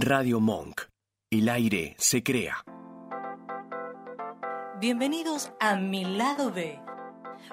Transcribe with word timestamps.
Radio 0.00 0.38
Monk. 0.38 0.82
El 1.28 1.48
aire 1.48 1.96
se 1.98 2.22
crea. 2.22 2.62
Bienvenidos 4.80 5.50
a 5.58 5.74
Mi 5.74 6.04
Lado 6.04 6.52
B, 6.52 6.80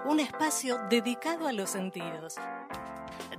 un 0.05 0.19
espacio 0.19 0.77
dedicado 0.87 1.47
a 1.47 1.53
los 1.53 1.71
sentidos. 1.71 2.35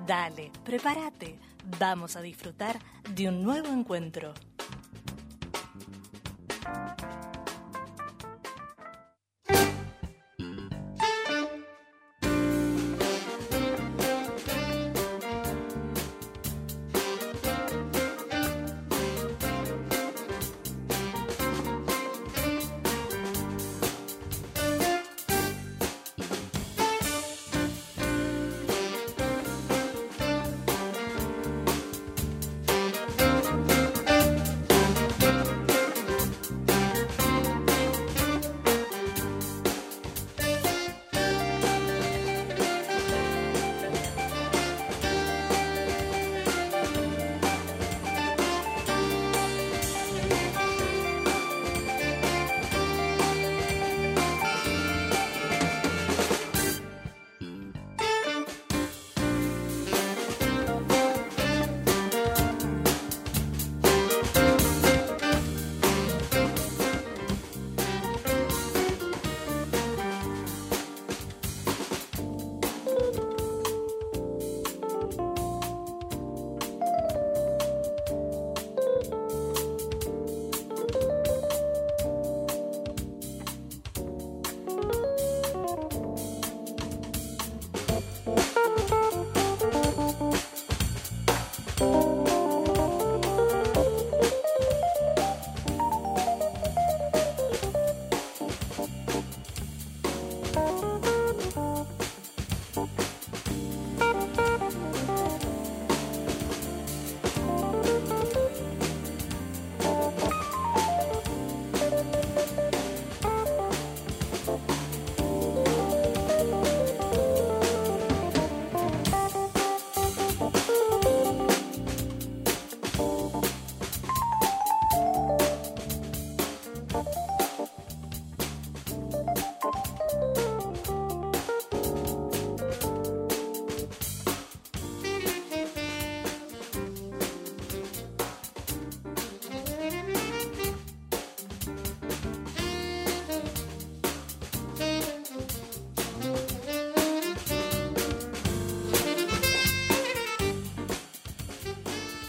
Dale, 0.09 0.51
prepárate, 0.65 1.39
vamos 1.79 2.17
a 2.17 2.21
disfrutar 2.21 2.81
de 3.15 3.29
un 3.29 3.45
nuevo 3.45 3.69
encuentro. 3.69 4.35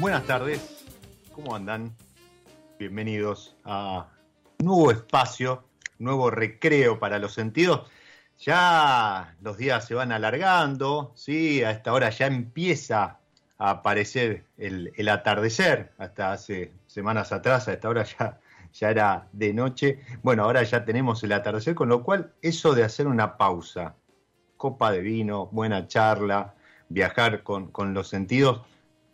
Buenas 0.08 0.26
tardes, 0.26 0.86
¿cómo 1.34 1.54
andan? 1.54 1.94
Bienvenidos 2.80 3.58
a 3.66 4.08
nuevo 4.60 4.90
espacio, 4.90 5.66
nuevo 6.00 6.32
recreo 6.32 6.98
para 6.98 7.20
los 7.20 7.34
sentidos. 7.34 7.92
Ya 8.40 9.36
los 9.42 9.58
días 9.58 9.86
se 9.86 9.96
van 9.96 10.14
alargando, 10.14 11.12
¿sí? 11.14 11.62
A 11.62 11.72
esta 11.72 11.92
hora 11.92 12.10
ya 12.10 12.28
empieza 12.28 13.20
a 13.58 13.70
aparecer 13.70 14.46
el, 14.58 15.10
atardecer, 15.10 15.92
hasta 15.98 16.32
hace 16.32 16.72
semanas 16.86 17.34
atrás, 17.34 17.68
a 17.68 17.74
esta 17.74 17.90
hora 17.90 18.06
ya, 18.06 18.40
ya 18.72 18.90
era 18.90 19.28
de 19.34 19.54
noche. 19.54 20.00
Bueno, 20.24 20.46
ahora 20.46 20.64
ya 20.64 20.86
tenemos 20.86 21.22
el 21.26 21.34
atardecer, 21.34 21.76
con 21.76 21.90
lo 21.90 22.02
cual 22.04 22.32
eso 22.42 22.74
de 22.74 22.86
hacer 22.86 23.08
una 23.08 23.36
pausa, 23.36 23.96
copa 24.56 24.90
de 24.90 25.02
vino, 25.02 25.48
buena 25.48 25.86
charla, 25.90 26.56
viajar 26.88 27.44
con, 27.44 27.72
con 27.72 27.94
los 27.94 28.08
sentidos, 28.08 28.62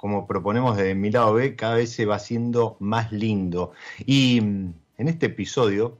como 0.03 0.27
proponemos 0.27 0.75
desde 0.75 0.95
mi 0.95 1.11
lado 1.11 1.35
B, 1.35 1.55
cada 1.55 1.75
vez 1.75 1.93
se 1.93 2.05
va 2.05 2.15
haciendo 2.15 2.75
más 2.81 3.13
lindo. 3.13 3.71
Y 4.05 4.41
mm, 4.41 4.73
en 4.97 5.07
este 5.07 5.27
episodio 5.27 5.97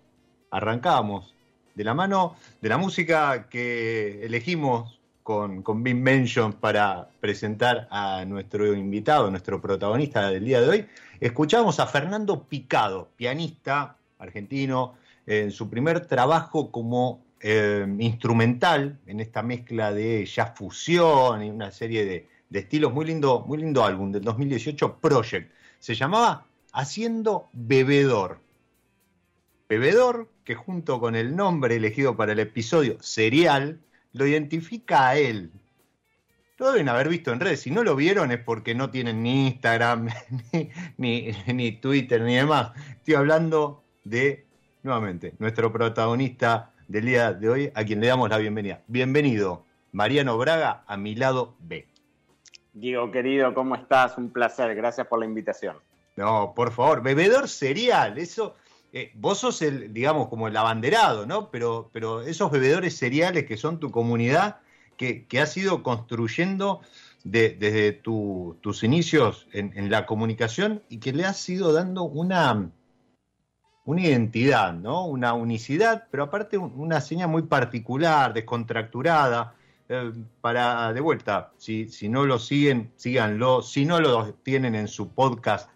arrancábamos 0.51 1.33
de 1.73 1.85
la 1.85 1.93
mano 1.93 2.35
de 2.59 2.67
la 2.67 2.77
música 2.77 3.47
que 3.47 4.25
elegimos 4.25 4.99
con, 5.23 5.63
con 5.63 5.83
Big 5.83 5.95
Mention 5.95 6.51
para 6.51 7.07
presentar 7.21 7.87
a 7.91 8.25
nuestro 8.25 8.73
invitado, 8.73 9.31
nuestro 9.31 9.61
protagonista 9.61 10.29
del 10.29 10.43
día 10.43 10.59
de 10.59 10.67
hoy. 10.67 10.85
Escuchamos 11.21 11.79
a 11.79 11.87
Fernando 11.87 12.43
Picado, 12.43 13.07
pianista 13.15 13.95
argentino, 14.19 14.95
en 15.25 15.49
su 15.49 15.69
primer 15.69 16.07
trabajo 16.07 16.71
como 16.71 17.21
eh, 17.39 17.87
instrumental 17.99 18.99
en 19.07 19.21
esta 19.21 19.43
mezcla 19.43 19.93
de 19.93 20.25
jazz 20.25 20.51
fusión 20.57 21.41
y 21.41 21.49
una 21.49 21.71
serie 21.71 22.03
de, 22.03 22.32
de 22.53 22.59
estilos, 22.59 22.93
muy 22.93 23.05
lindo, 23.05 23.43
muy 23.47 23.57
lindo 23.57 23.83
álbum 23.83 24.11
del 24.11 24.21
2018, 24.21 24.99
Project. 24.99 25.51
Se 25.79 25.95
llamaba 25.95 26.45
Haciendo 26.71 27.49
Bebedor. 27.51 28.41
Bebedor, 29.67 30.29
que 30.43 30.53
junto 30.53 30.99
con 30.99 31.15
el 31.15 31.35
nombre 31.35 31.77
elegido 31.77 32.15
para 32.15 32.33
el 32.33 32.39
episodio, 32.39 33.01
Serial, 33.01 33.79
lo 34.11 34.27
identifica 34.27 35.07
a 35.07 35.17
él. 35.17 35.51
Lo 36.59 36.71
deben 36.71 36.89
haber 36.89 37.09
visto 37.09 37.33
en 37.33 37.39
redes. 37.39 37.61
Si 37.61 37.71
no 37.71 37.83
lo 37.83 37.95
vieron 37.95 38.31
es 38.31 38.39
porque 38.39 38.75
no 38.75 38.91
tienen 38.91 39.23
ni 39.23 39.47
Instagram, 39.47 40.09
ni, 40.97 41.31
ni 41.47 41.71
Twitter, 41.71 42.21
ni 42.21 42.35
demás. 42.35 42.73
Estoy 42.97 43.15
hablando 43.15 43.83
de, 44.03 44.45
nuevamente, 44.83 45.33
nuestro 45.39 45.73
protagonista 45.73 46.71
del 46.87 47.05
día 47.05 47.33
de 47.33 47.49
hoy, 47.49 47.71
a 47.73 47.83
quien 47.83 47.99
le 47.99 48.05
damos 48.05 48.29
la 48.29 48.37
bienvenida. 48.37 48.83
Bienvenido, 48.85 49.65
Mariano 49.91 50.37
Braga, 50.37 50.83
a 50.85 50.97
mi 50.97 51.15
lado 51.15 51.55
B. 51.59 51.92
Diego, 52.73 53.11
querido, 53.11 53.53
¿cómo 53.53 53.75
estás? 53.75 54.17
Un 54.17 54.31
placer, 54.31 54.75
gracias 54.75 55.07
por 55.07 55.19
la 55.19 55.25
invitación. 55.25 55.77
No, 56.15 56.53
por 56.55 56.71
favor, 56.71 57.01
bebedor 57.01 57.47
cereal, 57.47 58.17
eso, 58.17 58.55
eh, 58.91 59.11
vos 59.15 59.39
sos 59.39 59.61
el, 59.61 59.93
digamos, 59.93 60.27
como 60.27 60.47
el 60.47 60.57
abanderado, 60.57 61.25
¿no? 61.25 61.49
Pero, 61.49 61.89
pero 61.93 62.21
esos 62.21 62.51
bebedores 62.51 62.97
cereales 62.97 63.45
que 63.45 63.57
son 63.57 63.79
tu 63.79 63.91
comunidad, 63.91 64.57
que, 64.97 65.25
que 65.25 65.39
has 65.39 65.55
ido 65.57 65.81
construyendo 65.81 66.81
desde 67.23 67.93
tus 67.93 68.83
inicios 68.83 69.47
en, 69.53 69.89
la 69.89 70.05
comunicación 70.05 70.83
y 70.89 70.99
que 70.99 71.13
le 71.13 71.25
has 71.25 71.47
ido 71.47 71.71
dando 71.71 72.03
una, 72.03 72.69
una 73.85 74.01
identidad, 74.01 74.73
¿no? 74.73 75.05
Una 75.05 75.33
unicidad, 75.33 76.07
pero 76.11 76.23
aparte 76.23 76.57
una 76.57 76.99
seña 76.99 77.27
muy 77.27 77.43
particular, 77.43 78.33
descontracturada. 78.33 79.55
Eh, 79.93 80.11
para 80.41 80.91
de 80.91 81.01
vuelta, 81.01 81.51
si, 81.57 81.87
si 81.87 82.09
no 82.09 82.25
lo 82.25 82.39
siguen, 82.39 82.91
síganlo. 82.95 83.61
Si 83.61 83.85
no 83.85 83.99
lo 83.99 84.33
tienen 84.33 84.73
en 84.73 84.87
su 84.87 85.13
podcast 85.13 85.69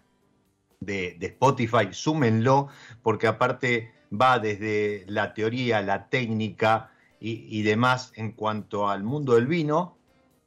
de, 0.80 1.16
Spotify, 1.20 1.92
súmenlo, 1.92 2.66
porque 3.04 3.28
aparte 3.28 3.94
va 4.12 4.40
desde 4.40 5.04
la 5.06 5.34
teoría, 5.34 5.82
la 5.82 6.08
técnica 6.08 6.90
y, 7.20 7.62
demás 7.62 8.12
en 8.16 8.32
cuanto 8.32 8.88
al 8.88 9.04
mundo 9.04 9.36
del 9.36 9.46
vino, 9.46 9.96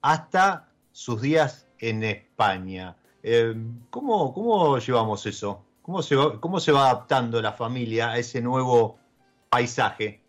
hasta 0.01 0.69
sus 0.91 1.21
días 1.21 1.67
en 1.79 2.03
España. 2.03 2.97
Eh, 3.23 3.55
¿cómo, 3.89 4.33
¿Cómo 4.33 4.79
llevamos 4.79 5.25
eso? 5.25 5.63
¿Cómo 5.81 6.01
se, 6.01 6.17
¿Cómo 6.41 6.59
se 6.59 6.73
va 6.73 6.89
adaptando 6.89 7.41
la 7.41 7.53
familia 7.53 8.11
a 8.11 8.17
ese 8.17 8.41
nuevo 8.41 8.99
paisaje? 9.49 10.21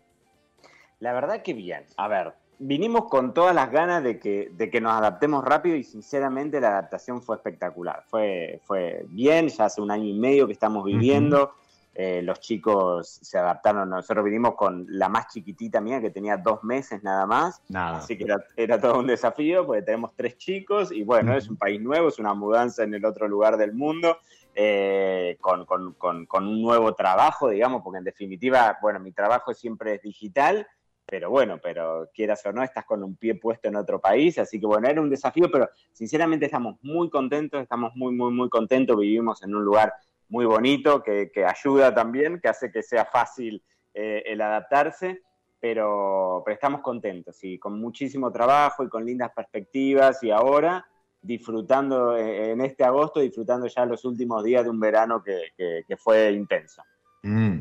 La 0.99 1.11
verdad 1.11 1.41
que 1.41 1.53
bien. 1.53 1.85
A 1.97 2.07
ver, 2.07 2.33
vinimos 2.59 3.05
con 3.05 3.33
todas 3.33 3.53
las 3.53 3.71
ganas 3.71 4.03
de 4.03 4.19
que, 4.19 4.51
de 4.53 4.69
que 4.69 4.81
nos 4.81 4.93
adaptemos 4.93 5.43
rápido 5.43 5.75
y 5.75 5.83
sinceramente 5.83 6.61
la 6.61 6.69
adaptación 6.69 7.21
fue 7.21 7.35
espectacular. 7.35 8.03
Fue, 8.07 8.61
fue 8.63 9.05
bien, 9.09 9.49
ya 9.49 9.65
hace 9.65 9.81
un 9.81 9.91
año 9.91 10.05
y 10.05 10.13
medio 10.13 10.47
que 10.47 10.53
estamos 10.53 10.85
viviendo. 10.85 11.53
Eh, 11.95 12.21
los 12.23 12.39
chicos 12.39 13.19
se 13.21 13.37
adaptaron. 13.37 13.89
Nosotros 13.89 14.25
vinimos 14.25 14.55
con 14.55 14.85
la 14.89 15.09
más 15.09 15.27
chiquitita 15.27 15.79
mía, 15.79 16.01
que 16.01 16.09
tenía 16.09 16.37
dos 16.37 16.63
meses 16.63 17.03
nada 17.03 17.25
más. 17.25 17.61
Nada. 17.69 17.97
Así 17.97 18.17
que 18.17 18.25
era, 18.55 18.81
todo 18.81 18.99
un 18.99 19.07
desafío, 19.07 19.65
porque 19.65 19.83
tenemos 19.83 20.11
tres 20.15 20.37
chicos 20.37 20.91
y 20.91 21.03
bueno, 21.03 21.35
es 21.35 21.47
un 21.49 21.57
país 21.57 21.79
nuevo, 21.79 22.07
es 22.07 22.17
una 22.17 22.33
mudanza 22.33 22.83
en 22.83 22.93
el 22.93 23.05
otro 23.05 23.27
lugar 23.27 23.57
del 23.57 23.73
mundo. 23.73 24.17
Eh, 24.55 25.35
con, 25.41 25.65
con, 25.65 25.93
con, 25.93 26.27
con, 26.27 26.47
un 26.47 26.61
nuevo 26.61 26.93
trabajo, 26.93 27.49
digamos, 27.49 27.81
porque 27.81 27.97
en 27.97 28.03
definitiva, 28.03 28.77
bueno, 28.83 28.99
mi 28.99 29.11
trabajo 29.11 29.51
siempre 29.51 29.95
es 29.95 30.03
digital, 30.03 30.67
pero 31.13 31.29
bueno, 31.29 31.59
pero 31.61 32.09
quieras 32.11 32.43
o 32.47 32.51
no, 32.51 32.63
estás 32.63 32.85
con 32.85 33.03
un 33.03 33.15
pie 33.17 33.35
puesto 33.35 33.67
en 33.67 33.75
otro 33.75 34.01
país, 34.01 34.39
así 34.39 34.59
que 34.59 34.65
bueno, 34.65 34.87
era 34.87 34.99
un 34.99 35.11
desafío, 35.11 35.47
pero 35.51 35.69
sinceramente 35.91 36.45
estamos 36.45 36.77
muy 36.81 37.07
contentos, 37.11 37.61
estamos 37.61 37.91
muy, 37.93 38.15
muy, 38.15 38.31
muy 38.31 38.49
contentos, 38.49 38.97
vivimos 38.97 39.43
en 39.43 39.53
un 39.53 39.63
lugar 39.63 39.93
muy 40.29 40.45
bonito, 40.45 41.03
que, 41.03 41.29
ayuda 41.47 41.93
también, 41.93 42.39
que 42.41 42.47
hace 42.47 42.71
que 42.71 42.81
sea 42.81 43.05
fácil 43.05 43.63
eh, 43.93 44.23
el 44.25 44.41
adaptarse, 44.41 45.21
pero, 45.59 46.41
pero 46.43 46.55
estamos 46.55 46.81
contentos 46.81 47.43
y 47.43 47.59
con 47.59 47.79
muchísimo 47.79 48.31
trabajo 48.31 48.83
y 48.83 48.89
con 48.89 49.05
lindas 49.05 49.29
perspectivas 49.35 50.23
y 50.23 50.31
ahora 50.31 50.83
disfrutando 51.21 52.17
eh, 52.17 52.53
en 52.53 52.61
este 52.61 52.83
agosto, 52.83 53.19
disfrutando 53.19 53.67
ya 53.67 53.85
los 53.85 54.03
últimos 54.03 54.43
días 54.43 54.63
de 54.63 54.71
un 54.71 54.79
verano 54.79 55.21
que, 55.23 55.95
fue 55.95 56.31
intenso. 56.31 56.81
Mm. 57.21 57.59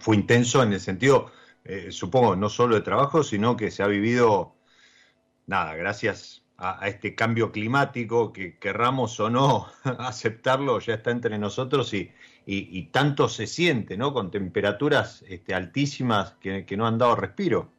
Fue 0.00 0.16
intenso 0.16 0.62
en 0.62 0.72
el 0.72 0.80
sentido, 0.80 1.30
eh, 1.64 1.90
supongo, 1.90 2.36
no 2.36 2.48
solo 2.48 2.74
de 2.74 2.82
trabajo, 2.82 3.22
sino 3.22 3.56
que 3.56 3.70
se 3.70 3.82
ha 3.82 3.86
vivido, 3.86 4.54
nada, 5.46 5.74
gracias 5.74 6.44
a, 6.58 6.86
este 6.88 7.14
cambio 7.14 7.52
climático, 7.52 8.32
que 8.32 8.58
querramos 8.58 9.18
o 9.20 9.30
no 9.30 9.66
aceptarlo, 9.98 10.78
ya 10.80 10.94
está 10.94 11.10
entre 11.10 11.38
nosotros 11.38 11.94
y, 11.94 12.12
y, 12.46 12.82
tanto 12.88 13.28
se 13.28 13.46
siente, 13.46 13.96
¿no? 13.96 14.12
Con 14.12 14.30
temperaturas 14.30 15.24
este, 15.26 15.54
altísimas 15.54 16.32
que, 16.40 16.66
no 16.76 16.86
han 16.86 16.98
dado 16.98 17.16
respiro. 17.16 17.70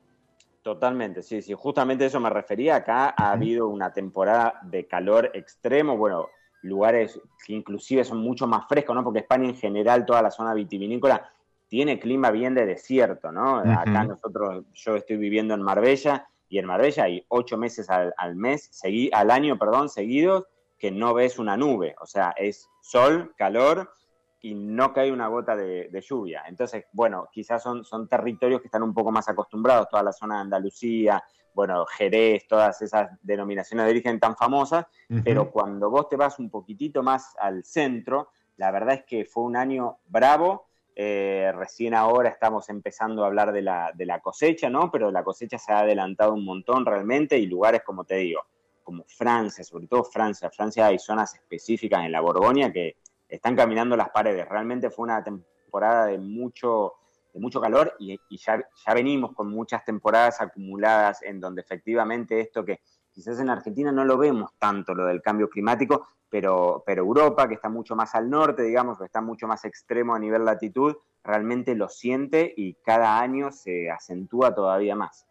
Totalmente, 0.63 1.21
sí, 1.21 1.43
sí, 1.43 1.53
justamente 1.53 2.07
eso 2.07 2.19
me 2.19 2.31
refería. 2.31 2.77
Acá 2.77 3.13
ha 3.15 3.33
habido 3.33 3.67
una 3.67 3.93
temporada 3.93 4.59
de 4.63 4.87
calor 4.87 5.29
extremo, 5.35 5.95
bueno, 5.95 6.29
lugares 6.63 7.21
que 7.45 7.53
inclusive 7.53 8.03
son 8.03 8.17
mucho 8.17 8.47
más 8.47 8.67
frescos, 8.67 8.95
¿no? 8.95 9.03
Porque 9.03 9.19
España 9.19 9.47
en 9.47 9.55
general, 9.55 10.07
toda 10.07 10.23
la 10.23 10.31
zona 10.31 10.55
vitivinícola, 10.55 11.31
tiene 11.75 11.99
clima 11.99 12.31
bien 12.31 12.55
de 12.55 12.65
desierto, 12.65 13.33
¿no? 13.33 13.57
Acá 13.57 14.05
nosotros, 14.05 14.63
yo 14.75 14.95
estoy 14.95 15.17
viviendo 15.17 15.53
en 15.55 15.61
Marbella 15.61 16.25
y 16.47 16.57
en 16.57 16.67
Marbella 16.67 17.03
hay 17.03 17.25
ocho 17.27 17.57
meses 17.57 17.89
al, 17.89 18.35
mes, 18.37 18.71
al 19.11 19.29
año, 19.29 19.59
perdón, 19.59 19.89
seguidos, 19.89 20.45
que 20.79 20.89
no 20.89 21.13
ves 21.13 21.37
una 21.37 21.57
nube. 21.57 21.93
O 21.99 22.05
sea, 22.05 22.33
es 22.37 22.69
sol, 22.79 23.33
calor 23.37 23.91
y 24.39 24.55
no 24.55 24.93
cae 24.93 25.11
una 25.11 25.27
gota 25.27 25.57
de, 25.57 26.01
lluvia. 26.01 26.43
Entonces, 26.47 26.85
bueno, 26.93 27.27
quizás 27.29 27.61
son, 27.61 27.83
son 27.83 28.07
territorios 28.07 28.61
que 28.61 28.67
están 28.67 28.83
un 28.83 28.93
poco 28.93 29.11
más 29.11 29.27
acostumbrados, 29.27 29.89
toda 29.89 30.03
la 30.03 30.13
zona 30.13 30.35
de 30.35 30.41
Andalucía, 30.43 31.21
bueno, 31.53 31.85
Jerez, 31.87 32.47
todas 32.47 32.81
esas 32.81 33.09
denominaciones 33.21 33.85
de 33.85 33.91
origen 33.91 34.17
tan 34.21 34.37
famosas, 34.37 34.85
pero 35.25 35.51
cuando 35.51 35.89
vos 35.89 36.07
te 36.07 36.15
vas 36.15 36.39
un 36.39 36.49
poquitito 36.49 37.03
más 37.03 37.35
al 37.37 37.65
centro, 37.65 38.29
la 38.55 38.71
verdad 38.71 38.95
es 38.95 39.03
que 39.03 39.25
fue 39.25 39.43
un 39.43 39.57
año 39.57 39.97
bravo, 40.07 40.64
eh, 40.97 41.51
recién 41.53 41.93
ahora 41.93 42.29
estamos 42.29 42.69
empezando 42.69 43.23
a 43.23 43.27
hablar 43.27 43.51
de 43.51 43.61
la, 43.61 43.91
de 43.93 44.05
la, 44.05 44.21
cosecha, 44.21 44.69
¿no? 44.69 44.89
Pero 44.89 45.11
la 45.11 45.25
cosecha 45.25 45.57
se 45.57 45.73
ha 45.73 45.79
adelantado 45.79 46.33
un 46.33 46.45
montón 46.45 46.85
realmente 46.85 47.37
y 47.37 47.47
lugares, 47.47 47.81
como 47.83 48.05
te 48.05 48.15
digo, 48.15 48.41
como 48.81 49.03
Francia, 49.05 49.63
sobre 49.65 49.87
todo 49.87 50.05
Francia. 50.05 50.49
Francia 50.49 50.87
hay 50.87 50.97
zonas 50.97 51.35
específicas 51.35 52.05
en 52.05 52.13
la 52.13 52.21
Borgoña 52.21 52.71
que 52.71 52.95
están 53.27 53.57
caminando 53.57 53.97
las 53.97 54.09
paredes. 54.09 54.47
Realmente 54.47 54.89
fue 54.89 55.03
una 55.03 55.21
temporada 55.21 56.05
de 56.05 56.17
mucho, 56.17 56.93
de 57.33 57.41
mucho 57.41 57.59
calor 57.59 57.93
y, 57.99 58.17
ya, 58.37 58.63
ya 58.85 58.93
venimos 58.93 59.33
con 59.33 59.49
muchas 59.49 59.83
temporadas 59.83 60.39
acumuladas 60.39 61.21
en 61.23 61.41
donde 61.41 61.61
efectivamente 61.61 62.39
esto 62.39 62.63
que 62.63 62.79
quizás 63.15 63.39
en 63.39 63.49
Argentina 63.49 63.93
no 63.93 64.03
lo 64.03 64.17
vemos 64.17 64.51
tanto, 64.59 64.93
lo 64.93 65.05
del 65.05 65.21
cambio 65.21 65.49
climático, 65.49 66.09
pero, 66.29 66.83
Europa, 66.85 67.47
que 67.47 67.53
está 67.53 67.69
mucho 67.69 67.95
más 67.95 68.13
al 68.13 68.29
norte, 68.29 68.61
digamos, 68.61 68.97
que 68.97 69.05
está 69.05 69.21
mucho 69.21 69.47
más 69.47 69.63
extremo 69.63 70.13
a 70.13 70.19
nivel 70.19 70.43
latitud, 70.43 70.93
realmente 71.23 71.75
lo 71.75 71.87
siente 71.87 72.53
y 72.57 72.73
cada 72.83 73.21
año 73.21 73.53
se 73.53 73.89
acentúa 73.89 74.53
todavía 74.53 74.97
más. 74.97 75.25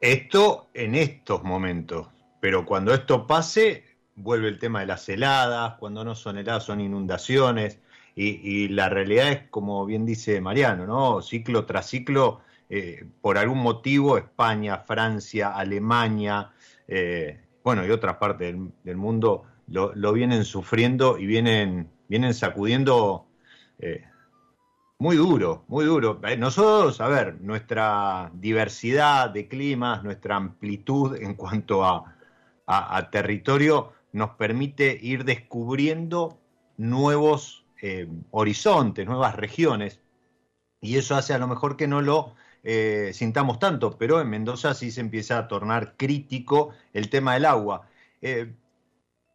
Esto 0.00 0.68
en 0.72 0.94
estos 0.94 1.44
momentos, 1.44 2.08
pero 2.40 2.64
cuando 2.64 2.94
esto 2.94 3.26
pase, 3.26 3.84
vuelve 4.14 4.48
el 4.48 4.58
tema 4.58 4.80
de 4.80 4.86
las 4.86 5.06
heladas, 5.10 5.74
cuando 5.74 6.02
no 6.02 6.14
son 6.14 6.38
heladas 6.38 6.64
son 6.64 6.80
inundaciones, 6.80 7.78
y, 8.20 8.66
la 8.68 8.88
realidad 8.88 9.30
es, 9.30 9.48
como 9.48 9.86
bien 9.86 10.04
dice 10.04 10.40
Mariano, 10.40 10.86
¿no? 10.86 11.22
Ciclo 11.22 11.66
tras 11.66 11.86
ciclo, 11.86 12.40
eh, 12.70 13.06
por 13.22 13.38
algún 13.38 13.58
motivo, 13.58 14.18
España, 14.18 14.78
Francia, 14.78 15.54
Alemania, 15.54 16.52
eh, 16.86 17.40
bueno, 17.64 17.86
y 17.86 17.90
otras 17.90 18.16
partes 18.16 18.54
del 18.84 18.96
mundo 18.96 19.44
lo, 19.68 20.12
vienen 20.12 20.44
sufriendo 20.44 21.18
y 21.18 21.24
vienen, 21.24 21.90
vienen 22.08 22.34
sacudiendo 22.34 23.26
eh, 23.78 24.04
muy 24.98 25.16
duro, 25.16 25.64
muy 25.68 25.86
duro. 25.86 26.20
Nosotros, 26.36 27.00
a 27.00 27.08
ver, 27.08 27.40
nuestra 27.40 28.30
diversidad 28.34 29.30
de 29.30 29.48
climas, 29.48 30.04
nuestra 30.04 30.36
amplitud 30.36 31.16
en 31.16 31.34
cuanto 31.34 31.84
a, 31.84 32.14
territorio 33.10 33.94
nos 34.12 34.30
permite 34.30 34.98
ir 35.00 35.24
descubriendo 35.24 36.38
nuevos 36.76 37.64
horizontes, 38.30 39.06
nuevas 39.06 39.36
regiones, 39.36 40.00
y 40.80 40.96
eso 40.96 41.16
hace 41.16 41.32
a 41.32 41.38
lo 41.38 41.48
mejor 41.48 41.78
que 41.78 41.88
no 41.88 42.02
lo 42.02 42.34
sintamos 43.12 43.58
tanto, 43.58 43.96
pero 43.96 44.20
en 44.20 44.28
Mendoza 44.28 44.74
sí 44.74 44.90
se 44.90 45.00
empieza 45.00 45.38
a 45.38 45.48
tornar 45.48 45.96
crítico 45.96 46.70
el 46.92 47.08
tema 47.08 47.34
del 47.34 47.46
agua. 47.46 47.88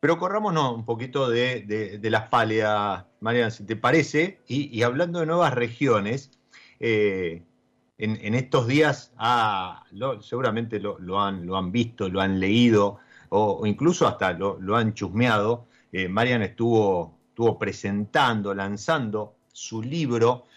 Pero 0.03 0.19
corrámonos 0.19 0.75
un 0.75 0.83
poquito 0.83 1.29
de, 1.29 1.97
las 2.11 2.27
pálidas, 2.27 3.05
Mariana, 3.21 3.51
si 3.51 3.63
te 3.63 3.77
parece, 3.77 4.41
y, 4.49 4.83
hablando 4.83 5.21
de 5.21 5.25
nuevas 5.25 5.53
regiones, 5.53 6.29
eh, 6.81 7.41
en, 7.97 8.35
estos 8.35 8.67
días 8.67 9.13
seguramente 10.19 10.81
lo, 10.81 11.21
han, 11.21 11.71
visto, 11.71 12.09
lo 12.09 12.19
han 12.19 12.41
leído, 12.41 12.99
o, 13.29 13.65
incluso 13.65 14.05
hasta 14.05 14.33
lo, 14.33 14.75
han 14.75 14.93
chusmeado. 14.93 15.67
Eh, 15.93 16.09
Marian 16.09 16.41
estuvo, 16.41 17.17
estuvo 17.29 17.57
presentando, 17.57 18.53
lanzando 18.53 19.37
su 19.53 19.81
libro, 19.81 20.47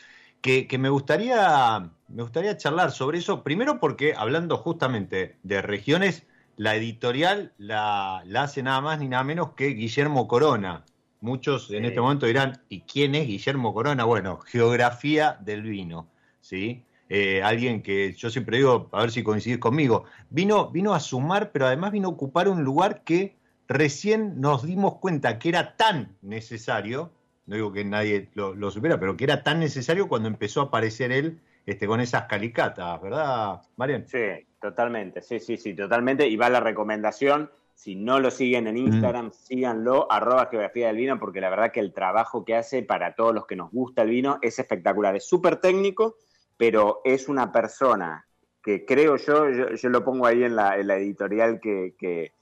que, 0.68 0.78
me, 0.78 0.88
gustaría, 0.88 1.90
me 2.06 2.22
gustaría 2.22 2.56
charlar 2.56 2.92
sobre 2.92 3.18
eso, 3.18 3.42
primero 3.42 3.80
porque 3.80 4.14
hablando 4.16 4.56
justamente 4.58 5.36
de 5.42 5.60
regiones, 5.60 6.22
la 6.56 6.76
editorial 6.76 7.52
la, 7.58 8.22
hace 8.36 8.62
nada 8.62 8.80
más 8.80 9.00
ni 9.00 9.08
nada 9.08 9.24
menos 9.24 9.54
que 9.54 9.68
Guillermo 9.68 10.28
Corona. 10.28 10.84
Muchos 11.20 11.70
en 11.72 11.84
este 11.84 12.00
momento 12.00 12.26
dirán, 12.26 12.62
¿y 12.68 12.82
quién 12.82 13.16
es 13.16 13.26
Guillermo 13.26 13.74
Corona? 13.74 14.04
Bueno, 14.04 14.38
geografía 14.38 15.36
del 15.40 15.62
vino, 15.62 16.08
¿sí? 16.40 16.84
Eh, 17.08 17.42
alguien 17.42 17.82
que 17.82 18.12
yo 18.12 18.30
siempre 18.30 18.58
digo, 18.58 18.88
a 18.92 19.00
ver 19.00 19.10
si 19.10 19.24
coincides 19.24 19.58
conmigo, 19.58 20.04
vino, 20.30 20.70
vino 20.70 20.94
a 20.94 21.00
sumar, 21.00 21.50
pero 21.50 21.66
además 21.66 21.90
vino 21.90 22.06
a 22.06 22.12
ocupar 22.12 22.48
un 22.48 22.62
lugar 22.62 23.02
que 23.02 23.36
recién 23.66 24.40
nos 24.40 24.62
dimos 24.64 24.98
cuenta 24.98 25.40
que 25.40 25.48
era 25.48 25.76
tan 25.76 26.16
necesario, 26.22 27.10
no 27.46 27.54
digo 27.54 27.72
que 27.72 27.84
nadie 27.84 28.28
lo, 28.34 28.54
lo 28.54 28.70
supiera, 28.70 28.98
pero 28.98 29.16
que 29.16 29.24
era 29.24 29.42
tan 29.42 29.60
necesario 29.60 30.08
cuando 30.08 30.28
empezó 30.28 30.60
a 30.60 30.64
aparecer 30.64 31.12
él 31.12 31.40
este, 31.66 31.88
con 31.88 32.00
esas 32.00 32.26
calicatas, 32.26 33.02
¿verdad, 33.02 33.60
Marian? 33.76 34.06
Sí, 34.06 34.46
totalmente, 34.60 35.20
sí, 35.20 35.40
sí, 35.40 35.56
sí, 35.56 35.74
totalmente. 35.74 36.28
Y 36.28 36.36
va 36.36 36.48
la 36.48 36.60
recomendación, 36.60 37.50
si 37.74 37.96
no 37.96 38.20
lo 38.20 38.30
siguen 38.30 38.68
en 38.68 38.76
Instagram, 38.76 39.32
síganlo, 39.32 40.10
arroba 40.10 40.46
geografía 40.46 40.86
del 40.86 40.96
vino, 40.96 41.18
porque 41.18 41.40
la 41.40 41.50
verdad 41.50 41.72
que 41.72 41.80
el 41.80 41.92
trabajo 41.92 42.44
que 42.44 42.54
hace 42.54 42.84
para 42.84 43.16
todos 43.16 43.34
los 43.34 43.46
que 43.46 43.56
nos 43.56 43.72
gusta 43.72 44.02
el 44.02 44.10
vino 44.10 44.38
es 44.42 44.60
espectacular. 44.60 45.16
Es 45.16 45.28
súper 45.28 45.56
técnico, 45.56 46.16
pero 46.56 47.00
es 47.04 47.28
una 47.28 47.50
persona 47.52 48.26
que 48.62 48.84
creo 48.84 49.16
yo, 49.16 49.50
yo, 49.50 49.88
lo 49.90 50.04
pongo 50.04 50.26
ahí 50.26 50.44
en 50.44 50.56
la, 50.56 50.76
editorial 50.76 51.60
que, 51.60 52.32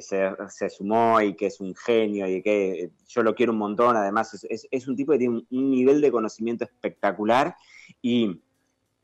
se, 0.00 0.70
sumó 0.70 1.20
y 1.20 1.34
que 1.34 1.46
es 1.46 1.60
un 1.60 1.74
genio 1.74 2.26
y 2.26 2.42
que 2.42 2.90
yo 3.08 3.22
lo 3.22 3.34
quiero 3.34 3.52
un 3.52 3.58
montón. 3.58 3.96
Además, 3.96 4.44
es, 4.48 4.66
es 4.70 4.88
un 4.88 4.96
tipo 4.96 5.12
que 5.12 5.18
tiene 5.18 5.42
un 5.50 5.70
nivel 5.70 6.00
de 6.00 6.10
conocimiento 6.10 6.64
espectacular 6.64 7.56
y 8.00 8.40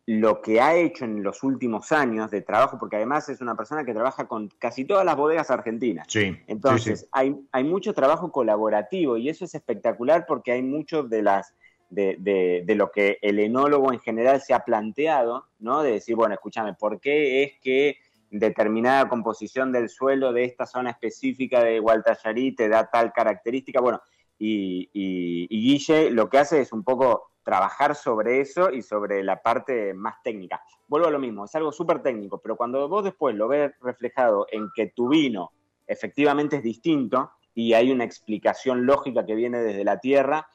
lo 0.09 0.41
que 0.41 0.59
ha 0.59 0.75
hecho 0.75 1.05
en 1.05 1.23
los 1.23 1.43
últimos 1.43 1.93
años 1.93 2.31
de 2.31 2.41
trabajo, 2.41 2.79
porque 2.79 2.97
además 2.97 3.29
es 3.29 3.43
una 3.43 3.55
persona 3.55 3.85
que 3.85 3.93
trabaja 3.93 4.27
con 4.27 4.49
casi 4.59 4.87
todas 4.87 5.05
las 5.05 5.17
bodegas 5.17 5.51
argentinas. 5.51 6.07
Sí. 6.09 6.35
Entonces, 6.47 7.07
Hay, 7.13 7.37
hay 7.53 7.65
mucho 7.65 7.93
trabajo 7.93 8.33
colaborativo 8.33 9.19
y 9.19 9.29
eso 9.29 9.45
es 9.45 9.55
espectacular 9.55 10.25
porque 10.27 10.53
hay 10.53 10.63
mucho 10.63 11.03
de 11.03 11.21
las 11.21 11.53
de, 11.91 12.17
de, 12.21 12.63
de, 12.65 12.75
lo 12.75 12.91
que 12.91 13.19
el 13.21 13.39
enólogo 13.39 13.93
en 13.93 13.99
general 13.99 14.41
se 14.41 14.55
ha 14.55 14.65
planteado, 14.65 15.45
¿no? 15.59 15.83
De 15.83 15.93
decir, 15.93 16.17
bueno, 16.17 16.33
escúchame, 16.33 16.73
¿por 16.73 17.01
qué 17.01 17.43
es 17.43 17.53
que 17.61 17.99
determinada 18.31 19.09
composición 19.09 19.73
del 19.73 19.89
suelo 19.89 20.33
de 20.33 20.45
esta 20.45 20.67
zona 20.67 20.91
específica 20.91 21.63
de 21.63 21.81
Gualtallarí 21.81 22.53
te 22.53 22.69
da 22.69 22.91
tal 22.91 23.13
característica? 23.13 23.81
Bueno, 23.81 24.01
y, 24.39 25.49
Guille 25.49 26.11
lo 26.11 26.29
que 26.29 26.39
hace 26.39 26.61
es 26.61 26.73
un 26.73 26.85
poco 26.85 27.31
trabajar 27.43 27.95
sobre 27.95 28.41
eso 28.41 28.71
y 28.71 28.83
sobre 28.83 29.23
la 29.23 29.43
parte 29.43 29.95
más 29.95 30.23
técnica. 30.23 30.63
Vuelvo 30.87 31.09
a 31.09 31.11
lo 31.11 31.19
mismo, 31.19 31.47
es 31.47 31.55
algo 31.55 31.73
súper 31.73 32.03
técnico, 32.03 32.39
pero 32.39 32.57
cuando 32.57 32.89
vos 32.89 33.05
después 33.05 33.35
lo 33.35 33.49
ves 33.49 33.73
reflejado 33.81 34.47
en 34.51 34.69
que 34.75 34.89
tu 34.89 35.09
vino 35.09 35.53
efectivamente 35.87 36.57
es 36.57 36.63
distinto 36.63 37.31
y 37.55 37.73
hay 37.73 37.91
una 37.91 38.05
explicación 38.05 38.87
lógica 38.87 39.25
que 39.25 39.35
viene 39.35 39.63
desde 39.63 39.83
la 39.83 39.99
tierra, 39.99 40.47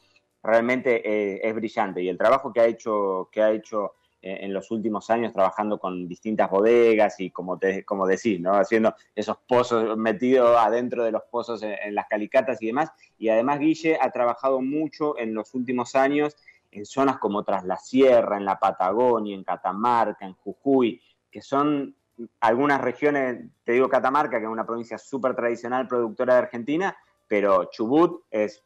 realmente 0.44 1.02
eh, 1.04 1.42
es 1.44 1.56
brillante. 1.56 2.02
Y 2.02 2.10
el 2.10 2.18
trabajo 2.18 2.54
que 2.54 2.62
ha 2.62 2.66
hecho, 2.66 3.30
que 3.32 3.42
ha 3.42 3.52
hecho 3.52 3.96
en 4.24 4.54
los 4.54 4.72
últimos 4.72 5.10
años 5.10 5.34
trabajando 5.34 5.78
con 5.78 6.08
distintas 6.08 6.50
bodegas 6.50 7.20
y 7.20 7.30
como, 7.30 7.58
te, 7.58 7.84
como 7.84 8.08
decís, 8.08 8.40
¿no? 8.40 8.54
haciendo 8.54 8.96
esos 9.14 9.38
pozos, 9.48 9.98
metidos 9.98 10.58
adentro 10.58 11.04
de 11.04 11.12
los 11.12 11.24
pozos 11.30 11.62
en, 11.62 11.76
en 11.84 11.94
las 11.94 12.08
calicatas 12.08 12.62
y 12.62 12.68
demás. 12.68 12.92
Y 13.18 13.30
además 13.30 13.60
Guille 13.60 13.98
ha 14.00 14.10
trabajado 14.12 14.62
mucho 14.62 15.18
en 15.20 15.34
los 15.34 15.54
últimos 15.54 15.96
años 15.96 16.38
en 16.72 16.86
zonas 16.86 17.18
como 17.18 17.44
Tras 17.44 17.66
la 17.66 17.78
Sierra, 17.78 18.38
en 18.38 18.46
la 18.46 18.60
Patagonia, 18.60 19.36
en 19.36 19.44
Catamarca, 19.44 20.26
en 20.26 20.34
Jujuy, 20.34 21.02
que 21.30 21.42
son 21.42 21.96
algunas 22.40 22.82
regiones, 22.82 23.46
te 23.64 23.74
digo 23.74 23.90
Catamarca, 23.90 24.40
que 24.40 24.46
es 24.46 24.52
una 24.52 24.66
provincia 24.66 24.98
súper 24.98 25.36
tradicional 25.36 25.88
productora 25.88 26.34
de 26.36 26.40
Argentina, 26.40 26.96
pero 27.28 27.66
Chubut 27.66 28.24
es 28.30 28.64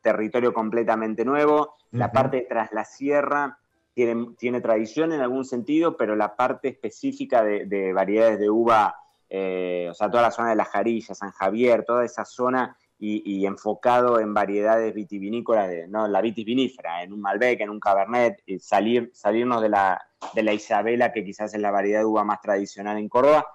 territorio 0.00 0.52
completamente 0.52 1.24
nuevo, 1.24 1.60
uh 1.60 1.64
-huh. 1.64 1.98
la 1.98 2.12
parte 2.12 2.46
Tras 2.48 2.72
la 2.72 2.84
Sierra 2.84 3.59
tiene, 4.06 4.26
tiene, 4.38 4.60
tradición 4.60 5.12
en 5.12 5.20
algún 5.20 5.44
sentido, 5.44 5.96
pero 5.96 6.16
la 6.16 6.34
parte 6.34 6.68
específica 6.68 7.44
de, 7.44 7.66
de 7.66 7.92
variedades 7.92 8.38
de 8.38 8.48
uva, 8.48 8.96
eh, 9.28 9.88
o 9.90 9.94
sea, 9.94 10.10
toda 10.10 10.22
la 10.22 10.30
zona 10.30 10.50
de 10.50 10.56
la 10.56 10.64
Jarilla, 10.64 11.14
San 11.14 11.30
Javier, 11.32 11.84
toda 11.84 12.04
esa 12.04 12.24
zona 12.24 12.76
y, 12.98 13.22
y, 13.30 13.46
enfocado 13.46 14.18
en 14.18 14.32
variedades 14.32 14.94
vitivinícolas, 14.94 15.68
de, 15.68 15.86
¿no? 15.86 16.08
la 16.08 16.22
vitis 16.22 16.46
vinífera, 16.46 17.02
en 17.02 17.12
un 17.12 17.20
Malbec, 17.20 17.60
en 17.60 17.68
un 17.68 17.80
Cabernet, 17.80 18.42
y 18.46 18.58
salir, 18.58 19.10
salirnos 19.12 19.60
de 19.60 19.68
la, 19.68 20.00
de 20.34 20.42
la 20.42 20.54
Isabela, 20.54 21.12
que 21.12 21.24
quizás 21.24 21.52
es 21.52 21.60
la 21.60 21.70
variedad 21.70 22.00
de 22.00 22.06
uva 22.06 22.24
más 22.24 22.40
tradicional 22.40 22.96
en 22.96 23.08
Córdoba. 23.08 23.46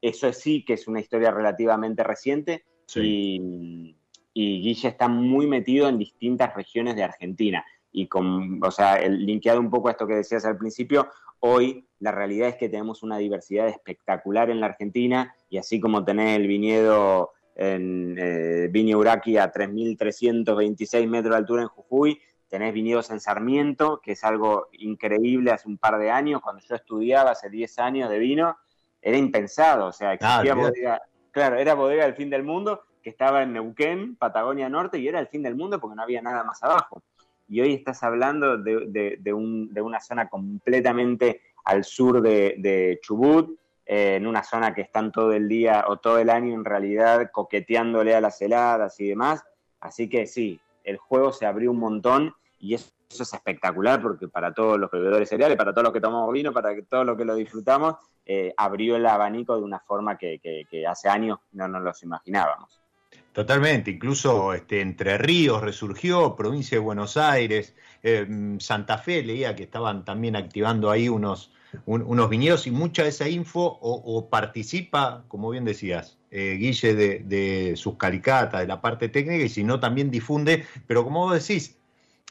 Eso 0.00 0.32
sí 0.32 0.64
que 0.64 0.74
es 0.74 0.86
una 0.86 1.00
historia 1.00 1.32
relativamente 1.32 2.04
reciente 2.04 2.64
sí. 2.86 3.00
y, 3.02 3.96
y, 4.32 4.62
Guille 4.62 4.88
está 4.88 5.08
muy 5.08 5.48
metido 5.48 5.88
en 5.88 5.98
distintas 5.98 6.54
regiones 6.54 6.94
de 6.94 7.02
Argentina. 7.02 7.64
Y 7.98 8.06
con, 8.06 8.60
o 8.62 8.70
sea, 8.70 8.94
el, 8.94 9.26
linkeado 9.26 9.58
un 9.58 9.70
poco 9.70 9.88
a 9.88 9.90
esto 9.90 10.06
que 10.06 10.14
decías 10.14 10.44
al 10.44 10.56
principio, 10.56 11.08
hoy 11.40 11.84
la 11.98 12.12
realidad 12.12 12.48
es 12.48 12.54
que 12.54 12.68
tenemos 12.68 13.02
una 13.02 13.18
diversidad 13.18 13.66
espectacular 13.66 14.50
en 14.50 14.60
la 14.60 14.66
Argentina 14.66 15.34
y 15.50 15.58
así 15.58 15.80
como 15.80 16.04
tenés 16.04 16.36
el 16.38 16.46
viñedo 16.46 17.32
en 17.56 18.14
eh, 18.16 18.68
Viña 18.70 18.96
Uraqui 18.96 19.36
a 19.36 19.50
3.326 19.50 21.08
metros 21.08 21.32
de 21.32 21.38
altura 21.38 21.62
en 21.62 21.68
Jujuy, 21.68 22.20
tenés 22.46 22.72
viñedos 22.72 23.10
en 23.10 23.18
Sarmiento, 23.18 24.00
que 24.00 24.12
es 24.12 24.22
algo 24.22 24.68
increíble 24.74 25.50
hace 25.50 25.66
un 25.66 25.76
par 25.76 25.98
de 25.98 26.12
años, 26.12 26.40
cuando 26.40 26.62
yo 26.62 26.76
estudiaba 26.76 27.32
hace 27.32 27.50
10 27.50 27.80
años 27.80 28.10
de 28.10 28.18
vino, 28.20 28.56
era 29.02 29.16
impensado, 29.16 29.86
o 29.86 29.92
sea, 29.92 30.12
existía 30.12 30.52
ah, 30.52 30.54
bodega, 30.54 31.02
claro, 31.32 31.56
era 31.56 31.74
bodega 31.74 32.04
del 32.04 32.14
fin 32.14 32.30
del 32.30 32.44
mundo, 32.44 32.84
que 33.02 33.10
estaba 33.10 33.42
en 33.42 33.54
Neuquén, 33.54 34.14
Patagonia 34.14 34.68
Norte, 34.68 35.00
y 35.00 35.08
era 35.08 35.18
el 35.18 35.26
fin 35.26 35.42
del 35.42 35.56
mundo 35.56 35.80
porque 35.80 35.96
no 35.96 36.02
había 36.02 36.22
nada 36.22 36.44
más 36.44 36.62
abajo. 36.62 37.02
Y 37.48 37.60
hoy 37.60 37.74
estás 37.74 38.02
hablando 38.02 38.58
de, 38.58 39.16
de, 39.18 39.32
un, 39.32 39.72
de 39.72 39.80
una 39.80 40.00
zona 40.00 40.28
completamente 40.28 41.40
al 41.64 41.84
sur 41.84 42.20
de, 42.20 42.98
Chubut, 43.02 43.58
eh, 43.86 44.16
en 44.16 44.26
una 44.26 44.42
zona 44.42 44.74
que 44.74 44.82
están 44.82 45.10
todo 45.10 45.32
el 45.32 45.48
día 45.48 45.86
o 45.88 45.96
todo 45.96 46.18
el 46.18 46.28
año 46.28 46.54
en 46.54 46.64
realidad 46.64 47.30
coqueteándole 47.32 48.14
a 48.14 48.20
las 48.20 48.40
heladas 48.42 49.00
y 49.00 49.08
demás. 49.08 49.44
Así 49.80 50.08
que 50.08 50.26
sí, 50.26 50.60
el 50.84 50.98
juego 50.98 51.32
se 51.32 51.46
abrió 51.46 51.70
un 51.70 51.78
montón 51.78 52.34
y 52.58 52.74
eso, 52.74 52.92
es 53.08 53.32
espectacular 53.32 54.02
porque 54.02 54.28
para 54.28 54.52
todos 54.52 54.78
los 54.78 54.90
bebedores 54.90 55.30
cereales, 55.30 55.56
para 55.56 55.72
todos 55.72 55.84
los 55.84 55.92
que 55.94 56.00
tomamos 56.00 56.30
vino, 56.30 56.52
para 56.52 56.70
todos 56.82 57.06
los 57.06 57.16
que 57.16 57.24
lo 57.24 57.34
disfrutamos, 57.34 57.94
eh, 58.26 58.52
abrió 58.58 58.96
el 58.96 59.06
abanico 59.06 59.56
de 59.56 59.62
una 59.62 59.80
forma 59.80 60.18
que, 60.18 60.38
que, 60.38 60.66
que 60.70 60.86
hace 60.86 61.08
años 61.08 61.38
no 61.52 61.66
nos 61.68 61.82
los 61.82 62.02
imaginábamos. 62.02 62.87
Totalmente, 63.32 63.92
incluso 63.92 64.52
este, 64.52 64.80
Entre 64.80 65.16
Ríos 65.18 65.62
resurgió, 65.62 66.34
provincia 66.34 66.76
de 66.76 66.80
Buenos 66.80 67.16
Aires, 67.16 67.74
eh, 68.02 68.56
Santa 68.58 68.98
Fe 68.98 69.22
leía 69.22 69.54
que 69.54 69.64
estaban 69.64 70.04
también 70.04 70.34
activando 70.34 70.90
ahí 70.90 71.08
unos, 71.08 71.52
un, 71.86 72.02
unos 72.02 72.28
viñedos 72.30 72.66
y 72.66 72.70
mucha 72.70 73.02
de 73.02 73.10
esa 73.10 73.28
info 73.28 73.60
o, 73.60 74.02
o 74.04 74.28
participa, 74.28 75.24
como 75.28 75.50
bien 75.50 75.64
decías, 75.64 76.18
eh, 76.30 76.56
Guille, 76.58 76.94
de, 76.94 77.18
de, 77.20 77.76
sus 77.76 77.96
caricatas, 77.96 78.60
de 78.60 78.66
la 78.66 78.80
parte 78.80 79.08
técnica 79.08 79.44
y 79.44 79.48
si 79.48 79.64
no 79.64 79.80
también 79.80 80.10
difunde, 80.10 80.66
pero 80.86 81.04
como 81.04 81.20
vos 81.20 81.34
decís, 81.34 81.78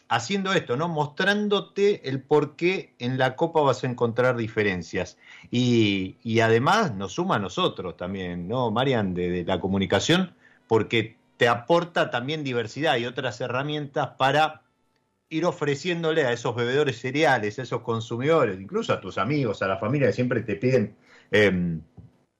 haciendo 0.09 0.53
esto, 0.53 0.77
¿no? 0.77 0.87
Mostrándote 0.87 2.07
el 2.07 2.21
por 2.21 2.55
qué 2.55 2.93
en 2.99 3.17
la 3.17 3.35
Copa 3.35 3.61
vas 3.61 3.83
a 3.83 3.87
encontrar 3.87 4.37
diferencias. 4.37 5.17
Y, 5.51 6.17
y 6.23 6.39
además 6.39 6.93
nos 6.95 7.13
suma 7.13 7.35
a 7.35 7.39
nosotros 7.39 7.97
también, 7.97 8.47
¿no, 8.47 8.71
Marian, 8.71 9.13
de, 9.13 9.29
de 9.29 9.45
la 9.45 9.59
comunicación? 9.59 10.33
Porque 10.67 11.17
te 11.37 11.47
aporta 11.47 12.09
también 12.09 12.43
diversidad 12.43 12.97
y 12.97 13.05
otras 13.05 13.39
herramientas 13.41 14.09
para 14.17 14.63
ir 15.29 15.45
ofreciéndole 15.45 16.25
a 16.25 16.31
esos 16.31 16.55
bebedores 16.55 16.99
cereales, 16.99 17.59
a 17.59 17.63
esos 17.63 17.81
consumidores, 17.81 18.59
incluso 18.59 18.93
a 18.93 19.01
tus 19.01 19.17
amigos, 19.17 19.61
a 19.61 19.67
la 19.67 19.77
familia 19.77 20.07
que 20.07 20.13
siempre 20.13 20.41
te 20.41 20.55
piden 20.55 20.95
eh, 21.31 21.79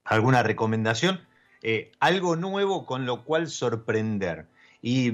alguna 0.05 0.43
recomendación, 0.43 1.19
eh, 1.61 1.91
algo 1.99 2.35
nuevo 2.35 2.85
con 2.85 3.05
lo 3.05 3.23
cual 3.23 3.47
sorprender. 3.47 4.45
Y, 4.81 5.11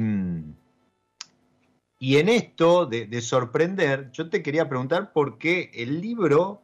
y 2.00 2.18
en 2.18 2.30
esto 2.30 2.86
de, 2.86 3.08
de, 3.08 3.22
sorprender, 3.22 4.12
yo 4.12 4.30
te 4.30 4.44
quería 4.44 4.70
preguntar 4.70 5.12
por 5.14 5.38
qué 5.38 5.72
el 5.74 6.00
libro 6.00 6.62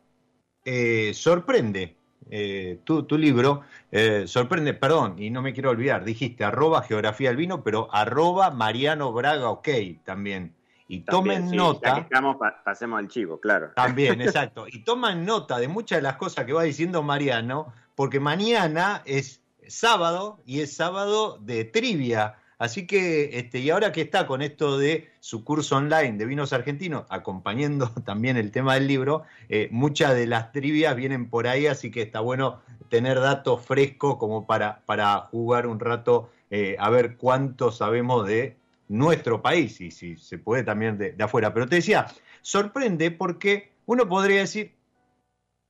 eh, 0.65 1.13
sorprende 1.15 1.95
eh, 2.29 2.79
tu, 2.83 3.03
tu, 3.03 3.17
libro, 3.17 3.63
eh, 3.91 4.23
sorprende, 4.27 4.73
perdón, 4.73 5.15
y 5.17 5.29
no 5.29 5.41
me 5.41 5.53
quiero 5.53 5.71
olvidar, 5.71 6.03
dijiste 6.03 6.43
arroba 6.43 6.83
geografía 6.83 7.29
del 7.29 7.37
vino, 7.37 7.63
pero 7.63 7.87
arroba 7.91 8.51
Mariano 8.51 9.11
Braga 9.11 9.49
OK 9.49 9.69
también. 10.03 10.53
Y 10.87 11.01
también, 11.01 11.41
tomen 11.41 11.49
sí, 11.51 11.55
nota. 11.55 11.87
Ya 11.87 11.95
que 11.95 12.01
estamos, 12.01 12.37
pasemos 12.65 12.99
al 12.99 13.07
chivo, 13.07 13.39
claro. 13.39 13.71
También, 13.75 14.21
exacto. 14.21 14.65
Y 14.67 14.83
tomen 14.83 15.23
nota 15.23 15.59
de 15.59 15.67
muchas 15.67 15.99
de 15.99 16.01
las 16.01 16.15
cosas 16.17 16.45
que 16.45 16.53
va 16.53 16.63
diciendo 16.63 17.03
Mariano, 17.03 17.73
porque 17.95 18.19
mañana 18.19 19.03
es 19.05 19.41
sábado 19.67 20.39
y 20.45 20.61
es 20.61 20.75
sábado 20.75 21.37
de 21.41 21.65
trivia. 21.65 22.37
Así 22.59 22.85
que, 22.85 23.39
este, 23.39 23.59
y 23.59 23.69
ahora 23.69 23.93
que 23.93 24.01
está 24.01 24.27
con 24.27 24.41
esto 24.41 24.77
de 24.77 25.09
su 25.21 25.45
curso 25.45 25.77
online 25.77 26.17
de 26.17 26.25
vinos 26.25 26.51
argentinos, 26.51 27.05
acompañando 27.09 27.89
también 28.05 28.35
el 28.35 28.51
tema 28.51 28.73
del 28.73 28.85
libro, 28.85 29.23
eh, 29.47 29.69
muchas 29.71 30.13
de 30.13 30.27
las 30.27 30.51
trivias 30.51 30.93
vienen 30.97 31.29
por 31.29 31.47
ahí, 31.47 31.67
así 31.67 31.89
que 31.89 32.01
está 32.01 32.19
bueno 32.19 32.59
tener 32.89 33.17
datos 33.21 33.65
frescos 33.65 34.17
como 34.17 34.45
para, 34.45 34.81
para 34.85 35.21
jugar 35.31 35.67
un 35.67 35.79
rato 35.79 36.31
eh, 36.51 36.75
a 36.79 36.89
ver 36.89 37.15
cuánto 37.15 37.71
sabemos 37.71 38.27
de 38.27 38.57
nuestro 38.89 39.41
país 39.41 39.79
y 39.79 39.89
si 39.89 40.17
se 40.17 40.37
puede 40.37 40.63
también 40.63 40.97
de, 40.97 41.13
de 41.13 41.23
afuera. 41.23 41.53
Pero 41.53 41.65
te 41.65 41.77
decía, 41.77 42.07
sorprende 42.41 43.09
porque 43.09 43.71
uno 43.85 44.09
podría 44.09 44.41
decir, 44.41 44.73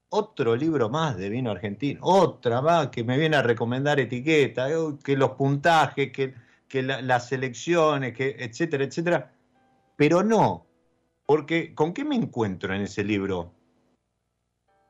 otro 0.10 0.56
libro 0.56 0.90
más 0.90 1.18
de 1.18 1.30
vino 1.30 1.52
argentino, 1.52 2.00
otra 2.02 2.64
más 2.64 2.88
que 2.88 3.04
me 3.04 3.16
viene 3.16 3.36
a 3.36 3.44
recomendar 3.44 4.00
etiqueta, 4.00 4.70
que 5.04 5.16
los 5.16 5.32
puntajes, 5.32 6.12
que 6.12 6.34
que 6.70 6.84
la, 6.84 7.02
las 7.02 7.32
elecciones, 7.34 8.14
que 8.14 8.36
etcétera, 8.40 8.86
etcétera. 8.86 9.34
Pero 9.98 10.24
no, 10.24 10.68
porque 11.26 11.76
¿con 11.76 11.94
qué 11.94 12.06
me 12.06 12.16
encuentro 12.16 12.74
en 12.74 12.82
ese 12.82 13.04
libro? 13.04 13.54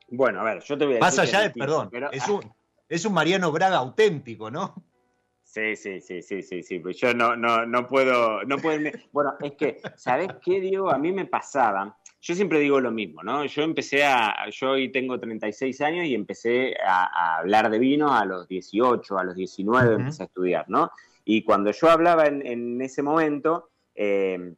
Bueno, 0.08 0.40
a 0.40 0.44
ver, 0.44 0.62
yo 0.62 0.78
te 0.78 0.84
voy 0.86 0.96
a 0.96 1.00
Más 1.00 1.18
allá 1.18 1.40
de, 1.40 1.50
perdón, 1.50 1.88
pero... 1.90 2.12
es, 2.12 2.28
un, 2.28 2.40
es 2.88 3.04
un 3.04 3.14
Mariano 3.14 3.50
Braga 3.50 3.78
auténtico, 3.78 4.50
¿no? 4.50 4.74
Sí, 5.42 5.74
sí, 5.74 6.00
sí, 6.00 6.22
sí, 6.22 6.42
sí, 6.42 6.62
sí. 6.62 6.78
Pues 6.78 6.96
yo 6.98 7.12
no, 7.12 7.34
no, 7.34 7.66
no 7.66 7.88
puedo, 7.88 8.44
no 8.44 8.58
puedo. 8.58 8.78
Bueno, 9.10 9.34
es 9.40 9.52
que, 9.54 9.80
¿sabes 9.96 10.28
qué, 10.44 10.60
Diego? 10.60 10.92
A 10.92 10.98
mí 10.98 11.10
me 11.10 11.26
pasaba, 11.26 11.98
yo 12.20 12.34
siempre 12.36 12.60
digo 12.60 12.78
lo 12.80 12.92
mismo, 12.92 13.24
¿no? 13.24 13.44
Yo 13.46 13.62
empecé 13.62 14.04
a, 14.04 14.48
yo 14.50 14.70
hoy 14.70 14.92
tengo 14.92 15.18
36 15.18 15.80
años 15.80 16.06
y 16.06 16.14
empecé 16.14 16.76
a, 16.86 17.04
a 17.04 17.38
hablar 17.38 17.68
de 17.68 17.80
vino 17.80 18.14
a 18.14 18.24
los 18.24 18.46
18, 18.46 19.18
a 19.18 19.24
los 19.24 19.34
19 19.34 19.88
uh 19.88 19.90
-huh. 19.90 20.00
empecé 20.00 20.22
a 20.22 20.26
estudiar, 20.26 20.64
¿no? 20.68 20.90
Y 21.32 21.44
cuando 21.44 21.70
yo 21.70 21.88
hablaba 21.88 22.26
en, 22.26 22.82
ese 22.82 23.04
momento, 23.04 23.70
eh, 23.94 24.52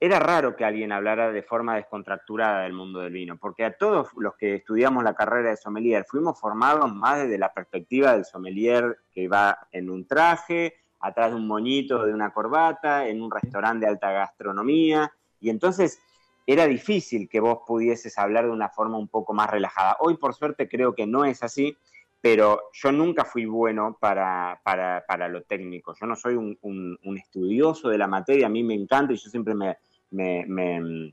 era 0.00 0.18
raro 0.18 0.56
que 0.56 0.64
alguien 0.64 0.92
hablara 0.92 1.30
de 1.30 1.42
forma 1.42 1.76
descontracturada 1.76 2.62
del 2.62 2.72
mundo 2.72 3.00
del 3.00 3.12
vino, 3.12 3.36
porque 3.36 3.66
a 3.66 3.76
todos 3.76 4.08
los 4.16 4.34
que 4.38 4.54
estudiamos 4.54 5.04
la 5.04 5.12
carrera 5.12 5.50
de 5.50 5.58
sommelier 5.58 6.06
fuimos 6.08 6.40
formados 6.40 6.90
más 6.90 7.18
desde 7.18 7.36
la 7.36 7.52
perspectiva 7.52 8.14
del 8.14 8.24
sommelier 8.24 9.00
que 9.12 9.28
va 9.28 9.68
en 9.72 9.90
un 9.90 10.06
traje, 10.06 10.72
atrás 11.00 11.32
de 11.32 11.36
un 11.36 11.46
moñito, 11.46 12.06
de 12.06 12.14
una 12.14 12.32
corbata, 12.32 13.06
en 13.06 13.20
un 13.20 13.30
restaurante 13.30 13.84
de 13.84 13.92
alta 13.92 14.10
gastronomía, 14.10 15.12
y 15.38 15.50
entonces 15.50 16.00
era 16.46 16.66
difícil 16.66 17.28
que 17.28 17.40
vos 17.40 17.58
pudieses 17.66 18.16
hablar 18.16 18.46
de 18.46 18.52
una 18.52 18.70
forma 18.70 18.96
un 18.96 19.08
poco 19.08 19.34
más 19.34 19.50
relajada. 19.50 19.98
Hoy, 20.00 20.16
por 20.16 20.32
suerte, 20.32 20.66
creo 20.66 20.94
que 20.94 21.06
no 21.06 21.26
es 21.26 21.42
así, 21.42 21.76
pero 22.20 22.70
yo 22.72 22.92
nunca 22.92 23.24
fui 23.24 23.46
bueno 23.46 23.96
para, 23.98 24.60
para, 24.64 25.28
lo 25.28 25.42
técnico. 25.42 25.94
Yo 25.98 26.06
no 26.06 26.16
soy 26.16 26.34
un, 26.34 26.98
estudioso 27.16 27.88
de 27.88 27.98
la 27.98 28.06
materia, 28.06 28.46
a 28.46 28.50
mí 28.50 28.62
me 28.62 28.74
encanta 28.74 29.12
y 29.12 29.16
yo 29.16 29.30
siempre 29.30 29.54
me, 29.54 29.76
me 30.10 31.12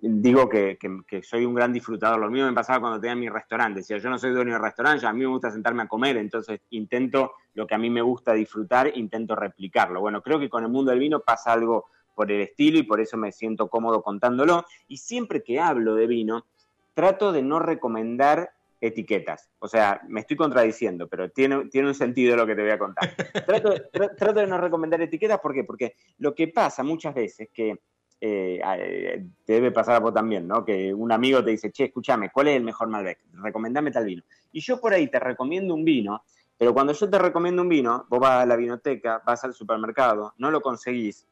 digo 0.00 0.48
que, 0.48 0.78
que, 1.06 1.22
soy 1.22 1.44
un 1.44 1.54
gran 1.54 1.72
disfrutador. 1.72 2.18
Lo 2.18 2.30
mismo 2.30 2.48
me 2.48 2.54
pasaba 2.54 2.80
cuando 2.80 3.00
tenía 3.00 3.16
mi 3.16 3.28
restaurante. 3.28 3.80
Decía, 3.80 3.98
yo 3.98 4.08
no 4.08 4.18
soy 4.18 4.32
dueño 4.32 4.52
de 4.52 4.58
restaurante, 4.58 5.06
a 5.06 5.12
mí 5.12 5.20
me 5.20 5.26
gusta 5.26 5.50
sentarme 5.50 5.82
a 5.82 5.88
comer, 5.88 6.16
entonces 6.16 6.60
intento 6.70 7.32
lo 7.54 7.66
que 7.66 7.74
a 7.74 7.78
mí 7.78 7.90
me 7.90 8.02
gusta 8.02 8.32
disfrutar, 8.32 8.96
intento 8.96 9.34
replicarlo. 9.34 10.00
Bueno, 10.00 10.22
creo 10.22 10.38
que 10.38 10.48
con 10.48 10.64
el 10.64 10.70
mundo 10.70 10.90
del 10.90 11.00
vino 11.00 11.20
pasa 11.20 11.52
algo 11.52 11.86
por 12.14 12.30
el 12.32 12.40
estilo 12.40 12.78
y 12.78 12.82
por 12.82 13.00
eso 13.00 13.16
me 13.16 13.32
siento 13.32 13.68
cómodo 13.68 14.02
contándolo. 14.02 14.64
Y 14.86 14.98
siempre 14.98 15.42
que 15.42 15.60
hablo 15.60 15.94
de 15.94 16.06
vino, 16.06 16.46
trato 16.94 17.32
de 17.32 17.42
no 17.42 17.58
recomendar 17.58 18.52
etiquetas. 18.80 19.50
O 19.58 19.68
sea, 19.68 20.00
me 20.08 20.20
estoy 20.20 20.36
contradiciendo, 20.36 21.08
pero 21.08 21.30
tiene, 21.30 21.66
tiene 21.66 21.88
un 21.88 21.94
sentido 21.94 22.36
lo 22.36 22.46
que 22.46 22.54
te 22.54 22.62
voy 22.62 22.70
a 22.70 22.78
contar. 22.78 23.14
Trato, 23.46 23.74
trato 24.16 24.40
de 24.40 24.46
no 24.46 24.58
recomendar 24.58 25.00
etiquetas, 25.00 25.40
¿por 25.40 25.54
qué? 25.54 25.64
Porque 25.64 25.94
lo 26.18 26.34
que 26.34 26.48
pasa 26.48 26.82
muchas 26.82 27.14
veces 27.14 27.48
que 27.52 27.78
eh, 28.20 28.60
eh, 28.64 29.26
te 29.44 29.52
debe 29.52 29.70
pasar 29.70 29.96
a 29.96 30.00
vos 30.00 30.12
también, 30.12 30.48
¿no? 30.48 30.64
Que 30.64 30.92
un 30.92 31.12
amigo 31.12 31.44
te 31.44 31.52
dice, 31.52 31.70
che, 31.70 31.84
escúchame, 31.84 32.30
¿cuál 32.30 32.48
es 32.48 32.56
el 32.56 32.64
mejor 32.64 32.88
Malbec? 32.88 33.20
Recomendame 33.34 33.92
tal 33.92 34.06
vino. 34.06 34.22
Y 34.52 34.60
yo 34.60 34.80
por 34.80 34.92
ahí 34.92 35.08
te 35.08 35.20
recomiendo 35.20 35.74
un 35.74 35.84
vino, 35.84 36.22
pero 36.56 36.74
cuando 36.74 36.92
yo 36.92 37.08
te 37.08 37.18
recomiendo 37.18 37.62
un 37.62 37.68
vino, 37.68 38.06
vos 38.08 38.18
vas 38.18 38.42
a 38.42 38.46
la 38.46 38.56
vinoteca, 38.56 39.22
vas 39.24 39.44
al 39.44 39.54
supermercado, 39.54 40.34
no 40.38 40.50
lo 40.50 40.60
conseguís, 40.60 41.28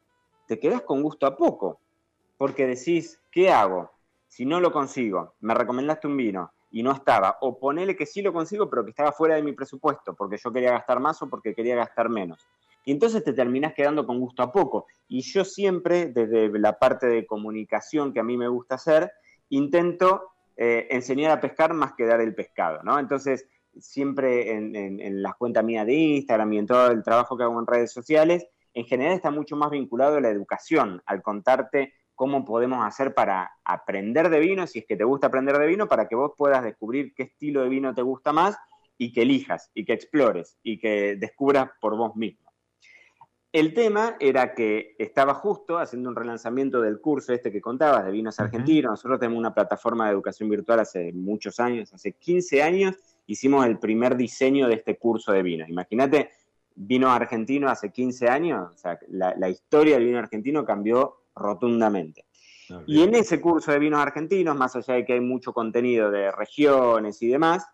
te 0.46 0.60
quedás 0.60 0.82
con 0.82 1.02
gusto 1.02 1.26
a 1.26 1.36
poco, 1.36 1.80
porque 2.36 2.66
decís, 2.66 3.20
¿qué 3.32 3.50
hago? 3.50 3.90
Si 4.28 4.44
no 4.44 4.60
lo 4.60 4.70
consigo, 4.70 5.34
me 5.40 5.54
recomendaste 5.54 6.06
un 6.06 6.16
vino, 6.16 6.52
y 6.70 6.82
no 6.82 6.92
estaba, 6.92 7.38
o 7.40 7.58
ponele 7.58 7.96
que 7.96 8.06
sí 8.06 8.22
lo 8.22 8.32
consigo, 8.32 8.68
pero 8.68 8.84
que 8.84 8.90
estaba 8.90 9.12
fuera 9.12 9.36
de 9.36 9.42
mi 9.42 9.52
presupuesto, 9.52 10.14
porque 10.14 10.36
yo 10.36 10.52
quería 10.52 10.72
gastar 10.72 11.00
más 11.00 11.20
o 11.22 11.28
porque 11.28 11.54
quería 11.54 11.76
gastar 11.76 12.08
menos. 12.08 12.46
Y 12.84 12.92
entonces 12.92 13.24
te 13.24 13.32
terminás 13.32 13.74
quedando 13.74 14.06
con 14.06 14.20
gusto 14.20 14.42
a 14.42 14.52
poco. 14.52 14.86
Y 15.08 15.22
yo 15.22 15.44
siempre, 15.44 16.06
desde 16.06 16.48
la 16.58 16.78
parte 16.78 17.06
de 17.06 17.26
comunicación 17.26 18.12
que 18.12 18.20
a 18.20 18.24
mí 18.24 18.36
me 18.36 18.48
gusta 18.48 18.76
hacer, 18.76 19.10
intento 19.48 20.30
eh, 20.56 20.86
enseñar 20.90 21.32
a 21.32 21.40
pescar 21.40 21.74
más 21.74 21.94
que 21.94 22.06
dar 22.06 22.20
el 22.20 22.34
pescado, 22.34 22.82
¿no? 22.84 22.98
Entonces, 22.98 23.46
siempre 23.78 24.52
en, 24.52 24.74
en 24.76 25.22
las 25.22 25.34
cuentas 25.34 25.64
mías 25.64 25.84
de 25.84 25.94
Instagram 25.94 26.52
y 26.52 26.58
en 26.58 26.66
todo 26.66 26.90
el 26.90 27.02
trabajo 27.02 27.36
que 27.36 27.42
hago 27.42 27.58
en 27.60 27.66
redes 27.66 27.92
sociales, 27.92 28.46
en 28.72 28.84
general 28.84 29.14
está 29.14 29.30
mucho 29.30 29.56
más 29.56 29.70
vinculado 29.70 30.16
a 30.16 30.20
la 30.20 30.28
educación, 30.28 31.02
al 31.06 31.22
contarte 31.22 31.94
cómo 32.16 32.44
podemos 32.44 32.84
hacer 32.84 33.14
para 33.14 33.52
aprender 33.64 34.30
de 34.30 34.40
vino, 34.40 34.66
si 34.66 34.80
es 34.80 34.86
que 34.86 34.96
te 34.96 35.04
gusta 35.04 35.28
aprender 35.28 35.56
de 35.58 35.66
vino, 35.66 35.86
para 35.86 36.08
que 36.08 36.16
vos 36.16 36.32
puedas 36.36 36.64
descubrir 36.64 37.14
qué 37.14 37.24
estilo 37.24 37.62
de 37.62 37.68
vino 37.68 37.94
te 37.94 38.02
gusta 38.02 38.32
más 38.32 38.56
y 38.98 39.12
que 39.12 39.22
elijas 39.22 39.70
y 39.74 39.84
que 39.84 39.92
explores 39.92 40.58
y 40.62 40.78
que 40.78 41.16
descubras 41.16 41.70
por 41.80 41.96
vos 41.96 42.16
mismo. 42.16 42.46
El 43.52 43.72
tema 43.72 44.16
era 44.18 44.54
que 44.54 44.96
estaba 44.98 45.34
justo 45.34 45.78
haciendo 45.78 46.08
un 46.08 46.16
relanzamiento 46.16 46.80
del 46.80 47.00
curso 47.00 47.32
este 47.32 47.52
que 47.52 47.60
contabas 47.60 48.04
de 48.04 48.10
vinos 48.10 48.38
argentinos. 48.40 48.90
Nosotros 48.90 49.20
tenemos 49.20 49.38
una 49.38 49.54
plataforma 49.54 50.06
de 50.06 50.12
educación 50.12 50.48
virtual 50.48 50.80
hace 50.80 51.12
muchos 51.12 51.60
años, 51.60 51.92
hace 51.94 52.12
15 52.12 52.62
años 52.62 52.96
hicimos 53.26 53.66
el 53.66 53.78
primer 53.78 54.16
diseño 54.16 54.68
de 54.68 54.74
este 54.74 54.98
curso 54.98 55.32
de 55.32 55.42
vino. 55.42 55.66
Imagínate, 55.66 56.30
vino 56.74 57.10
argentino 57.10 57.68
hace 57.68 57.90
15 57.90 58.28
años, 58.28 58.74
o 58.74 58.76
sea, 58.78 58.98
la, 59.08 59.34
la 59.36 59.48
historia 59.48 59.96
del 59.96 60.04
vino 60.04 60.18
argentino 60.18 60.64
cambió 60.64 61.16
rotundamente. 61.36 62.24
Y 62.86 63.02
en 63.02 63.14
ese 63.14 63.40
curso 63.40 63.70
de 63.70 63.78
vinos 63.78 64.00
argentinos, 64.00 64.56
más 64.56 64.74
allá 64.74 64.94
de 64.94 65.04
que 65.04 65.12
hay 65.12 65.20
mucho 65.20 65.52
contenido 65.52 66.10
de 66.10 66.32
regiones 66.32 67.22
y 67.22 67.28
demás, 67.28 67.64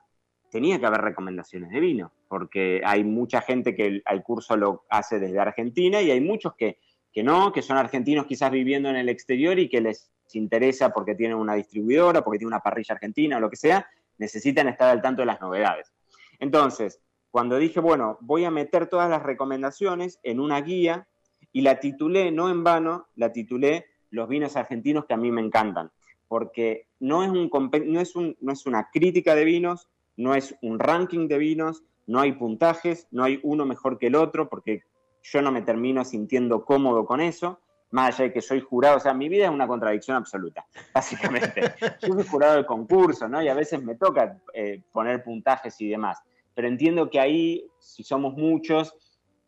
tenía 0.50 0.78
que 0.78 0.84
haber 0.84 1.00
recomendaciones 1.00 1.70
de 1.70 1.80
vino, 1.80 2.12
porque 2.28 2.82
hay 2.84 3.04
mucha 3.04 3.40
gente 3.40 3.74
que 3.74 4.02
al 4.04 4.22
curso 4.22 4.54
lo 4.54 4.84
hace 4.90 5.18
desde 5.18 5.40
Argentina 5.40 6.02
y 6.02 6.10
hay 6.10 6.20
muchos 6.20 6.54
que, 6.54 6.78
que 7.10 7.22
no, 7.22 7.52
que 7.52 7.62
son 7.62 7.78
argentinos 7.78 8.26
quizás 8.26 8.50
viviendo 8.50 8.90
en 8.90 8.96
el 8.96 9.08
exterior 9.08 9.58
y 9.58 9.70
que 9.70 9.80
les 9.80 10.10
interesa 10.34 10.90
porque 10.90 11.14
tienen 11.14 11.38
una 11.38 11.54
distribuidora, 11.54 12.22
porque 12.22 12.38
tienen 12.38 12.52
una 12.52 12.62
parrilla 12.62 12.94
argentina 12.94 13.38
o 13.38 13.40
lo 13.40 13.48
que 13.48 13.56
sea, 13.56 13.86
necesitan 14.18 14.68
estar 14.68 14.90
al 14.90 15.00
tanto 15.00 15.22
de 15.22 15.26
las 15.26 15.40
novedades. 15.40 15.90
Entonces, 16.38 17.00
cuando 17.30 17.56
dije, 17.56 17.80
bueno, 17.80 18.18
voy 18.20 18.44
a 18.44 18.50
meter 18.50 18.88
todas 18.88 19.08
las 19.08 19.22
recomendaciones 19.22 20.20
en 20.22 20.38
una 20.38 20.60
guía 20.60 21.08
y 21.52 21.60
la 21.60 21.78
titulé, 21.80 22.30
no 22.30 22.50
en 22.50 22.64
vano, 22.64 23.08
la 23.16 23.32
titulé 23.32 23.86
Los 24.10 24.28
vinos 24.28 24.56
argentinos 24.56 25.04
que 25.06 25.14
a 25.14 25.18
mí 25.18 25.30
me 25.30 25.40
encantan, 25.40 25.90
porque 26.28 26.86
no 27.00 27.22
es, 27.22 27.30
un, 27.30 27.50
no 27.86 28.00
es, 28.00 28.16
un, 28.16 28.36
no 28.40 28.52
es 28.52 28.66
una 28.66 28.90
crítica 28.90 29.34
de 29.34 29.44
vinos, 29.44 29.88
no 30.16 30.34
es 30.34 30.54
un 30.62 30.78
ranking 30.78 31.28
de 31.28 31.38
vinos, 31.38 31.82
no 32.06 32.20
hay 32.20 32.32
puntajes, 32.32 33.06
no 33.10 33.24
hay 33.24 33.40
uno 33.42 33.64
mejor 33.66 33.98
que 33.98 34.08
el 34.08 34.14
otro, 34.14 34.48
porque 34.48 34.82
yo 35.22 35.42
no 35.42 35.52
me 35.52 35.62
termino 35.62 36.04
sintiendo 36.04 36.64
cómodo 36.64 37.06
con 37.06 37.20
eso, 37.20 37.60
más 37.90 38.14
allá 38.14 38.24
de 38.24 38.32
que 38.32 38.42
soy 38.42 38.60
jurado, 38.60 38.96
o 38.96 39.00
sea, 39.00 39.14
mi 39.14 39.28
vida 39.28 39.44
es 39.44 39.50
una 39.50 39.66
contradicción 39.66 40.16
absoluta, 40.16 40.66
básicamente. 40.94 41.74
Yo 42.00 42.14
soy 42.14 42.26
jurado 42.26 42.54
del 42.54 42.66
concurso, 42.66 43.28
¿no? 43.28 43.42
Y 43.42 43.48
a 43.48 43.54
veces 43.54 43.82
me 43.82 43.94
toca 43.94 44.40
eh, 44.54 44.82
poner 44.92 45.22
puntajes 45.22 45.80
y 45.80 45.88
demás, 45.88 46.18
pero 46.54 46.68
entiendo 46.68 47.08
que 47.08 47.20
ahí, 47.20 47.66
si 47.78 48.02
somos 48.02 48.34
muchos, 48.34 48.96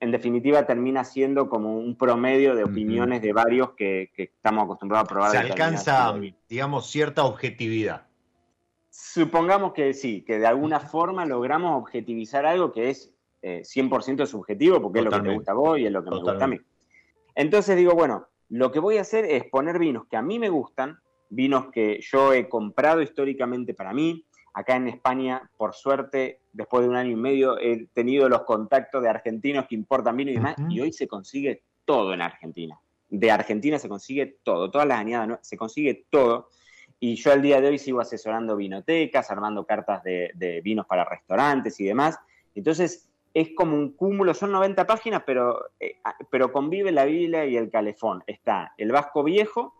en 0.00 0.10
definitiva 0.10 0.66
termina 0.66 1.04
siendo 1.04 1.48
como 1.48 1.78
un 1.78 1.96
promedio 1.96 2.54
de 2.54 2.64
opiniones 2.64 3.22
de 3.22 3.32
varios 3.32 3.70
que, 3.72 4.10
estamos 4.16 4.64
acostumbrados 4.64 5.06
a 5.06 5.08
probar. 5.08 5.30
Se 5.30 5.38
alcanza, 5.38 6.14
digamos, 6.48 6.90
cierta 6.90 7.24
objetividad. 7.24 8.06
Supongamos 8.90 9.72
que 9.72 9.94
sí, 9.94 10.22
que 10.22 10.38
de 10.38 10.46
alguna 10.46 10.80
forma 10.80 11.24
logramos 11.24 11.80
objetivizar 11.80 12.46
algo 12.46 12.72
que 12.72 12.90
es 12.90 13.12
100% 13.42 14.22
eh, 14.22 14.26
subjetivo, 14.26 14.80
porque 14.80 15.00
es 15.00 15.04
lo 15.04 15.10
que 15.10 15.20
te 15.20 15.34
gusta 15.34 15.52
a 15.52 15.54
vos 15.54 15.78
y 15.78 15.86
es 15.86 15.92
lo 15.92 16.04
que 16.04 16.10
me 16.10 16.18
gusta 16.18 16.44
a 16.44 16.48
mí. 16.48 16.60
Entonces 17.34 17.76
digo, 17.76 17.94
bueno, 17.94 18.28
lo 18.48 18.70
que 18.70 18.78
voy 18.78 18.98
a 18.98 19.02
hacer 19.02 19.24
es 19.24 19.44
poner 19.44 19.78
vinos 19.78 20.06
que 20.08 20.16
a 20.16 20.22
mí 20.22 20.38
me 20.38 20.48
gustan, 20.48 20.98
vinos 21.28 21.70
que 21.72 22.00
yo 22.00 22.32
he 22.32 22.48
comprado 22.48 23.02
históricamente 23.02 23.74
para 23.74 23.92
mí, 23.92 24.24
Acá 24.54 24.76
en 24.76 24.86
España, 24.86 25.50
por 25.56 25.74
suerte, 25.74 26.40
después 26.54 26.84
de 26.84 26.88
un 26.88 26.96
año 26.96 27.10
y 27.10 27.16
medio, 27.16 27.58
he 27.58 27.86
tenido 27.92 28.28
los 28.28 28.42
contactos 28.42 29.02
de 29.02 29.08
argentinos 29.08 29.66
que 29.66 29.74
importan 29.74 30.16
vino 30.16 30.30
y 30.30 30.34
demás, 30.34 30.56
y 30.70 30.80
hoy 30.80 30.92
se 30.92 31.06
consigue 31.06 31.62
todo 31.84 32.14
en 32.14 32.22
Argentina. 32.22 32.80
De 33.10 33.30
Argentina 33.30 33.78
se 33.78 33.88
consigue 33.88 34.38
todo, 34.42 34.70
todas 34.70 34.86
las 34.86 34.98
añadas, 34.98 35.40
se 35.42 35.56
consigue 35.56 36.06
todo. 36.08 36.48
Y 37.00 37.16
yo 37.16 37.32
al 37.32 37.42
día 37.42 37.60
de 37.60 37.68
hoy 37.68 37.78
sigo 37.78 38.00
asesorando 38.00 38.56
vinotecas, 38.56 39.30
armando 39.30 39.66
cartas 39.66 40.02
de, 40.04 40.60
vinos 40.64 40.86
para 40.86 41.04
restaurantes 41.04 41.78
y 41.80 41.84
demás. 41.84 42.18
Entonces, 42.54 43.10
es 43.34 43.48
como 43.56 43.76
un 43.76 43.92
cúmulo, 43.92 44.32
son 44.32 44.52
90 44.52 44.86
páginas, 44.86 45.24
pero, 45.26 45.70
eh, 45.80 45.96
pero 46.30 46.52
convive 46.52 46.92
la 46.92 47.04
Biblia 47.04 47.44
y 47.44 47.56
el 47.56 47.68
calefón. 47.68 48.22
Está 48.28 48.72
el 48.78 48.92
Vasco 48.92 49.24
Viejo, 49.24 49.74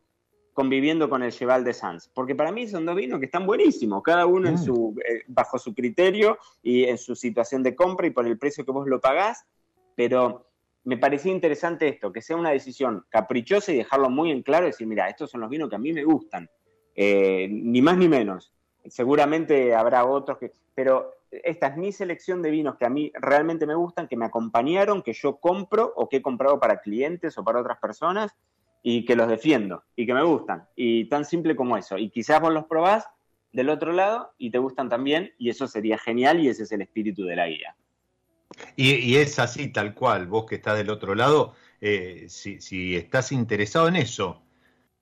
conviviendo 0.55 1.11
con 1.11 1.23
el 1.23 1.33
Cheval 1.33 1.65
de 1.65 1.75
Sanz, 1.75 2.09
porque 2.15 2.35
para 2.35 2.53
mí 2.53 2.67
son 2.67 2.87
dos 2.87 2.97
vinos 2.97 3.19
que 3.19 3.27
están 3.27 3.45
buenísimos, 3.45 4.03
cada 4.03 4.25
uno 4.25 4.49
en 4.49 4.55
mm. 4.55 4.59
su, 4.59 4.95
eh, 5.07 5.25
bajo 5.27 5.59
su 5.59 5.75
criterio 5.75 6.39
y 6.63 6.85
en 6.85 6.97
su 6.97 7.15
situación 7.15 7.63
de 7.63 7.75
compra 7.75 8.07
y 8.07 8.11
por 8.11 8.27
el 8.27 8.39
precio 8.39 8.65
que 8.65 8.71
vos 8.71 8.87
lo 8.87 9.01
pagás, 9.01 9.45
pero 9.97 10.47
me 10.85 10.97
parecía 10.97 11.33
interesante 11.33 11.89
esto, 11.89 12.13
que 12.13 12.23
sea 12.23 12.37
una 12.37 12.51
decisión 12.51 13.05
caprichosa 13.09 13.73
y 13.73 13.79
dejarlo 13.79 14.11
muy 14.11 14.31
en 14.31 14.43
claro, 14.43 14.67
decir, 14.67 14.87
mira, 14.87 15.09
estos 15.09 15.31
son 15.31 15.41
los 15.41 15.51
vinos 15.51 15.69
que 15.69 15.77
a 15.77 15.81
mí 15.81 15.93
me 15.93 16.05
gustan, 16.05 16.49
eh, 16.95 17.49
ni 17.51 17.83
más 17.83 17.97
ni 17.97 18.09
menos. 18.09 18.53
Seguramente 18.87 19.75
habrá 19.75 20.05
otros 20.05 20.39
que, 20.39 20.53
pero 20.75 21.15
esta 21.31 21.69
es 21.69 21.77
mi 21.77 21.91
selección 21.91 22.43
de 22.43 22.51
vinos 22.51 22.77
que 22.77 22.85
a 22.85 22.91
mí 22.91 23.11
realmente 23.15 23.67
me 23.67 23.75
gustan, 23.75 24.07
que 24.07 24.17
me 24.17 24.27
acompañaron, 24.27 25.03
que 25.03 25.15
yo 25.15 25.37
compro 25.37 25.93
o 25.97 26.09
que 26.09 26.19
he 26.19 26.23
comprado 26.23 26.61
para 26.61 26.81
clientes 26.81 27.37
o 27.39 27.45
para 27.45 27.61
otras 27.61 27.79
personas 27.79 28.37
y 28.87 29.07
que 29.07 29.17
los 29.17 29.29
defiendo 29.29 29.83
y 29.97 30.05
que 30.05 30.13
me 30.13 30.23
gustan. 30.23 30.69
Y 30.77 31.07
tan 31.07 31.25
simple 31.25 31.57
como 31.57 31.79
eso. 31.79 31.97
Y 31.97 32.11
quizás 32.11 32.39
vos 32.41 32.53
los 32.53 32.67
probás 32.67 33.07
del 33.51 33.71
otro 33.71 33.93
lado 33.93 34.35
y 34.37 34.51
te 34.51 34.59
gustan 34.59 34.91
también 34.91 35.33
y 35.39 35.49
eso 35.49 35.67
sería 35.67 35.97
genial 35.97 36.39
y 36.39 36.49
ese 36.49 36.65
es 36.65 36.73
el 36.73 36.83
espíritu 36.83 37.25
de 37.25 37.35
la 37.35 37.49
guía. 37.49 37.75
Y, 38.77 39.17
es 39.17 39.39
así, 39.39 39.69
tal 39.69 39.95
cual, 39.95 40.27
vos 40.27 40.45
que 40.45 40.57
estás 40.57 40.77
del 40.77 40.91
otro 40.91 41.15
lado, 41.15 41.55
eh, 41.81 42.27
si, 42.29 42.95
estás 42.95 43.33
interesado 43.33 43.89
en 43.89 43.97
eso, 43.97 44.43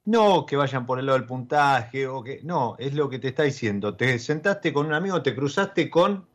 no 0.04 0.46
que 0.46 0.56
vayan 0.56 0.86
por 0.86 1.00
el 1.00 1.06
lado 1.06 1.18
del 1.18 1.26
puntaje 1.26 2.06
o 2.06 2.22
que, 2.22 2.40
no, 2.44 2.76
es 2.78 2.94
lo 2.94 3.10
que 3.10 3.18
te 3.18 3.28
está 3.28 3.42
diciendo, 3.42 3.96
te 3.96 4.18
sentaste 4.20 4.72
con 4.72 4.86
un 4.86 4.94
amigo, 4.94 5.22
te 5.22 5.34
cruzaste 5.34 5.90
con, 5.90 6.26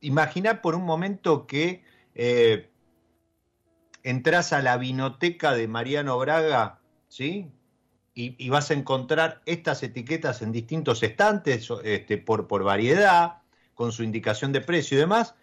imaginar 0.00 0.60
por 0.60 0.74
un 0.74 0.84
momento 0.84 1.46
que 1.46 1.84
eh, 2.16 2.68
entras 4.02 4.52
a 4.52 4.60
la 4.60 4.76
vinoteca 4.76 5.54
de 5.54 5.68
Mariano 5.68 6.18
Braga 6.18 6.80
¿sí? 7.08 7.50
y, 8.18 8.48
vas 8.48 8.70
a 8.70 8.74
encontrar 8.74 9.42
estas 9.44 9.82
etiquetas 9.82 10.40
en 10.40 10.50
distintos 10.50 11.02
estantes 11.02 11.68
este, 11.84 12.16
por, 12.16 12.46
por 12.46 12.64
variedad, 12.64 13.42
con 13.74 13.92
su 13.92 14.02
indicación 14.02 14.52
de 14.52 14.62
precio 14.62 14.96
y 14.96 15.00
demás, 15.00 15.34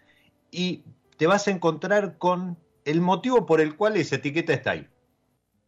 y 0.50 0.82
te 1.16 1.28
vas 1.28 1.46
a 1.46 1.52
encontrar 1.52 2.18
con 2.18 2.58
el 2.84 3.00
motivo 3.00 3.46
por 3.46 3.60
el 3.60 3.76
cual 3.76 3.96
esa 3.96 4.16
etiqueta 4.16 4.52
está 4.52 4.72
ahí. 4.72 4.88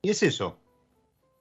Y 0.03 0.11
es 0.11 0.25
eso, 0.25 0.59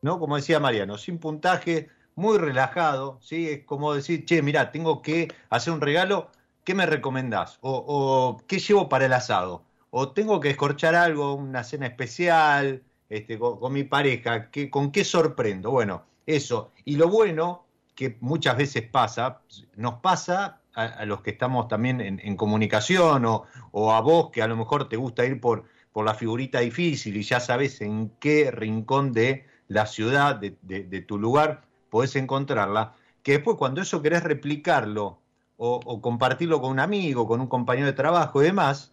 ¿no? 0.04 0.20
Como 0.20 0.36
decía 0.36 0.60
Mariano, 0.60 1.00
sin 1.00 1.18
puntaje, 1.18 1.90
muy 2.14 2.38
relajado, 2.38 3.18
¿sí? 3.22 3.50
Es 3.50 3.66
como 3.66 3.96
decir, 3.96 4.24
che, 4.26 4.44
mira, 4.44 4.72
tengo 4.72 5.02
que 5.02 5.34
hacer 5.50 5.74
un 5.74 5.82
regalo, 5.82 6.30
¿qué 6.64 6.76
me 6.76 6.86
recomendás? 6.86 7.58
O, 7.62 8.38
¿qué 8.48 8.60
llevo 8.60 8.88
para 8.88 9.08
el 9.08 9.14
asado? 9.14 9.66
O 9.90 10.12
tengo 10.12 10.40
que 10.40 10.52
escorchar 10.52 10.94
algo, 10.94 11.34
una 11.34 11.64
cena 11.64 11.88
especial, 11.88 12.84
este, 13.10 13.38
con, 13.40 13.72
mi 13.74 13.84
pareja, 13.84 14.50
¿con 14.70 14.92
qué 14.92 15.04
sorprendo? 15.04 15.72
Bueno, 15.72 16.04
eso. 16.26 16.72
Y 16.84 16.96
lo 16.96 17.10
bueno, 17.10 17.66
que 17.96 18.18
muchas 18.20 18.58
veces 18.58 18.84
pasa, 18.84 19.42
nos 19.76 19.96
pasa 19.96 20.62
a, 20.74 21.06
los 21.06 21.22
que 21.22 21.32
estamos 21.32 21.68
también 21.68 22.02
en, 22.02 22.36
comunicación 22.36 23.26
o, 23.26 23.46
o, 23.72 23.94
a 23.94 24.02
vos 24.02 24.30
que 24.32 24.42
a 24.42 24.48
lo 24.48 24.58
mejor 24.58 24.90
te 24.90 24.98
gusta 24.98 25.26
ir 25.26 25.40
por, 25.40 25.66
por 25.96 26.06
la 26.06 26.14
figurita 26.14 26.60
difícil 26.60 27.16
y 27.16 27.24
ya 27.24 27.40
sabes 27.40 27.80
en 27.80 28.12
qué 28.20 28.52
rincón 28.52 29.14
de 29.14 29.46
la 29.70 29.86
ciudad, 29.86 30.36
de, 30.36 31.02
tu 31.08 31.18
lugar, 31.18 31.64
podés 31.90 32.16
encontrarla, 32.18 32.96
que 33.24 33.34
después 33.34 33.58
cuando 33.58 33.82
eso 33.82 34.02
querés 34.02 34.24
replicarlo 34.24 35.20
o, 35.58 36.02
compartirlo 36.02 36.60
con 36.60 36.72
un 36.72 36.80
amigo, 36.82 37.26
con 37.26 37.40
un 37.40 37.48
compañero 37.48 37.88
de 37.88 37.94
trabajo 37.94 38.42
y 38.42 38.46
demás, 38.48 38.92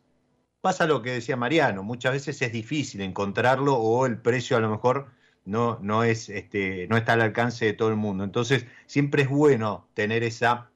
pasa 0.62 0.86
lo 0.86 1.02
que 1.02 1.10
decía 1.10 1.36
Mariano, 1.36 1.82
muchas 1.82 2.12
veces 2.12 2.40
es 2.40 2.52
difícil 2.52 3.02
encontrarlo 3.02 3.74
o 3.74 4.06
el 4.06 4.16
precio 4.16 4.56
a 4.56 4.60
lo 4.60 4.70
mejor 4.70 5.08
no, 5.44 5.78
no, 5.82 6.04
es, 6.04 6.28
este, 6.28 6.86
no 6.88 6.96
está 6.96 7.14
al 7.14 7.20
alcance 7.20 7.66
de 7.66 7.72
todo 7.72 7.88
el 7.88 7.96
mundo. 7.96 8.22
Entonces, 8.22 8.64
siempre 8.86 9.22
es 9.22 9.28
bueno 9.28 9.88
tener 9.92 10.22
esa, 10.22 10.70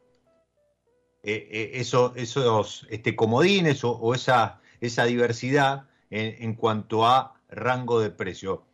eh, 1.22 1.49
eh, 1.51 1.70
eso, 1.75 2.12
esos 2.16 2.85
este, 2.90 3.14
comodines 3.14 3.85
o, 3.85 4.12
esa, 4.12 4.61
esa 4.81 5.05
diversidad 5.05 5.85
en, 6.11 6.55
cuanto 6.55 7.07
a 7.07 7.35
rango 7.49 8.01
de 8.01 8.11
precio. 8.11 8.64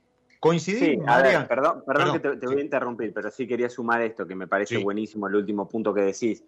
¿Coincidimos? 0.41 1.07
Sí, 1.07 1.37
perdón, 1.47 1.85
perdón, 1.87 2.13
que 2.21 2.37
te, 2.37 2.47
voy 2.47 2.59
a 2.59 2.65
interrumpir, 2.65 3.13
pero 3.13 3.31
sí 3.31 3.47
quería 3.47 3.69
sumar 3.69 4.01
esto, 4.01 4.27
que 4.27 4.35
me 4.35 4.49
parece 4.49 4.79
buenísimo 4.79 5.29
el 5.29 5.37
último 5.37 5.69
punto 5.69 5.93
que 5.93 6.01
decís, 6.01 6.43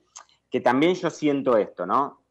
que 0.50 0.60
también 0.60 0.94
yo 0.94 1.10
siento 1.10 1.56
esto, 1.58 1.86
¿no? 1.86 2.23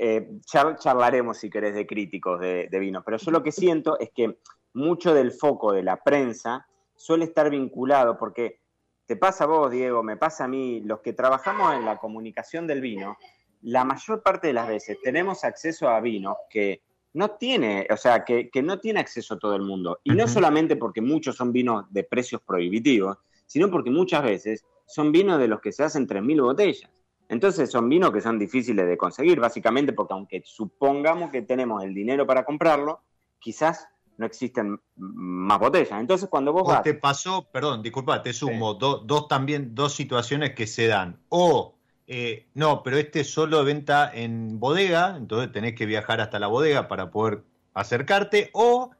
Eh, 0.00 0.28
charlaremos, 0.44 1.38
si 1.38 1.50
querés, 1.50 1.74
de 1.74 1.86
críticos 1.86 2.40
de, 2.40 2.68
de 2.70 2.78
vino, 2.78 3.02
pero 3.04 3.16
yo 3.16 3.30
lo 3.32 3.42
que 3.42 3.52
siento 3.52 3.98
es 3.98 4.10
que 4.14 4.38
mucho 4.74 5.12
del 5.12 5.32
foco 5.32 5.72
de 5.72 5.82
la 5.82 5.96
prensa 5.96 6.66
suele 6.94 7.24
estar 7.24 7.50
vinculado, 7.50 8.16
porque 8.16 8.60
te 9.06 9.16
pasa 9.16 9.44
a 9.44 9.46
vos, 9.46 9.70
Diego, 9.70 10.02
me 10.02 10.16
pasa 10.16 10.44
a 10.44 10.48
mí, 10.48 10.80
los 10.80 11.00
que 11.00 11.14
trabajamos 11.14 11.74
en 11.74 11.84
la 11.84 11.96
comunicación 11.96 12.66
del 12.66 12.80
vino, 12.80 13.16
la 13.62 13.84
mayor 13.84 14.22
parte 14.22 14.48
de 14.48 14.52
las 14.52 14.68
veces 14.68 14.98
tenemos 15.02 15.44
acceso 15.44 15.88
a 15.88 16.00
vinos 16.00 16.36
que 16.50 16.82
no 17.14 17.30
tiene, 17.32 17.86
o 17.90 17.96
sea, 17.96 18.24
que, 18.24 18.50
no 18.62 18.78
tiene 18.80 19.00
acceso 19.00 19.38
todo 19.38 19.56
el 19.56 19.62
mundo. 19.62 20.00
Y 20.04 20.10
no 20.10 20.28
solamente 20.28 20.76
porque 20.76 21.00
muchos 21.00 21.36
son 21.36 21.52
vinos 21.52 21.86
de 21.90 22.04
precios 22.04 22.42
prohibitivos, 22.42 23.16
sino 23.46 23.70
porque 23.70 23.90
muchas 23.90 24.22
veces 24.22 24.64
son 24.86 25.10
vinos 25.10 25.38
de 25.38 25.48
los 25.48 25.60
que 25.60 25.72
se 25.72 25.82
hacen 25.82 26.06
3.000 26.06 26.42
botellas. 26.42 26.90
Entonces 27.28 27.70
son 27.70 27.88
vinos 27.88 28.10
que 28.12 28.20
son 28.20 28.38
difíciles 28.38 28.86
de 28.86 28.96
conseguir, 28.96 29.38
básicamente 29.38 29.92
porque 29.92 30.14
aunque 30.14 30.42
supongamos 30.44 31.30
que 31.30 31.42
tenemos 31.42 31.84
el 31.84 31.94
dinero 31.94 32.26
para 32.26 32.44
comprarlo, 32.44 33.00
quizás 33.38 33.86
no 34.16 34.26
existen 34.26 34.80
más 34.96 35.58
botellas. 35.58 36.00
Entonces 36.00 36.28
cuando 36.28 36.52
vos... 36.52 36.62
O 36.66 36.82
te 36.82 36.94
pasó, 36.94 37.46
perdón, 37.52 37.82
disculpa, 37.82 38.22
te 38.22 38.32
sumo, 38.32 38.74
dos 38.74 39.28
también, 39.28 39.74
dos 39.74 39.94
situaciones 39.94 40.54
que 40.54 40.66
se 40.66 40.86
dan. 40.86 41.20
O 41.28 41.78
eh, 42.10 42.48
no, 42.54 42.82
pero 42.82 42.96
este 42.96 43.20
es 43.20 43.30
solo 43.30 43.62
venta 43.64 44.10
en 44.12 44.58
bodega, 44.58 45.14
entonces 45.18 45.52
tenés 45.52 45.74
que 45.74 45.84
viajar 45.84 46.22
hasta 46.22 46.38
la 46.38 46.46
bodega 46.46 46.88
para 46.88 47.10
poder 47.10 47.44
acercarte, 47.74 48.48
o 48.54 48.90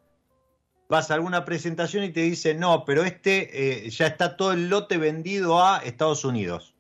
vas 0.91 1.11
a 1.11 1.14
alguna 1.14 1.47
presentación 1.47 2.05
y 2.05 2.11
te 2.11 2.21
dicen, 2.21 2.61
no, 2.61 2.85
pero 2.85 3.05
este 3.05 3.87
eh, 3.87 3.88
ya 3.88 4.09
está 4.09 4.37
todo 4.37 4.53
el 4.53 4.69
lote 4.69 4.99
vendido 4.99 5.64
a 5.64 5.79
Estados 5.79 6.27
Unidos. 6.27 6.75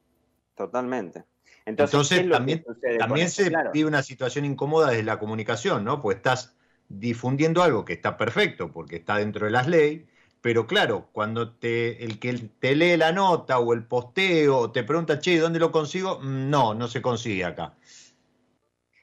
Totalmente. 0.54 1.24
Entonces, 1.68 2.30
también, 2.30 2.64
también 2.98 3.28
se 3.28 3.52
vive 3.74 3.88
una 3.88 4.02
situación 4.02 4.46
incómoda 4.46 4.88
desde 4.88 5.02
la 5.02 5.18
comunicación, 5.18 5.84
¿no? 5.84 6.00
Pues 6.00 6.16
estás 6.16 6.56
difundiendo 6.88 7.62
algo 7.62 7.84
que 7.84 7.92
está 7.92 8.16
perfecto 8.16 8.72
porque 8.72 8.96
está 8.96 9.16
dentro 9.16 9.44
de 9.44 9.52
las 9.52 9.66
leyes, 9.68 10.08
pero 10.40 10.66
claro, 10.66 11.08
cuando 11.12 11.52
te, 11.52 12.02
el 12.02 12.18
que 12.18 12.32
te 12.58 12.74
lee 12.74 12.96
la 12.96 13.12
nota 13.12 13.58
o 13.58 13.74
el 13.74 13.84
posteo 13.84 14.70
te 14.72 14.82
pregunta, 14.82 15.18
che, 15.18 15.38
¿dónde 15.38 15.58
lo 15.58 15.70
consigo? 15.70 16.20
Mm, 16.22 16.48
no, 16.48 16.74
no 16.74 16.88
se 16.88 17.02
consigue 17.02 17.44
acá. 17.44 17.74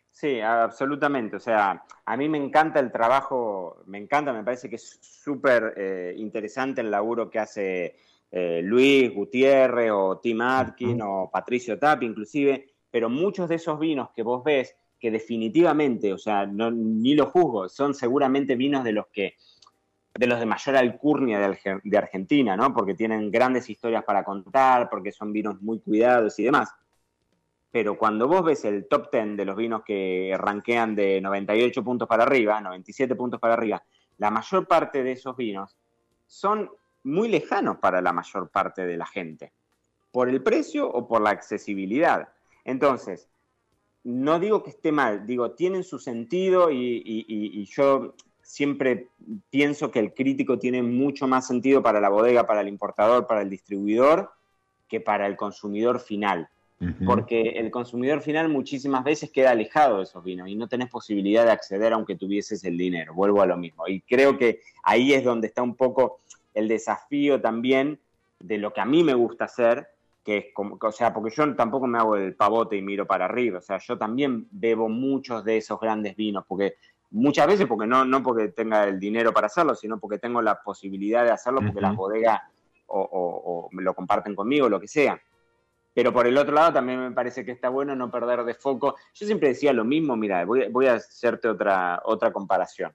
Sí, 0.10 0.42
absolutamente. 0.42 1.36
O 1.36 1.40
sea, 1.40 1.84
a 2.06 2.18
mí 2.18 2.28
me 2.30 2.40
encanta 2.40 2.80
el 2.80 2.92
trabajo, 2.92 3.84
me 3.86 4.00
encanta, 4.00 4.34
me 4.34 4.44
parece 4.44 4.70
que 4.70 4.78
es 4.78 4.98
súper 5.02 5.76
eh, 5.78 6.16
interesante 6.18 6.82
el 6.82 6.90
laburo 6.90 7.30
que 7.30 7.38
hace 7.38 7.96
eh, 8.38 8.62
Luis 8.62 9.14
Gutiérrez 9.14 9.92
o 9.94 10.20
Tim 10.20 10.42
Atkin 10.42 11.02
o 11.02 11.30
Patricio 11.32 11.80
Tapi 11.80 12.06
inclusive, 12.06 12.68
pero 12.92 13.10
muchos 13.10 13.48
de 13.48 13.56
esos 13.56 13.80
vinos 13.80 14.10
que 14.14 14.24
vos 14.24 14.44
ves, 14.44 14.76
que 15.00 15.10
definitivamente, 15.10 16.12
o 16.12 16.18
sea, 16.18 16.46
no, 16.46 16.70
ni 16.70 17.16
los 17.16 17.30
juzgo, 17.30 17.70
son 17.70 17.94
seguramente 17.94 18.58
vinos 18.58 18.84
de 18.84 18.92
los 18.92 19.08
que 19.08 19.36
de 20.14 20.28
los 20.28 20.38
de 20.38 20.46
mayor 20.46 20.76
alcurnia 20.76 21.40
de, 21.84 21.98
Argentina, 21.98 22.58
¿no? 22.58 22.74
Porque 22.74 22.94
tienen 22.94 23.32
grandes 23.32 23.70
historias 23.70 24.04
para 24.04 24.26
contar, 24.26 24.90
porque 24.90 25.14
son 25.14 25.32
vinos 25.32 25.62
muy 25.62 25.80
cuidados 25.80 26.38
y 26.38 26.44
demás. 26.44 26.74
Pero 27.72 27.98
cuando 27.98 28.28
vos 28.28 28.44
ves 28.44 28.66
el 28.66 28.88
top 28.88 29.12
10 29.14 29.38
de 29.38 29.46
los 29.46 29.56
vinos 29.56 29.84
que 29.86 30.36
ranquean 30.38 30.94
de 30.94 31.22
98 31.22 31.84
puntos 31.86 32.08
para 32.08 32.24
arriba, 32.24 32.60
97 32.60 33.16
puntos 33.16 33.40
para 33.40 33.54
arriba, 33.54 33.82
la 34.18 34.30
mayor 34.30 34.68
parte 34.68 35.04
de 35.04 35.14
esos 35.14 35.38
vinos 35.38 35.78
son 36.26 36.70
muy 37.06 37.30
lejanos 37.30 37.78
para 37.78 38.02
la 38.02 38.12
mayor 38.12 38.50
parte 38.50 38.86
de 38.86 38.98
la 38.98 39.06
gente, 39.06 39.54
por 40.12 40.28
el 40.28 40.44
precio 40.44 40.90
o 40.90 41.08
por 41.08 41.22
la 41.22 41.30
accesibilidad. 41.30 42.30
Entonces, 42.66 43.30
no 44.04 44.40
digo 44.40 44.64
que 44.64 44.72
esté 44.72 44.92
mal, 44.92 45.26
digo, 45.26 45.52
tienen 45.52 45.84
su 45.84 46.00
sentido 46.00 46.70
y 46.72 47.66
yo 47.66 48.16
siempre 48.42 49.10
pienso 49.50 49.90
que 49.90 50.00
el 50.00 50.14
crítico 50.14 50.60
tiene 50.60 50.84
mucho 50.84 51.28
más 51.28 51.48
sentido 51.48 51.82
para 51.82 52.00
la 52.00 52.10
bodega, 52.10 52.46
para 52.46 52.62
el 52.62 52.68
importador, 52.68 53.26
para 53.26 53.42
el 53.42 53.50
distribuidor, 53.50 54.32
que 54.88 55.00
para 55.00 55.26
el 55.26 55.36
consumidor 55.36 56.00
final. 56.00 56.50
Porque 57.06 57.52
el 57.56 57.72
consumidor 57.72 58.22
final 58.22 58.50
muchísimas 58.50 59.04
veces 59.04 59.32
queda 59.32 59.52
alejado 59.52 59.98
de 59.98 60.04
esos 60.04 60.24
vinos 60.24 60.50
y 60.50 60.56
no 60.56 60.68
tenés 60.68 60.90
posibilidad 60.90 61.44
de 61.44 61.52
acceder 61.52 61.94
aunque 61.94 62.16
tuvieses 62.16 62.64
el 62.64 62.78
dinero. 62.78 63.14
Vuelvo 63.14 63.42
a 63.42 63.48
lo 63.48 63.58
mismo. 63.58 63.88
Y 63.88 64.02
creo 64.02 64.38
que 64.38 64.60
ahí 64.84 65.14
es 65.14 65.24
donde 65.24 65.48
está 65.48 65.64
un 65.64 65.76
poco 65.76 66.20
el 66.56 66.68
desafío 66.68 67.40
también 67.40 68.00
de 68.40 68.58
lo 68.58 68.74
que 68.74 68.82
a 68.82 68.86
mí 68.86 69.04
me 69.04 69.14
gusta 69.14 69.46
hacer, 69.46 69.88
que 70.24 70.38
es 70.38 70.46
como, 70.54 70.80
o 70.82 70.92
sea, 70.92 71.14
porque 71.14 71.36
yo 71.36 71.56
tampoco 71.56 71.86
me 71.86 72.00
hago 72.00 72.16
el 72.16 72.36
pavote 72.36 72.76
y 72.76 72.82
miro 72.82 73.06
para 73.06 73.26
arriba, 73.26 73.60
o 73.60 73.62
sea, 73.62 73.78
yo 73.78 73.98
también 73.98 74.48
bebo 74.50 74.90
muchos 74.90 75.44
de 75.46 75.58
esos 75.58 75.80
grandes 75.80 76.16
vinos, 76.16 76.46
porque 76.48 76.78
muchas 77.12 77.46
veces 77.48 77.68
porque 77.68 77.86
no, 77.86 78.04
no 78.06 78.24
porque 78.24 78.48
tenga 78.48 78.86
el 78.86 79.00
dinero 79.00 79.32
para 79.32 79.48
hacerlo, 79.48 79.76
sino 79.76 80.00
porque 80.00 80.18
tengo 80.18 80.42
la 80.42 80.62
posibilidad 80.64 81.24
de 81.24 81.32
hacerlo 81.32 81.62
porque 81.62 81.82
las 81.82 81.96
bodegas 81.96 82.42
o, 82.88 83.70
lo 83.72 83.94
comparten 83.94 84.36
conmigo, 84.36 84.70
lo 84.70 84.80
que 84.80 84.88
sea. 84.88 85.20
Pero 85.94 86.12
por 86.12 86.28
el 86.28 86.38
otro 86.38 86.54
lado 86.54 86.74
también 86.74 87.00
me 87.00 87.12
parece 87.12 87.46
que 87.46 87.52
está 87.52 87.70
bueno 87.70 87.96
no 87.96 88.12
perder 88.12 88.44
de 88.44 88.54
foco. 88.54 88.96
Yo 89.14 89.26
siempre 89.26 89.50
decía 89.50 89.72
lo 89.72 89.86
mismo, 89.86 90.18
mira, 90.18 90.44
voy, 90.44 90.68
voy 90.70 90.88
a 90.88 90.96
hacerte 90.96 91.48
otra, 91.48 92.02
otra 92.04 92.34
comparación. 92.34 92.92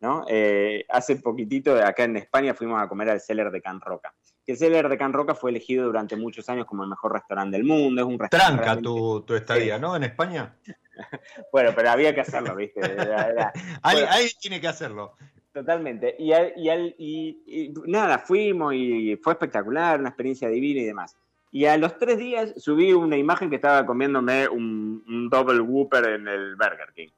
¿No? 0.00 0.24
Eh, 0.28 0.84
hace 0.88 1.16
poquitito 1.16 1.74
acá 1.76 2.04
en 2.04 2.16
España 2.16 2.54
fuimos 2.54 2.82
a 2.82 2.88
comer 2.88 3.10
al 3.10 3.20
Celler 3.20 3.50
de 3.50 3.60
Can 3.60 3.80
Roca. 3.80 4.14
Que 4.44 4.52
el 4.52 4.58
Celler 4.58 4.88
de 4.88 4.98
Can 4.98 5.12
Roca 5.12 5.34
fue 5.34 5.50
elegido 5.50 5.84
durante 5.84 6.16
muchos 6.16 6.48
años 6.48 6.66
como 6.66 6.82
el 6.82 6.90
mejor 6.90 7.12
restaurante 7.12 7.56
del 7.56 7.66
mundo. 7.66 8.00
Es 8.00 8.06
un 8.06 8.18
restaurante 8.18 8.62
Tranca 8.62 8.80
tu, 8.80 9.22
tu 9.22 9.34
estadía, 9.34 9.78
¿no? 9.78 9.94
En 9.94 10.04
España. 10.04 10.56
bueno, 11.52 11.72
pero 11.74 11.90
había 11.90 12.14
que 12.14 12.22
hacerlo, 12.22 12.56
¿viste? 12.56 12.80
ahí, 13.82 14.28
tiene 14.40 14.60
que 14.60 14.68
hacerlo. 14.68 15.14
Totalmente. 15.52 16.16
Y, 16.18 16.32
y, 16.32 17.74
nada, 17.86 18.18
fuimos 18.18 18.72
y 18.74 19.16
fue 19.22 19.34
espectacular, 19.34 20.00
una 20.00 20.10
experiencia 20.10 20.48
divina 20.48 20.80
y 20.80 20.84
demás. 20.84 21.16
Y 21.52 21.64
a 21.64 21.76
los 21.76 21.98
tres 21.98 22.18
días 22.18 22.54
subí 22.56 22.92
una 22.92 23.16
imagen 23.16 23.50
que 23.50 23.56
estaba 23.56 23.84
comiéndome 23.84 24.48
un, 24.48 25.28
double 25.30 25.60
whooper 25.60 26.04
en 26.04 26.28
el 26.28 26.54
Burger 26.54 26.92
King. 26.94 27.08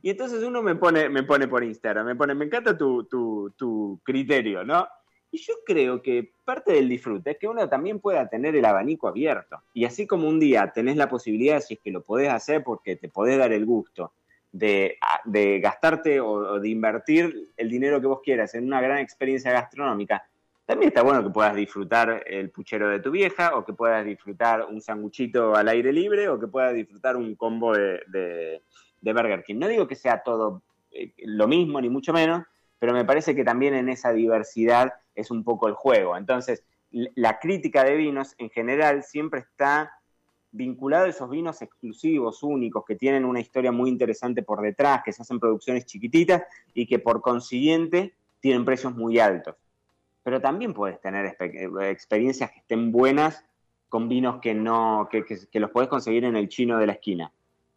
Y 0.00 0.10
entonces 0.10 0.42
uno 0.42 0.62
me 0.62 0.74
pone, 0.76 1.08
me 1.08 1.22
pone 1.22 1.48
por 1.48 1.62
Instagram, 1.62 2.06
me 2.06 2.16
pone, 2.16 2.34
me 2.34 2.46
encanta 2.46 2.76
tu, 2.76 3.04
tu, 3.04 4.00
criterio, 4.02 4.64
¿no? 4.64 4.86
Y 5.30 5.38
yo 5.38 5.54
creo 5.64 6.02
que 6.02 6.32
parte 6.44 6.72
del 6.72 6.88
disfrute 6.88 7.32
es 7.32 7.38
que 7.38 7.48
uno 7.48 7.68
también 7.68 8.00
pueda 8.00 8.28
tener 8.28 8.54
el 8.54 8.64
abanico 8.64 9.08
abierto. 9.08 9.62
Y 9.72 9.84
así 9.84 10.06
como 10.06 10.28
un 10.28 10.38
día 10.38 10.72
tenés 10.72 10.96
la 10.96 11.08
posibilidad, 11.08 11.60
si 11.60 11.74
es 11.74 11.80
que 11.80 11.90
lo 11.90 12.02
podés 12.02 12.30
hacer 12.30 12.62
porque 12.62 12.96
te 12.96 13.08
podés 13.08 13.38
dar 13.38 13.52
el 13.52 13.64
gusto 13.64 14.12
de, 14.52 14.98
gastarte 15.62 16.20
o, 16.20 16.60
de 16.60 16.68
invertir 16.68 17.52
el 17.56 17.70
dinero 17.70 18.00
que 18.00 18.06
vos 18.06 18.20
quieras 18.22 18.54
en 18.54 18.66
una 18.66 18.80
gran 18.80 18.98
experiencia 18.98 19.52
gastronómica, 19.52 20.22
también 20.64 20.88
está 20.88 21.02
bueno 21.02 21.24
que 21.24 21.30
puedas 21.30 21.56
disfrutar 21.56 22.22
el 22.26 22.50
puchero 22.50 22.88
de 22.88 23.00
tu 23.00 23.10
vieja, 23.10 23.56
o 23.56 23.64
que 23.64 23.72
puedas 23.72 24.04
disfrutar 24.04 24.64
un 24.64 24.80
sanguchito 24.80 25.56
al 25.56 25.68
aire 25.68 25.92
libre, 25.92 26.28
o 26.28 26.38
que 26.38 26.46
puedas 26.46 26.74
disfrutar 26.74 27.16
un 27.16 27.34
combo 27.34 27.74
de, 27.74 28.62
Burger 29.02 29.42
King. 29.42 29.56
No 29.58 29.68
digo 29.68 29.88
que 29.88 29.96
sea 29.96 30.22
todo 30.22 30.62
eh, 30.92 31.12
lo 31.24 31.48
mismo, 31.48 31.80
ni 31.80 31.88
mucho 31.88 32.12
menos, 32.12 32.44
pero 32.78 32.92
me 32.92 33.04
parece 33.04 33.34
que 33.34 33.44
también 33.44 33.74
en 33.74 33.88
esa 33.88 34.12
diversidad 34.12 34.92
es 35.14 35.30
un 35.30 35.44
poco 35.44 35.68
el 35.68 35.74
juego. 35.74 36.16
Entonces, 36.16 36.64
la 36.90 37.38
crítica 37.38 37.84
de 37.84 37.96
vinos 37.96 38.34
en 38.38 38.50
general 38.50 39.02
siempre 39.02 39.40
está 39.40 39.92
vinculado 40.50 41.06
a 41.06 41.08
esos 41.08 41.30
vinos 41.30 41.62
exclusivos, 41.62 42.42
únicos, 42.42 42.84
que 42.86 42.96
tienen 42.96 43.24
una 43.24 43.40
historia 43.40 43.72
muy 43.72 43.88
interesante 43.88 44.42
por 44.42 44.60
detrás, 44.60 45.02
que 45.02 45.12
se 45.12 45.22
hacen 45.22 45.40
producciones 45.40 45.86
chiquititas 45.86 46.42
y 46.74 46.86
que 46.86 46.98
por 46.98 47.22
consiguiente 47.22 48.14
tienen 48.40 48.64
precios 48.64 48.94
muy 48.94 49.18
altos. 49.18 49.56
Pero 50.22 50.40
también 50.40 50.74
puedes 50.74 51.00
tener 51.00 51.36
experiencias 51.88 52.50
que 52.50 52.58
estén 52.58 52.92
buenas 52.92 53.44
con 53.88 54.08
vinos 54.08 54.40
que 54.40 54.54
no, 54.54 55.08
que 55.10 55.60
los 55.60 55.70
puedes 55.70 55.88
conseguir 55.88 56.24
en 56.24 56.36
el 56.36 56.48
chino 56.48 56.78
de 56.78 56.86
la 56.86 56.92
esquina. 56.92 57.32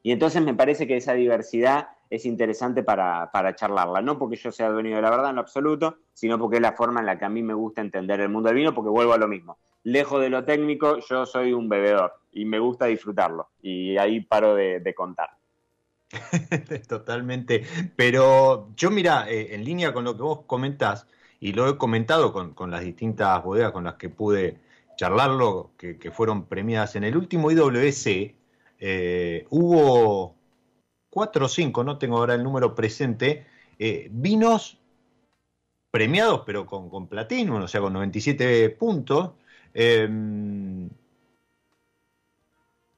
Y 0.06 0.12
entonces 0.12 0.40
me 0.44 0.54
parece 0.54 0.86
que 0.86 0.98
esa 0.98 1.14
diversidad 1.14 1.88
es 2.12 2.28
interesante 2.28 2.84
para, 2.84 3.56
charlarla. 3.56 4.04
No 4.04 4.20
porque 4.20 4.36
yo 4.36 4.52
sea 4.52 4.70
dueño 4.70 4.98
de 4.98 5.02
la 5.02 5.10
verdad 5.10 5.32
en 5.32 5.38
lo 5.38 5.42
absoluto, 5.42 5.98
sino 6.14 6.38
porque 6.38 6.58
es 6.58 6.62
la 6.62 6.74
forma 6.74 7.00
en 7.00 7.08
la 7.08 7.18
que 7.18 7.26
a 7.26 7.30
mí 7.30 7.42
me 7.42 7.56
gusta 7.56 7.82
entender 7.82 8.20
el 8.20 8.30
mundo 8.30 8.50
del 8.50 8.58
vino, 8.58 8.76
porque 8.76 8.92
vuelvo 8.92 9.14
a 9.14 9.18
lo 9.18 9.28
mismo. 9.28 9.58
Lejos 9.82 10.22
de 10.22 10.30
lo 10.30 10.46
técnico, 10.46 11.00
yo 11.10 11.26
soy 11.26 11.54
un 11.54 11.68
bebedor 11.68 12.14
y 12.32 12.46
me 12.46 12.60
gusta 12.60 12.86
disfrutarlo. 12.86 13.50
Y 13.64 13.98
ahí 13.98 14.22
paro 14.22 14.54
de, 14.54 14.94
contar. 14.96 15.32
Totalmente. 16.88 17.64
Pero 17.96 18.70
yo, 18.76 18.92
mira, 18.92 19.28
eh, 19.28 19.56
en 19.56 19.66
línea 19.66 19.92
con 19.92 20.04
lo 20.04 20.16
que 20.16 20.22
vos 20.22 20.42
comentás, 20.46 21.08
y 21.40 21.54
lo 21.54 21.68
he 21.68 21.80
comentado 21.80 22.32
con, 22.32 22.70
las 22.70 22.82
distintas 22.82 23.44
bodegas 23.44 23.72
con 23.72 23.86
las 23.86 23.96
que 23.96 24.10
pude 24.10 24.60
charlarlo, 24.98 25.72
que, 25.80 26.12
fueron 26.12 26.46
premiadas 26.46 26.96
en 26.96 27.06
el 27.06 27.18
último 27.18 27.50
IWC, 27.50 28.45
eh, 28.80 29.46
hubo 29.50 30.36
cuatro 31.10 31.46
o 31.46 31.50
cinco, 31.50 31.84
no 31.84 31.98
tengo 31.98 32.18
ahora 32.18 32.36
el 32.36 32.44
número 32.44 32.76
presente, 32.76 33.46
eh, 33.80 34.10
vinos 34.12 34.78
premiados, 35.92 36.42
pero 36.46 36.66
con, 36.66 36.90
con 36.90 37.08
platino, 37.08 37.56
o 37.56 37.68
sea, 37.68 37.80
con 37.80 37.94
97 37.94 38.70
puntos, 38.72 39.32
em, 39.74 40.90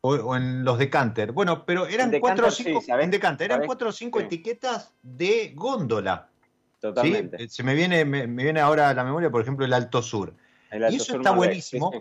o, 0.02 0.36
en 0.36 0.64
los 0.64 0.80
decanter. 0.80 1.32
Bueno, 1.32 1.64
pero 1.64 1.86
eran 1.86 2.12
cuatro 2.20 2.48
o 2.48 2.52
cinco, 2.52 2.84
en 2.88 3.12
decanter, 3.12 3.52
eran 3.52 3.66
cuatro 3.68 3.90
o 3.90 3.92
cinco 3.92 4.20
etiquetas 4.20 4.94
de 5.04 5.54
góndola. 5.56 6.30
Totalmente. 6.80 7.44
Eh, 7.44 7.50
se 7.50 7.64
me 7.64 7.76
viene, 7.76 8.04
me, 8.06 8.26
viene 8.26 8.60
ahora 8.60 8.90
a 8.90 8.94
la 8.94 9.04
memoria, 9.04 9.30
por 9.30 9.42
ejemplo, 9.42 9.66
el 9.66 9.74
Alto 9.74 10.02
Sur. 10.02 10.34
y 10.72 10.96
eso 10.96 11.18
está 11.18 11.32
buenísimo. 11.32 11.92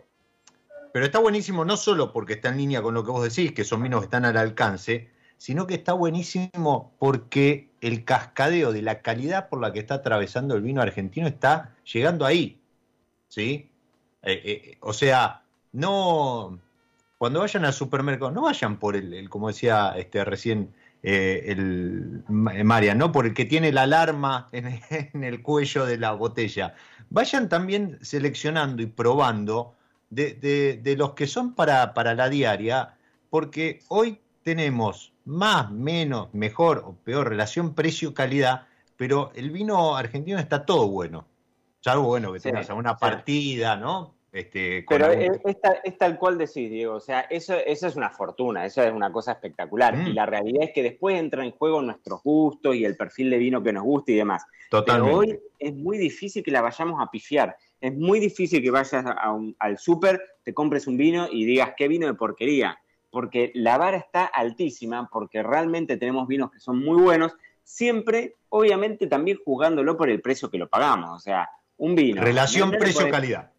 Pero 0.96 1.04
está 1.04 1.18
buenísimo 1.18 1.62
no 1.66 1.76
solo 1.76 2.10
porque 2.10 2.32
está 2.32 2.48
en 2.48 2.56
línea 2.56 2.80
con 2.80 2.94
lo 2.94 3.04
que 3.04 3.10
vos 3.10 3.22
decís, 3.22 3.52
que 3.52 3.64
son 3.64 3.82
vinos 3.82 4.00
que 4.00 4.06
están 4.06 4.24
al 4.24 4.38
alcance, 4.38 5.10
sino 5.36 5.66
que 5.66 5.74
está 5.74 5.92
buenísimo 5.92 6.94
porque 6.98 7.68
el 7.82 8.06
cascadeo 8.06 8.72
de 8.72 8.80
la 8.80 9.02
calidad 9.02 9.50
por 9.50 9.60
la 9.60 9.74
que 9.74 9.80
está 9.80 9.96
atravesando 9.96 10.54
el 10.54 10.62
vino 10.62 10.80
argentino 10.80 11.26
está 11.26 11.74
llegando 11.84 12.24
ahí. 12.24 12.58
¿Sí? 13.28 13.68
Eh, 14.22 14.40
eh, 14.42 14.78
o 14.80 14.94
sea, 14.94 15.42
no. 15.72 16.58
Cuando 17.18 17.40
vayan 17.40 17.66
al 17.66 17.74
supermercado, 17.74 18.30
no 18.30 18.40
vayan 18.40 18.78
por 18.78 18.96
el, 18.96 19.28
como 19.28 19.48
decía 19.48 19.92
este, 19.98 20.24
recién 20.24 20.72
eh, 21.02 21.44
el 21.48 22.24
Marian, 22.28 22.96
no 22.96 23.12
por 23.12 23.26
el 23.26 23.34
que 23.34 23.44
tiene 23.44 23.70
la 23.70 23.82
alarma 23.82 24.48
en, 24.52 25.24
el 25.24 25.42
cuello 25.42 25.84
de 25.84 25.98
la 25.98 26.12
botella. 26.12 26.74
Vayan 27.10 27.50
también 27.50 27.98
seleccionando 28.00 28.82
y 28.82 28.86
probando 28.86 29.75
de, 30.10 30.94
los 30.96 31.12
que 31.14 31.26
son 31.26 31.54
para, 31.54 31.94
para 31.94 32.14
la 32.14 32.28
diaria, 32.28 32.96
porque 33.30 33.80
hoy 33.88 34.20
tenemos 34.42 35.12
más, 35.24 35.70
menos, 35.70 36.32
mejor 36.32 36.82
o 36.86 36.94
peor 36.94 37.28
relación 37.28 37.74
precio-calidad, 37.74 38.66
pero 38.96 39.32
el 39.34 39.50
vino 39.50 39.96
argentino 39.96 40.38
está 40.38 40.64
todo 40.64 40.88
bueno. 40.88 41.26
Salvo, 41.80 42.04
bueno, 42.04 42.32
que 42.32 42.40
tengas 42.40 42.68
alguna 42.70 42.96
partida, 42.96 43.76
¿no? 43.76 44.16
Este, 44.36 44.84
pero 44.86 45.10
es, 45.12 45.98
tal 45.98 46.18
cual 46.18 46.36
decís, 46.36 46.70
Diego. 46.70 46.96
O 46.96 47.00
sea, 47.00 47.20
eso, 47.20 47.54
eso 47.54 47.86
es 47.86 47.96
una 47.96 48.10
fortuna, 48.10 48.66
eso 48.66 48.82
es 48.82 48.92
una 48.92 49.10
cosa 49.10 49.32
espectacular. 49.32 49.96
Mm. 49.96 50.08
Y 50.08 50.12
la 50.12 50.26
realidad 50.26 50.64
es 50.64 50.72
que 50.74 50.82
después 50.82 51.18
entra 51.18 51.42
en 51.42 51.52
juego 51.52 51.80
nuestros 51.80 52.22
gustos 52.22 52.76
y 52.76 52.84
el 52.84 52.96
perfil 52.96 53.30
de 53.30 53.38
vino 53.38 53.62
que 53.62 53.72
nos 53.72 53.84
gusta 53.84 54.12
y 54.12 54.16
demás. 54.16 54.44
Totalmente. 54.68 55.08
Pero 55.08 55.18
hoy 55.18 55.40
es 55.58 55.74
muy 55.74 55.96
difícil 55.96 56.42
que 56.42 56.50
la 56.50 56.60
vayamos 56.60 57.00
a 57.00 57.10
pifiar. 57.10 57.56
Es 57.80 57.94
muy 57.94 58.20
difícil 58.20 58.62
que 58.62 58.70
vayas 58.70 59.04
al 59.58 59.78
súper, 59.78 60.22
te 60.42 60.54
compres 60.54 60.86
un 60.86 60.96
vino 60.96 61.28
y 61.30 61.44
digas, 61.44 61.72
qué 61.76 61.88
vino 61.88 62.06
de 62.06 62.14
porquería 62.14 62.78
porque 63.16 63.50
la 63.54 63.78
vara 63.78 63.96
está 63.96 64.26
altísima, 64.26 65.08
porque 65.10 65.42
realmente 65.42 65.96
tenemos 65.96 66.28
vinos 66.28 66.50
que 66.50 66.60
son 66.60 66.84
muy 66.84 67.00
buenos, 67.00 67.32
siempre, 67.64 68.36
obviamente, 68.50 69.06
también 69.06 69.38
jugándolo 69.42 69.96
por 69.96 70.10
el 70.10 70.20
precio 70.20 70.50
que 70.50 70.58
lo 70.58 70.68
pagamos. 70.68 71.16
O 71.16 71.18
sea, 71.18 71.48
un 71.78 71.94
vino. 71.94 72.20
Relación 72.20 72.72
precio-calidad. 72.72 73.50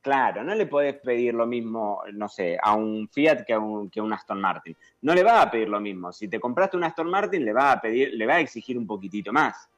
Claro, 0.00 0.44
no 0.44 0.54
le 0.54 0.64
podés 0.66 0.94
pedir 0.94 1.34
lo 1.34 1.44
mismo, 1.44 2.02
no 2.12 2.28
sé, 2.28 2.56
a 2.62 2.74
un 2.74 3.08
Fiat 3.08 3.44
que 3.44 3.52
a 3.52 3.58
un, 3.58 3.90
que 3.90 3.98
a 3.98 4.04
un 4.04 4.12
Aston 4.12 4.40
Martin. 4.40 4.76
No 5.02 5.12
le 5.12 5.24
va 5.24 5.42
a 5.42 5.50
pedir 5.50 5.68
lo 5.68 5.80
mismo. 5.80 6.12
Si 6.12 6.28
te 6.28 6.38
compraste 6.38 6.76
un 6.76 6.84
Aston 6.84 7.10
Martin, 7.10 7.44
le 7.44 7.52
va 7.52 7.72
a 7.72 7.80
pedir, 7.80 8.14
le 8.14 8.26
va 8.26 8.34
a 8.34 8.40
exigir 8.40 8.78
un 8.78 8.86
poquitito 8.86 9.32
más. 9.32 9.68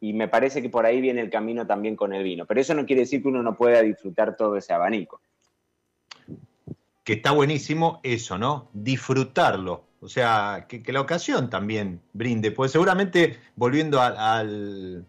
Y 0.00 0.12
me 0.12 0.28
parece 0.28 0.62
que 0.62 0.68
por 0.68 0.86
ahí 0.86 1.00
viene 1.00 1.20
el 1.20 1.30
camino 1.30 1.66
también 1.66 1.96
con 1.96 2.12
el 2.12 2.22
vino. 2.22 2.46
Pero 2.46 2.60
eso 2.60 2.74
no 2.74 2.86
quiere 2.86 3.02
decir 3.02 3.22
que 3.22 3.28
uno 3.28 3.42
no 3.42 3.56
pueda 3.56 3.82
disfrutar 3.82 4.36
todo 4.36 4.56
ese 4.56 4.72
abanico 4.72 5.20
que 7.08 7.14
está 7.14 7.30
buenísimo 7.30 8.00
eso, 8.02 8.36
¿no? 8.36 8.68
Disfrutarlo. 8.74 9.86
O 10.00 10.10
sea, 10.10 10.66
que, 10.68 10.82
la 10.92 11.00
ocasión 11.00 11.48
también 11.48 12.02
brinde. 12.12 12.50
Pues 12.50 12.70
seguramente, 12.70 13.38
volviendo 13.56 14.02
al, 14.02 15.06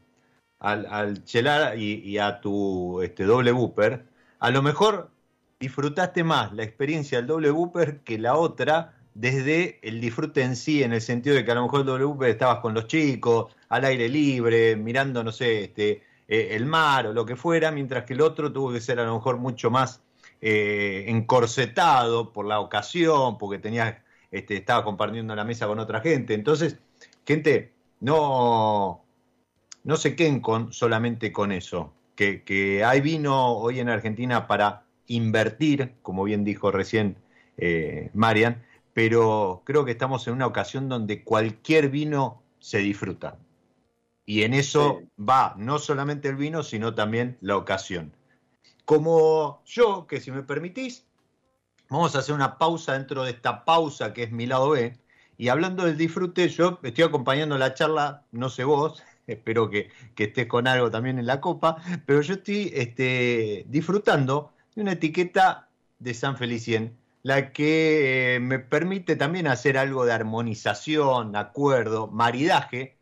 al, 0.60 1.24
chelar 1.26 1.78
y, 1.78 2.18
a 2.18 2.40
tu 2.40 3.02
este, 3.02 3.26
doble 3.26 3.52
booper, 3.52 4.06
a 4.40 4.50
lo 4.50 4.62
mejor 4.62 5.12
disfrutaste 5.60 6.24
más 6.24 6.54
la 6.54 6.64
experiencia 6.64 7.18
del 7.18 7.28
doble 7.28 7.52
booper 7.52 8.00
que 8.00 8.18
la 8.18 8.38
otra 8.38 8.94
desde 9.14 9.86
el 9.86 10.00
disfrute 10.00 10.42
en 10.42 10.56
sí, 10.56 10.84
en 10.84 10.94
el 10.94 11.02
sentido 11.02 11.36
de 11.36 11.44
que 11.44 11.52
a 11.52 11.56
lo 11.56 11.64
mejor 11.64 11.82
el 11.82 11.86
doble 11.86 12.06
booper 12.06 12.30
estabas 12.30 12.60
con 12.60 12.74
los 12.74 12.88
chicos, 12.88 13.54
al 13.70 13.86
aire 13.86 14.10
libre, 14.10 14.76
mirando, 14.76 15.24
no 15.24 15.32
sé, 15.32 15.66
este, 15.66 16.04
eh, 16.28 16.50
el 16.52 16.66
mar 16.66 17.08
o 17.08 17.14
lo 17.14 17.26
que 17.26 17.36
fuera, 17.36 17.72
mientras 17.72 18.04
que 18.04 18.14
el 18.14 18.22
otro 18.22 18.52
tuvo 18.52 18.74
que 18.74 18.82
ser 18.82 19.00
a 19.00 19.06
lo 19.06 19.16
mejor 19.16 19.38
mucho 19.38 19.72
más 19.72 20.02
eh, 20.42 21.06
encorsetado 21.08 22.34
por 22.34 22.46
la 22.46 22.60
ocasión, 22.60 23.38
porque 23.38 23.60
tenía, 23.60 24.04
este, 24.32 24.58
estaba 24.58 24.84
compartiendo 24.84 25.36
la 25.36 25.44
mesa 25.44 25.68
con 25.68 25.80
otra 25.80 26.02
gente. 26.02 26.34
Entonces, 26.34 26.78
gente, 27.26 27.74
no, 28.00 29.04
no 29.84 29.96
se 29.98 30.16
queden 30.16 30.40
con, 30.40 30.74
solamente 30.74 31.32
con 31.32 31.52
eso, 31.52 31.94
que, 32.16 32.84
hay 32.86 33.02
vino 33.02 33.54
hoy 33.54 33.80
en 33.80 33.90
Argentina 33.90 34.46
para 34.48 34.84
invertir, 35.08 35.94
como 36.02 36.24
bien 36.26 36.44
dijo 36.44 36.70
recién 36.72 37.16
eh, 37.58 38.10
Marian, 38.14 38.62
pero 38.94 39.62
creo 39.66 39.86
que 39.86 39.92
estamos 39.92 40.28
en 40.28 40.34
una 40.34 40.48
ocasión 40.48 40.90
donde 40.90 41.24
cualquier 41.24 41.90
vino 41.90 42.42
se 42.60 42.80
disfruta. 42.80 43.38
Y 44.30 44.44
en 44.44 44.54
eso 44.54 45.02
va 45.18 45.56
no 45.58 45.80
solamente 45.80 46.28
el 46.28 46.36
vino, 46.36 46.62
sino 46.62 46.94
también 46.94 47.38
la 47.42 47.58
ocasión 47.58 48.14
como 48.90 49.62
yo, 49.68 50.08
que 50.08 50.20
si 50.20 50.32
me 50.32 50.42
permitís, 50.42 51.06
vamos 51.90 52.16
a 52.16 52.20
hacer 52.20 52.34
una 52.34 52.58
pausa 52.58 52.94
dentro 52.94 53.24
de 53.24 53.30
esta 53.30 53.64
pausa 53.64 54.14
que 54.14 54.24
es 54.24 54.32
mi 54.32 54.48
lado 54.48 54.72
B. 54.72 54.98
Y 55.38 55.50
hablando 55.50 55.86
del 55.86 55.96
disfrute, 55.96 56.50
yo 56.50 56.80
estoy 56.82 57.04
acompañando 57.04 57.56
la 57.60 57.76
charla, 57.76 58.26
no 58.32 58.50
sé 58.50 58.64
vos, 58.64 59.04
espero 59.28 59.70
que, 59.70 59.92
estés 60.18 60.48
con 60.48 60.66
algo 60.66 60.90
también 60.90 61.20
en 61.20 61.28
la 61.28 61.40
copa, 61.40 61.78
pero 62.08 62.22
yo 62.22 62.34
estoy 62.34 62.72
este, 62.74 63.66
disfrutando 63.68 64.54
de 64.76 64.82
una 64.82 64.94
etiqueta 64.94 65.70
de 66.00 66.16
San 66.16 66.36
Felicien, 66.36 66.98
la 67.22 67.52
que 67.54 68.38
eh, 68.38 68.40
me 68.40 68.58
permite 68.58 69.16
también 69.16 69.46
hacer 69.46 69.78
algo 69.78 70.04
de 70.04 70.14
armonización, 70.14 71.36
acuerdo, 71.36 72.08
maridaje, 72.08 72.99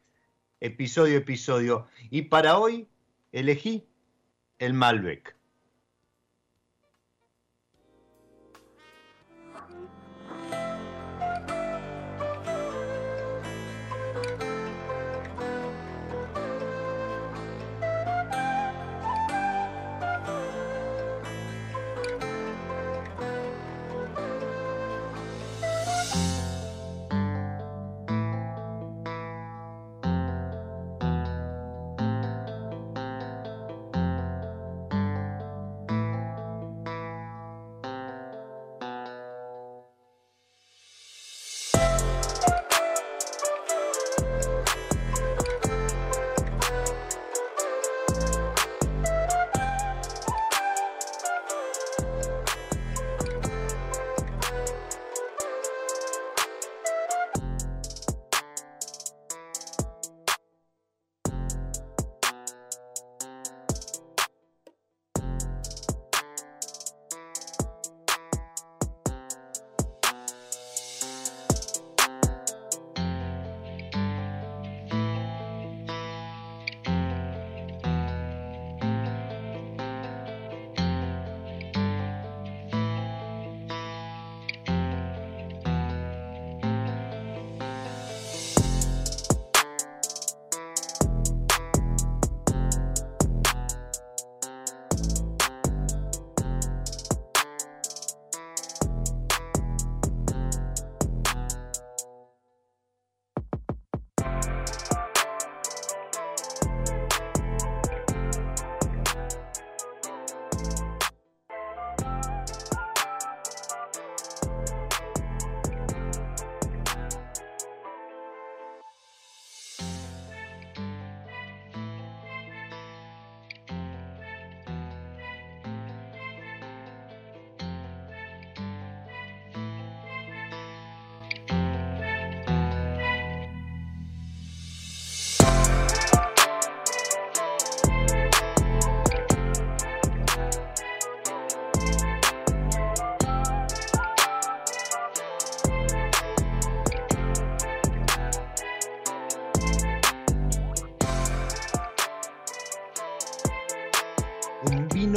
episodio 0.59 1.17
episodio. 1.17 1.87
Y 2.09 2.23
para 2.23 2.57
hoy 2.57 2.87
elegí 3.31 3.87
el 4.59 4.73
Malbec. 4.73 5.36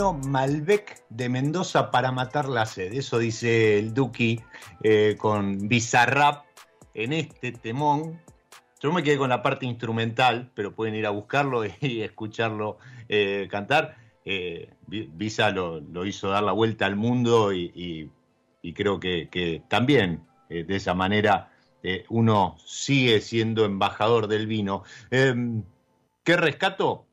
Malbec 0.00 1.04
de 1.10 1.28
Mendoza 1.28 1.90
para 1.90 2.10
matar 2.10 2.48
la 2.48 2.64
sed. 2.64 2.94
Eso 2.94 3.18
dice 3.18 3.78
el 3.78 3.92
Duki 3.92 4.40
eh, 4.82 5.16
con 5.18 5.68
Bizarrap 5.68 6.46
en 6.94 7.12
este 7.12 7.52
temón. 7.52 8.18
Yo 8.82 8.92
me 8.92 9.02
quedé 9.02 9.18
con 9.18 9.28
la 9.28 9.42
parte 9.42 9.66
instrumental, 9.66 10.50
pero 10.54 10.74
pueden 10.74 10.94
ir 10.94 11.06
a 11.06 11.10
buscarlo 11.10 11.64
y 11.80 12.00
escucharlo 12.00 12.78
eh, 13.08 13.46
cantar. 13.50 13.96
Eh, 14.24 14.70
Visa 14.86 15.50
lo, 15.50 16.06
hizo 16.06 16.30
dar 16.30 16.44
la 16.44 16.52
vuelta 16.52 16.86
al 16.86 16.96
mundo 16.96 17.52
y, 17.52 18.10
creo 18.74 18.98
que, 19.00 19.62
también 19.68 20.24
de 20.48 20.76
esa 20.76 20.94
manera 20.94 21.52
uno 22.08 22.56
sigue 22.64 23.20
siendo 23.20 23.64
embajador 23.64 24.28
del 24.28 24.46
vino. 24.46 24.82
Em, 25.10 25.62
¿Qué 26.24 26.36
rescato? 26.36 27.06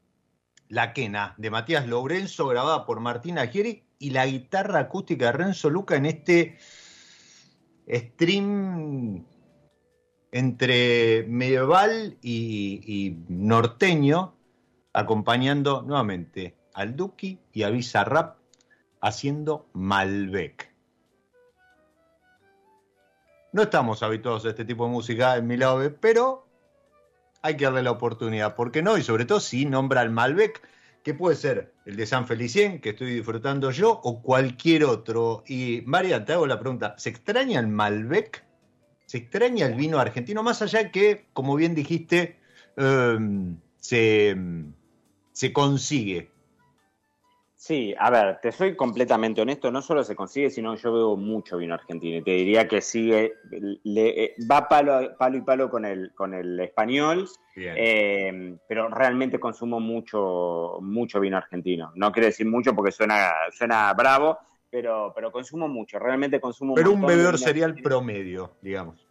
La 0.69 0.93
Quena 0.93 1.35
de 1.37 1.49
Matías 1.49 1.87
Lorenzo, 1.87 2.47
grabada 2.47 2.85
por 2.85 2.99
Martina 2.99 3.47
Gieri, 3.47 3.83
y 3.99 4.11
la 4.11 4.25
guitarra 4.25 4.79
acústica 4.79 5.27
de 5.27 5.31
Renzo 5.31 5.69
Luca 5.69 5.95
en 5.95 6.05
este 6.05 6.57
stream 7.87 9.25
entre 10.31 11.25
medieval 11.27 12.17
y, 12.21 13.17
norteño, 13.29 14.35
acompañando 14.93 15.81
nuevamente 15.81 16.57
al 16.73 16.95
Duki 16.95 17.39
y 17.53 17.63
a 17.63 17.69
Bizarrap 17.69 18.37
haciendo 19.01 19.67
Malbec. 19.73 20.71
No 23.53 23.63
estamos 23.63 24.03
habituados 24.03 24.45
a 24.45 24.49
este 24.49 24.65
tipo 24.65 24.85
de 24.85 24.91
música 24.91 25.37
en 25.37 25.47
mi 25.47 25.57
pero 26.01 26.46
hay 27.47 27.55
que 27.55 27.65
darle 27.65 27.83
la 27.83 27.91
oportunidad, 27.91 28.55
¿por 28.55 28.71
qué 28.71 28.81
no? 28.81 28.97
Y 28.97 29.03
sobre 29.03 29.25
todo 29.25 29.39
si 29.39 29.65
nombra 29.65 30.01
al 30.01 30.11
Malbec, 30.11 30.61
que 31.01 31.13
puede 31.13 31.37
ser 31.37 31.73
el 31.85 31.95
de 31.95 32.05
San 32.05 32.27
Felicien, 32.27 32.81
que 32.81 32.89
estoy 32.89 33.13
disfrutando 33.13 33.71
yo, 33.71 33.91
o 34.03 34.21
cualquier 34.21 34.83
otro. 34.83 35.43
Y 35.47 35.81
María, 35.85 36.25
te 36.25 36.33
hago 36.33 36.45
la 36.45 36.59
pregunta, 36.59 36.95
¿se 36.97 37.09
extraña 37.09 37.59
el 37.61 37.67
Malbec? 37.67 38.43
¿Se 39.05 39.19
extraña 39.19 39.65
el 39.67 39.75
vino 39.75 39.99
argentino? 39.99 40.43
Más 40.43 40.61
allá 40.61 40.91
que, 40.91 41.27
como 41.31 41.55
bien 41.55 41.73
dijiste, 41.73 42.37
em, 42.75 43.57
se, 43.77 44.35
se 45.31 45.53
consigue 45.53 46.29
Sí, 47.67 47.93
a 47.99 48.09
ver, 48.09 48.39
te 48.39 48.53
soy 48.53 48.77
completamente 48.77 49.41
honesto, 49.41 49.69
no 49.69 49.81
solo 49.81 50.01
se 50.01 50.15
consigue, 50.15 50.49
sino 50.49 50.75
yo 50.75 50.93
veo 50.93 51.17
mucho 51.17 51.57
vino 51.57 51.73
argentino 51.73 52.19
y 52.19 52.21
te 52.21 52.31
diría 52.31 52.65
que 52.65 52.79
sigue, 52.79 53.33
le, 53.83 54.23
eh, 54.23 54.35
va 54.49 54.69
palo, 54.69 55.17
palo 55.17 55.35
y 55.35 55.41
palo 55.41 55.69
con 55.69 55.83
el, 55.83 56.13
con 56.15 56.33
el 56.33 56.57
español, 56.61 57.27
eh, 57.57 58.55
pero 58.69 58.87
realmente 58.87 59.37
consumo 59.37 59.81
mucho, 59.81 60.77
mucho 60.79 61.19
vino 61.19 61.35
argentino. 61.35 61.91
No 61.95 62.09
quiero 62.13 62.27
decir 62.27 62.47
mucho 62.47 62.73
porque 62.73 62.93
suena, 62.93 63.33
suena 63.51 63.93
bravo, 63.93 64.37
pero, 64.69 65.11
pero 65.13 65.29
consumo 65.29 65.67
mucho, 65.67 65.99
realmente 65.99 66.39
consumo 66.39 66.73
Pero 66.73 66.93
un 66.93 67.05
bebedor 67.05 67.37
sería 67.37 67.65
el 67.65 67.81
promedio, 67.81 68.51
digamos. 68.61 69.05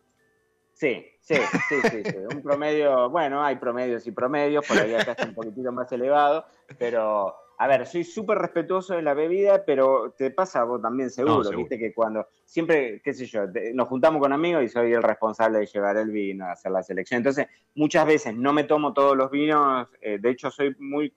Sí, 0.73 1.05
sí, 1.21 1.35
sí, 1.69 1.75
sí, 1.91 2.03
sí, 2.07 2.17
un 2.35 2.43
promedio, 2.43 3.11
bueno, 3.11 3.45
hay 3.45 3.57
promedios 3.57 4.07
y 4.07 4.13
promedios, 4.13 4.67
por 4.67 4.79
ahí 4.79 4.95
acá 4.95 5.13
está 5.13 5.27
un 5.27 5.35
poquitito 5.35 5.71
más 5.73 5.93
elevado, 5.93 6.47
pero 6.79 7.35
a 7.59 7.67
ver, 7.67 7.87
soy 7.87 8.05
súper 8.05 8.39
respetuoso 8.39 8.95
de 8.95 9.03
la 9.03 9.15
bebida, 9.15 9.65
pero 9.65 10.15
te 10.17 10.31
pasa 10.31 10.61
a 10.61 10.65
vos 10.65 10.83
también 10.83 11.11
seguro, 11.11 11.51
viste 11.51 11.79
que 11.79 11.95
cuando 11.95 12.27
siempre, 12.45 13.01
qué 13.03 13.15
sé 13.15 13.25
yo, 13.25 13.45
nos 13.73 13.89
juntamos 13.89 14.21
con 14.21 14.33
amigos 14.33 14.63
y 14.63 14.69
soy 14.69 14.93
el 14.93 15.03
responsable 15.03 15.61
de 15.61 15.67
llevar 15.67 15.97
el 15.97 16.11
vino, 16.11 16.47
hacer 16.47 16.73
la 16.73 16.83
selección. 16.83 17.19
Entonces, 17.19 17.47
muchas 17.75 18.07
veces 18.07 18.37
no 18.37 18.53
me 18.53 18.65
tomo 18.65 18.93
todos 18.93 19.17
los 19.17 19.31
vinos, 19.31 19.89
eh, 20.03 20.19
de 20.21 20.31
hecho 20.31 20.51
soy 20.51 20.77
muy, 20.79 21.13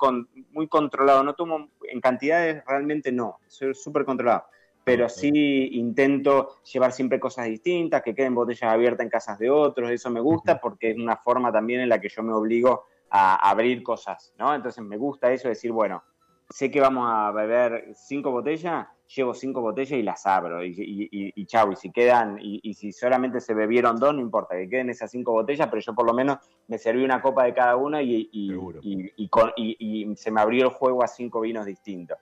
muy 0.52 0.68
controlado, 0.70 1.24
no 1.24 1.34
tomo 1.34 1.70
en 1.84 2.00
cantidades, 2.00 2.64
realmente 2.66 3.12
no, 3.12 3.40
soy 3.48 3.74
súper 3.74 4.06
controlado. 4.06 4.46
Pero 4.86 5.08
sí 5.10 5.70
intento 5.74 6.56
llevar 6.64 6.94
siempre 6.94 7.20
cosas 7.20 7.46
distintas, 7.46 8.02
que 8.02 8.16
queden 8.16 8.34
botellas 8.34 8.72
abiertas 8.74 9.04
en 9.04 9.10
casas 9.10 9.38
de 9.38 9.50
otros, 9.50 9.92
eso 9.92 10.10
me 10.10 10.22
gusta 10.22 10.60
porque 10.60 10.92
es 10.92 10.98
una 10.98 11.18
forma 11.18 11.52
también 11.52 11.82
en 11.82 11.90
la 11.90 12.00
que 12.00 12.10
yo 12.10 12.24
me 12.24 12.34
obligo 12.34 12.86
a 13.12 13.50
abrir 13.50 13.84
cosas, 13.84 14.34
¿no? 14.40 14.56
Entonces 14.56 14.84
me 14.84 14.98
gusta 14.98 15.32
eso, 15.32 15.48
decir, 15.48 15.72
bueno, 15.72 16.02
sé 16.50 16.72
que 16.72 16.82
vamos 16.82 17.08
a 17.10 17.32
beber 17.32 17.92
cinco 17.96 18.32
botellas, 18.32 18.88
llevo 19.16 19.34
cinco 19.34 19.62
botellas 19.62 20.00
y 20.00 20.04
las 20.04 20.26
abro 20.26 20.64
y, 20.64 20.70
y, 20.70 21.10
y, 21.36 21.46
chau, 21.46 21.72
y 21.72 21.76
si 21.76 21.92
quedan, 21.92 22.38
y, 22.42 22.74
si 22.74 22.92
solamente 22.92 23.40
se 23.40 23.54
bebieron 23.54 23.98
dos, 23.98 24.14
no 24.14 24.22
importa, 24.22 24.56
que 24.56 24.70
queden 24.70 24.90
esas 24.90 25.12
cinco 25.12 25.32
botellas, 25.32 25.68
pero 25.70 25.82
yo 25.82 25.94
por 25.94 26.06
lo 26.06 26.14
menos 26.14 26.38
me 26.68 26.78
serví 26.78 27.04
una 27.04 27.22
copa 27.22 27.44
de 27.44 27.54
cada 27.54 27.76
una 27.76 28.02
y, 28.02 28.30
y 28.32 30.16
se 30.16 30.32
me 30.32 30.42
abrió 30.42 30.66
el 30.66 30.72
juego 30.72 31.04
a 31.04 31.08
cinco 31.08 31.42
vinos 31.42 31.66
distintos. 31.66 32.18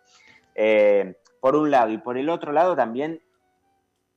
Eh, 0.59 1.15
por 1.39 1.55
un 1.55 1.69
lado, 1.69 1.91
y 1.91 1.99
por 1.99 2.17
el 2.17 2.29
otro 2.29 2.51
lado 2.51 2.75
también 2.75 3.21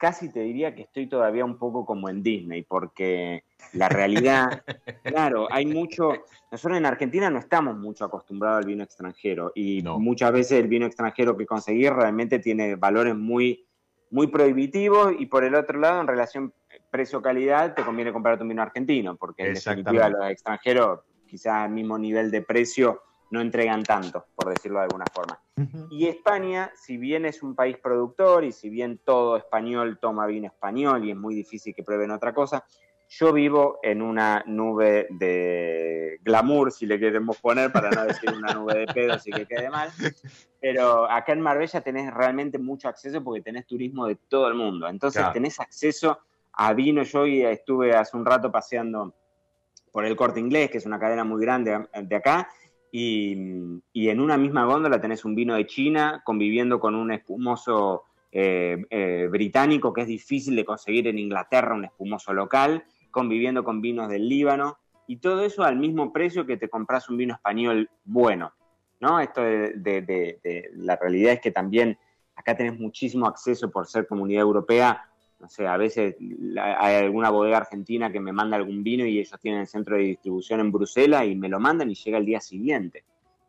casi 0.01 0.33
te 0.33 0.41
diría 0.41 0.75
que 0.75 0.83
estoy 0.83 1.07
todavía 1.07 1.45
un 1.45 1.59
poco 1.59 1.85
como 1.85 2.09
en 2.09 2.23
Disney, 2.23 2.63
porque 2.63 3.45
la 3.75 3.91
realidad, 3.91 4.65
claro, 5.05 5.47
hay 5.53 5.67
mucho, 5.67 6.15
nosotros 6.51 6.79
en 6.79 6.87
Argentina 6.87 7.29
no 7.29 7.39
estamos 7.39 7.77
mucho 7.77 8.07
acostumbrados 8.07 8.61
al 8.61 8.67
vino 8.67 8.83
extranjero 8.83 9.53
y 9.55 9.83
muchas 9.83 10.33
veces 10.33 10.53
el 10.59 10.69
vino 10.69 10.87
extranjero 10.87 11.37
que 11.37 11.45
conseguir 11.45 11.93
realmente 11.93 12.39
tiene 12.39 12.77
valores 12.77 13.15
muy, 13.15 13.67
muy 14.11 14.29
prohibitivos 14.29 15.13
y 15.19 15.27
por 15.27 15.45
el 15.45 15.55
otro 15.55 15.79
lado, 15.79 16.01
en 16.01 16.07
relación 16.07 16.55
precio-calidad, 16.91 17.75
te 17.75 17.83
conviene 17.83 18.11
comprar 18.11 18.41
un 18.41 18.49
vino 18.49 18.63
argentino, 18.63 19.17
porque 19.17 19.49
en 19.49 19.55
definitiva 19.55 20.09
los 20.09 20.31
extranjeros 20.31 21.01
quizás 21.27 21.65
al 21.65 21.73
mismo 21.73 21.99
nivel 21.99 22.31
de 22.31 22.41
precio 22.41 23.03
no 23.31 23.41
entregan 23.41 23.83
tanto, 23.85 24.27
por 24.35 24.51
decirlo 24.51 24.79
de 24.79 24.85
alguna 24.85 25.07
forma. 25.07 25.41
Y 25.91 26.07
España, 26.07 26.73
si 26.75 26.97
bien 26.97 27.27
es 27.27 27.43
un 27.43 27.55
país 27.55 27.77
productor 27.77 28.45
y 28.45 28.53
si 28.53 28.71
bien 28.71 28.99
todo 29.05 29.37
español 29.37 29.99
toma 30.01 30.27
vino 30.27 30.47
español 30.47 31.05
y 31.05 31.11
es 31.11 31.17
muy 31.17 31.35
difícil 31.35 31.75
que 31.75 31.83
prueben 31.83 32.11
otra 32.11 32.33
cosa, 32.33 32.65
yo 33.13 33.33
vivo 33.33 33.81
en 33.83 34.03
una 34.03 34.45
nube 34.47 35.09
de 35.11 36.19
glamour, 36.23 36.71
si 36.71 36.87
le 36.87 36.99
queremos 36.99 37.39
poner, 37.41 37.73
para 37.73 37.91
no 37.91 38.05
decir 38.05 38.31
una 38.33 38.55
nube 38.55 38.79
de 38.79 38.87
pedo, 38.87 39.15
así 39.15 39.33
que 39.33 39.47
quede 39.47 39.69
mal. 39.69 39.91
Pero 40.61 41.11
acá 41.11 41.33
en 41.33 41.41
Marbella 41.41 41.81
tenés 41.81 42.15
realmente 42.15 42.59
mucho 42.59 42.89
acceso 42.89 43.23
porque 43.23 43.43
tenés 43.43 43.67
turismo 43.67 44.07
de 44.07 44.15
todo 44.15 44.47
el 44.47 44.55
mundo. 44.55 44.87
Entonces 44.89 45.25
tenés 45.33 45.59
acceso 45.59 46.21
a 46.53 46.73
vino. 46.73 47.03
Yo 47.03 47.27
estuve 47.27 47.97
hace 47.97 48.17
un 48.17 48.25
rato 48.25 48.53
paseando 48.53 49.13
por 49.91 50.05
el 50.05 50.15
Corte 50.15 50.39
Inglés, 50.39 50.71
que 50.71 50.79
es 50.79 50.87
una 50.87 51.01
cadena 51.01 51.25
muy 51.25 51.43
grande 51.43 51.89
de 52.03 52.17
acá, 52.17 52.49
y, 52.93 53.33
en 53.95 54.21
una 54.21 54.37
misma 54.37 54.65
góndola 54.65 55.01
tenés 55.01 55.25
un 55.25 55.35
vino 55.35 55.55
de 55.55 55.67
China 55.67 56.23
conviviendo 56.25 56.81
con 56.81 56.95
un 56.95 57.13
espumoso 57.13 58.05
eh, 58.33 58.85
eh, 58.91 59.29
británico 59.31 59.93
que 59.93 60.03
es 60.03 60.07
difícil 60.07 60.57
de 60.57 60.65
conseguir 60.65 61.07
en 61.07 61.19
Inglaterra, 61.19 61.75
un 61.75 61.85
espumoso 61.85 62.33
local, 62.33 62.85
conviviendo 63.11 63.65
con 63.65 63.81
vinos 63.81 64.09
del 64.09 64.29
Líbano, 64.29 64.79
y 65.07 65.17
todo 65.17 65.43
eso 65.43 65.65
al 65.65 65.77
mismo 65.77 66.13
precio 66.13 66.47
que 66.47 66.57
te 66.57 66.69
compras 66.69 67.09
un 67.09 67.17
vino 67.17 67.35
español 67.35 67.91
bueno. 68.05 68.53
¿no? 69.01 69.19
Esto 69.19 69.41
de 69.43 70.71
la 70.75 70.97
realidad 70.97 71.33
es 71.33 71.41
que 71.41 71.51
también 71.51 71.99
acá 72.37 72.57
tenés 72.57 72.79
muchísimo 72.79 73.27
acceso 73.27 73.71
por 73.71 73.87
ser 73.87 74.07
comunidad 74.07 74.43
europea 74.43 75.10
no 75.41 75.49
sé, 75.49 75.67
a 75.67 75.77
veces 75.79 76.17
hay 76.59 76.97
alguna 76.97 77.31
bodega 77.31 77.59
argentina 77.59 78.13
que 78.13 78.21
me 78.21 78.33
manda 78.33 78.57
algún 78.57 78.83
vino 78.83 79.07
y 79.07 79.19
ellos 79.19 79.41
tienen 79.41 79.63
el 79.63 79.67
centro 79.67 79.97
de 79.97 80.03
distribución 80.03 80.61
en 80.61 80.71
Bruselas 80.71 81.25
y 81.25 81.35
me 81.35 81.49
lo 81.49 81.59
mandan 81.59 81.91
y 81.91 81.95
llega 81.95 82.19
el 82.19 82.27
día 82.27 82.41
siguiente. 82.41 83.05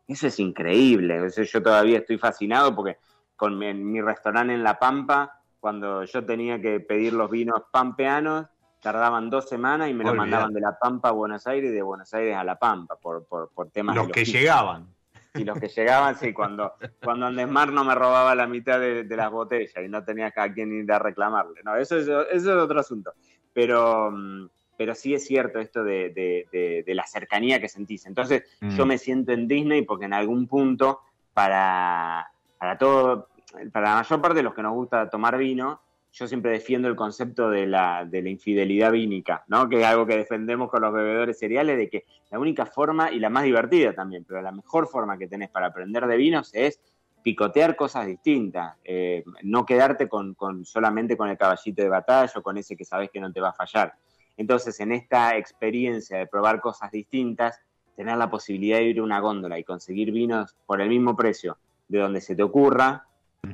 Eso 0.08 0.26
es 0.26 0.38
increíble. 0.40 1.24
Eso 1.26 1.42
yo 1.42 1.62
todavía 1.62 1.98
estoy 1.98 2.16
fascinado 2.16 2.74
porque 2.74 2.96
con 3.36 3.58
mi, 3.58 4.00
restaurante 4.00 4.54
en 4.54 4.62
La 4.62 4.78
Pampa, 4.78 5.40
cuando 5.60 6.04
yo 6.04 6.24
tenía 6.24 6.60
que 6.60 6.80
pedir 6.80 7.12
los 7.12 7.30
vinos 7.30 7.64
pampeanos, 7.70 8.46
tardaban 8.80 9.28
dos 9.28 9.48
semanas 9.48 9.90
y 9.90 9.94
me 9.94 10.04
lo 10.04 10.14
mandaban 10.14 10.52
de 10.52 10.60
La 10.60 10.78
Pampa 10.78 11.10
a 11.10 11.12
Buenos 11.12 11.46
Aires 11.46 11.70
y 11.70 11.74
de 11.74 11.82
Buenos 11.82 12.12
Aires 12.14 12.36
a 12.36 12.42
La 12.42 12.58
Pampa 12.58 12.96
por, 12.96 13.24
por, 13.26 13.50
por 13.50 13.70
temas 13.70 13.94
los 13.94 14.08
que 14.08 14.24
llegaban 14.24 14.86
y 15.34 15.44
los 15.44 15.58
que 15.58 15.68
llegaban, 15.68 16.16
sí, 16.16 16.32
cuando, 16.32 16.74
cuando 17.02 17.26
Andesmar 17.26 17.72
no 17.72 17.84
me 17.84 17.94
robaba 17.94 18.34
la 18.34 18.46
mitad 18.46 18.78
de, 18.78 19.04
las 19.04 19.30
botellas 19.30 19.84
y 19.84 19.88
no 19.88 20.04
tenía 20.04 20.32
a 20.34 20.52
quien 20.52 20.72
ir 20.72 20.92
a 20.92 20.98
reclamarle. 20.98 21.62
No, 21.64 21.76
eso 21.76 21.96
es, 21.96 22.08
eso 22.08 22.26
es 22.32 22.46
otro 22.46 22.80
asunto. 22.80 23.12
Pero, 23.52 24.10
mm, 24.10 24.48
pero 24.76 24.94
sí 24.94 25.14
es 25.14 25.24
cierto 25.24 25.58
esto 25.58 25.84
de, 25.84 26.84
la 26.86 27.06
cercanía 27.06 27.60
que 27.60 27.68
sentís. 27.68 28.06
Entonces, 28.06 28.42
yo 28.60 28.84
mm. 28.84 28.88
me 28.88 28.98
siento 28.98 29.32
en 29.32 29.48
Disney 29.48 29.82
porque 29.82 30.04
en 30.04 30.14
algún 30.14 30.46
punto, 30.46 31.00
para, 31.32 32.30
para 32.58 32.76
todo, 32.76 33.28
para 33.72 33.90
la 33.90 33.96
mayor 33.96 34.20
parte 34.20 34.38
de 34.38 34.42
los 34.42 34.54
que 34.54 34.62
nos 34.62 34.74
gusta 34.74 35.08
tomar 35.08 35.38
vino, 35.38 35.80
yo 36.12 36.28
siempre 36.28 36.52
defiendo 36.52 36.88
el 36.88 36.96
concepto 36.96 37.48
de 37.48 37.66
la, 37.66 38.04
de 38.04 38.22
la 38.22 38.28
infidelidad 38.28 38.92
vínica, 38.92 39.44
¿no? 39.48 39.68
que 39.68 39.80
es 39.80 39.86
algo 39.86 40.06
que 40.06 40.16
defendemos 40.16 40.70
con 40.70 40.82
los 40.82 40.92
bebedores 40.92 41.38
cereales, 41.38 41.78
de 41.78 41.88
que 41.88 42.04
la 42.30 42.38
única 42.38 42.66
forma, 42.66 43.10
y 43.10 43.18
la 43.18 43.30
más 43.30 43.44
divertida 43.44 43.94
también, 43.94 44.24
pero 44.28 44.42
la 44.42 44.52
mejor 44.52 44.86
forma 44.88 45.16
que 45.16 45.26
tenés 45.26 45.48
para 45.48 45.68
aprender 45.68 46.06
de 46.06 46.16
vinos 46.16 46.50
es 46.52 46.80
picotear 47.22 47.76
cosas 47.76 48.06
distintas, 48.06 48.76
eh, 48.84 49.24
no 49.42 49.64
quedarte 49.64 50.08
con, 50.08 50.34
con, 50.34 50.66
solamente 50.66 51.16
con 51.16 51.28
el 51.30 51.38
caballito 51.38 51.82
de 51.82 51.88
batalla 51.88 52.32
o 52.36 52.42
con 52.42 52.58
ese 52.58 52.76
que 52.76 52.84
sabes 52.84 53.10
que 53.10 53.20
no 53.20 53.32
te 53.32 53.40
va 53.40 53.50
a 53.50 53.54
fallar. 53.54 53.94
Entonces, 54.36 54.80
en 54.80 54.92
esta 54.92 55.36
experiencia 55.36 56.18
de 56.18 56.26
probar 56.26 56.60
cosas 56.60 56.90
distintas, 56.90 57.60
tener 57.96 58.16
la 58.16 58.30
posibilidad 58.30 58.78
de 58.78 58.84
ir 58.84 58.98
a 58.98 59.02
una 59.02 59.20
góndola 59.20 59.58
y 59.58 59.64
conseguir 59.64 60.10
vinos 60.10 60.56
por 60.66 60.80
el 60.80 60.88
mismo 60.88 61.16
precio 61.16 61.58
de 61.88 62.00
donde 62.00 62.20
se 62.20 62.34
te 62.34 62.42
ocurra, 62.42 63.06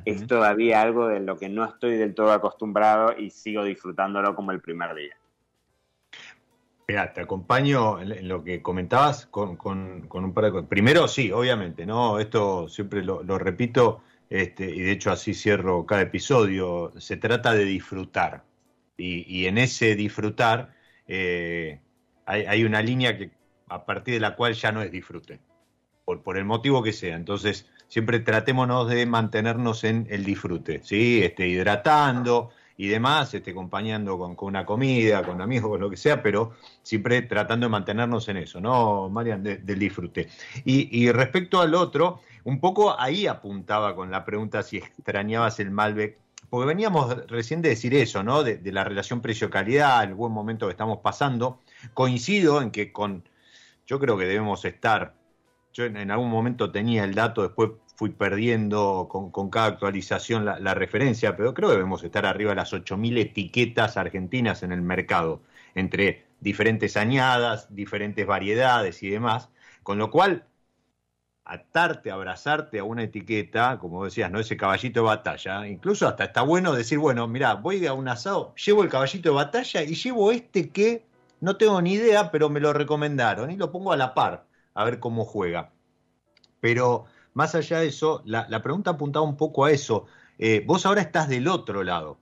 es 0.05 0.27
todavía 0.27 0.81
algo 0.81 1.07
de 1.07 1.19
lo 1.19 1.37
que 1.37 1.49
no 1.49 1.65
estoy 1.65 1.97
del 1.97 2.13
todo 2.13 2.31
acostumbrado 2.31 3.17
y 3.17 3.31
sigo 3.31 3.63
disfrutándolo 3.63 4.35
como 4.35 4.51
el 4.51 4.61
primer 4.61 4.93
día. 4.95 5.15
Mira, 6.87 7.13
te 7.13 7.21
acompaño 7.21 8.01
en 8.01 8.27
lo 8.27 8.43
que 8.43 8.63
comentabas 8.63 9.27
con, 9.27 9.59
un 9.61 10.33
par 10.33 10.45
de 10.45 10.51
cosas. 10.51 10.67
Primero, 10.67 11.07
sí, 11.07 11.31
obviamente, 11.31 11.85
¿no? 11.85 12.19
Esto 12.19 12.67
siempre 12.67 13.03
lo, 13.03 13.21
repito, 13.37 14.01
este, 14.29 14.65
y 14.65 14.79
de 14.81 14.91
hecho 14.91 15.11
así 15.11 15.35
cierro 15.35 15.85
cada 15.85 16.01
episodio. 16.01 16.91
Se 16.97 17.17
trata 17.17 17.53
de 17.53 17.65
disfrutar. 17.65 18.43
Y, 18.97 19.45
en 19.45 19.59
ese 19.59 19.95
disfrutar 19.95 20.73
eh, 21.07 21.79
hay, 22.25 22.63
una 22.63 22.81
línea 22.81 23.17
que 23.17 23.31
a 23.69 23.85
partir 23.85 24.15
de 24.15 24.19
la 24.19 24.35
cual 24.35 24.55
ya 24.55 24.71
no 24.71 24.81
es 24.81 24.91
disfrute, 24.91 25.39
por, 26.05 26.21
por 26.21 26.37
el 26.37 26.45
motivo 26.45 26.81
que 26.81 26.91
sea. 26.91 27.15
Entonces, 27.15 27.69
siempre 27.89 28.19
tratémonos 28.19 28.87
de 28.87 29.05
mantenernos 29.05 29.83
en 29.83 30.07
el 30.09 30.23
disfrute, 30.23 30.81
¿sí? 30.83 31.21
Este, 31.23 31.47
hidratando 31.47 32.51
y 32.77 32.87
demás, 32.87 33.33
este, 33.33 33.51
acompañando 33.51 34.17
con, 34.17 34.37
una 34.39 34.65
comida, 34.65 35.23
con 35.23 35.41
amigos, 35.41 35.71
con 35.71 35.81
lo 35.81 35.89
que 35.89 35.97
sea, 35.97 36.23
pero 36.23 36.53
siempre 36.81 37.23
tratando 37.23 37.65
de 37.65 37.71
mantenernos 37.71 38.29
en 38.29 38.37
eso, 38.37 38.61
¿no, 38.61 39.09
Marian? 39.09 39.43
del 39.43 39.79
disfrute. 39.79 40.29
Y, 40.63 41.11
respecto 41.11 41.59
al 41.59 41.75
otro, 41.75 42.21
un 42.45 42.61
poco 42.61 42.97
ahí 42.97 43.27
apuntaba 43.27 43.95
con 43.95 44.09
la 44.11 44.23
pregunta 44.23 44.63
si 44.63 44.77
extrañabas 44.77 45.59
el 45.59 45.71
Malbec, 45.71 46.17
porque 46.49 46.67
veníamos 46.67 47.27
recién 47.27 47.61
de 47.61 47.69
decir 47.69 47.93
eso, 47.93 48.23
¿no? 48.23 48.43
De, 48.43 48.57
de 48.57 48.71
la 48.71 48.83
relación 48.83 49.21
precio-calidad, 49.21 50.03
el 50.03 50.13
buen 50.13 50.31
momento 50.31 50.67
que 50.67 50.71
estamos 50.71 50.99
pasando. 50.99 51.59
Coincido 51.93 52.61
en 52.61 52.71
que 52.71 52.91
con, 52.91 53.23
yo 53.85 53.99
creo 53.99 54.17
que 54.17 54.25
debemos 54.25 54.63
estar 54.65 55.18
yo 55.73 55.85
en, 55.85 56.11
algún 56.11 56.29
momento 56.29 56.71
tenía 56.71 57.03
el 57.03 57.15
dato, 57.15 57.43
después 57.43 57.71
fui 57.95 58.09
perdiendo 58.09 59.07
con, 59.09 59.49
cada 59.49 59.67
actualización 59.67 60.45
la, 60.45 60.73
referencia, 60.73 61.35
pero 61.35 61.53
creo 61.53 61.69
que 61.69 61.75
debemos 61.75 62.03
estar 62.03 62.25
arriba 62.25 62.51
de 62.51 62.55
las 62.55 62.73
8.000 62.73 63.17
etiquetas 63.19 63.97
argentinas 63.97 64.63
en 64.63 64.71
el 64.71 64.81
mercado, 64.81 65.41
entre 65.75 66.25
diferentes 66.39 66.97
añadas, 66.97 67.73
diferentes 67.75 68.25
variedades 68.25 69.03
y 69.03 69.09
demás, 69.09 69.49
con 69.83 69.97
lo 69.97 70.09
cual 70.11 70.45
atarte, 71.43 72.11
abrazarte 72.11 72.79
a 72.79 72.83
una 72.83 73.03
etiqueta, 73.03 73.79
como 73.79 74.05
decías, 74.05 74.31
¿no? 74.31 74.39
Ese 74.39 74.55
caballito 74.55 75.01
de 75.01 75.05
batalla. 75.07 75.67
Incluso 75.67 76.07
hasta 76.07 76.25
está 76.25 76.43
bueno 76.43 76.73
decir, 76.73 76.99
bueno, 76.99 77.27
mira, 77.27 77.55
voy 77.55 77.85
a 77.87 77.93
un 77.93 78.07
asado, 78.07 78.53
llevo 78.55 78.83
el 78.83 78.89
caballito 78.89 79.29
de 79.29 79.35
batalla 79.35 79.83
y 79.83 79.95
llevo 79.95 80.31
este 80.31 80.69
que 80.69 81.05
no 81.41 81.57
tengo 81.57 81.81
ni 81.81 81.93
idea, 81.93 82.31
pero 82.31 82.49
me 82.49 82.59
lo 82.59 82.71
recomendaron 82.71 83.49
y 83.51 83.57
lo 83.57 83.71
pongo 83.71 83.91
a 83.91 83.97
la 83.97 84.13
par 84.13 84.48
a 84.73 84.83
ver 84.83 84.99
cómo 84.99 85.25
juega. 85.25 85.71
Pero 86.59 87.05
más 87.33 87.55
allá 87.55 87.79
de 87.79 87.87
eso, 87.87 88.21
la, 88.25 88.61
pregunta 88.61 88.91
apuntaba 88.91 89.25
un 89.25 89.37
poco 89.37 89.65
a 89.65 89.71
eso. 89.71 90.05
Eh, 90.37 90.63
vos 90.65 90.85
ahora 90.85 91.01
estás 91.01 91.29
del 91.29 91.47
otro 91.47 91.83
lado, 91.83 92.17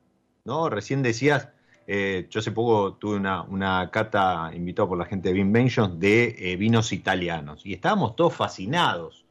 ¿no? 0.45 0.69
Recién 0.69 1.03
decías, 1.03 1.49
eh, 1.87 2.27
yo 2.29 2.39
hace 2.39 2.51
poco 2.51 2.95
tuve 2.95 3.15
una, 3.17 3.89
cata 3.91 4.51
invitada 4.53 4.87
por 4.89 4.97
la 4.97 5.05
gente 5.05 5.29
de 5.29 5.35
Vinventions 5.35 5.99
de 5.99 6.35
eh, 6.37 6.55
vinos 6.57 6.91
italianos 6.91 7.65
y 7.65 7.73
estábamos 7.73 8.15
todos 8.15 8.35
fascinados. 8.35 9.25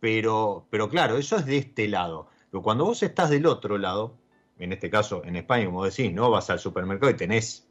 Pero, 0.00 0.66
pero 0.70 0.88
claro, 0.88 1.18
eso 1.18 1.36
es 1.36 1.46
de 1.46 1.58
este 1.58 1.86
lado. 1.86 2.28
Pero 2.50 2.62
cuando 2.62 2.86
vos 2.86 3.02
estás 3.02 3.30
del 3.30 3.46
otro 3.46 3.76
lado, 3.78 4.16
en 4.58 4.72
este 4.72 4.90
caso 4.90 5.22
en 5.24 5.36
España, 5.36 5.66
como 5.66 5.84
decís, 5.84 6.12
¿no? 6.12 6.30
Vas 6.30 6.50
al 6.50 6.58
supermercado 6.58 7.10
y 7.12 7.16
tenés 7.16 7.68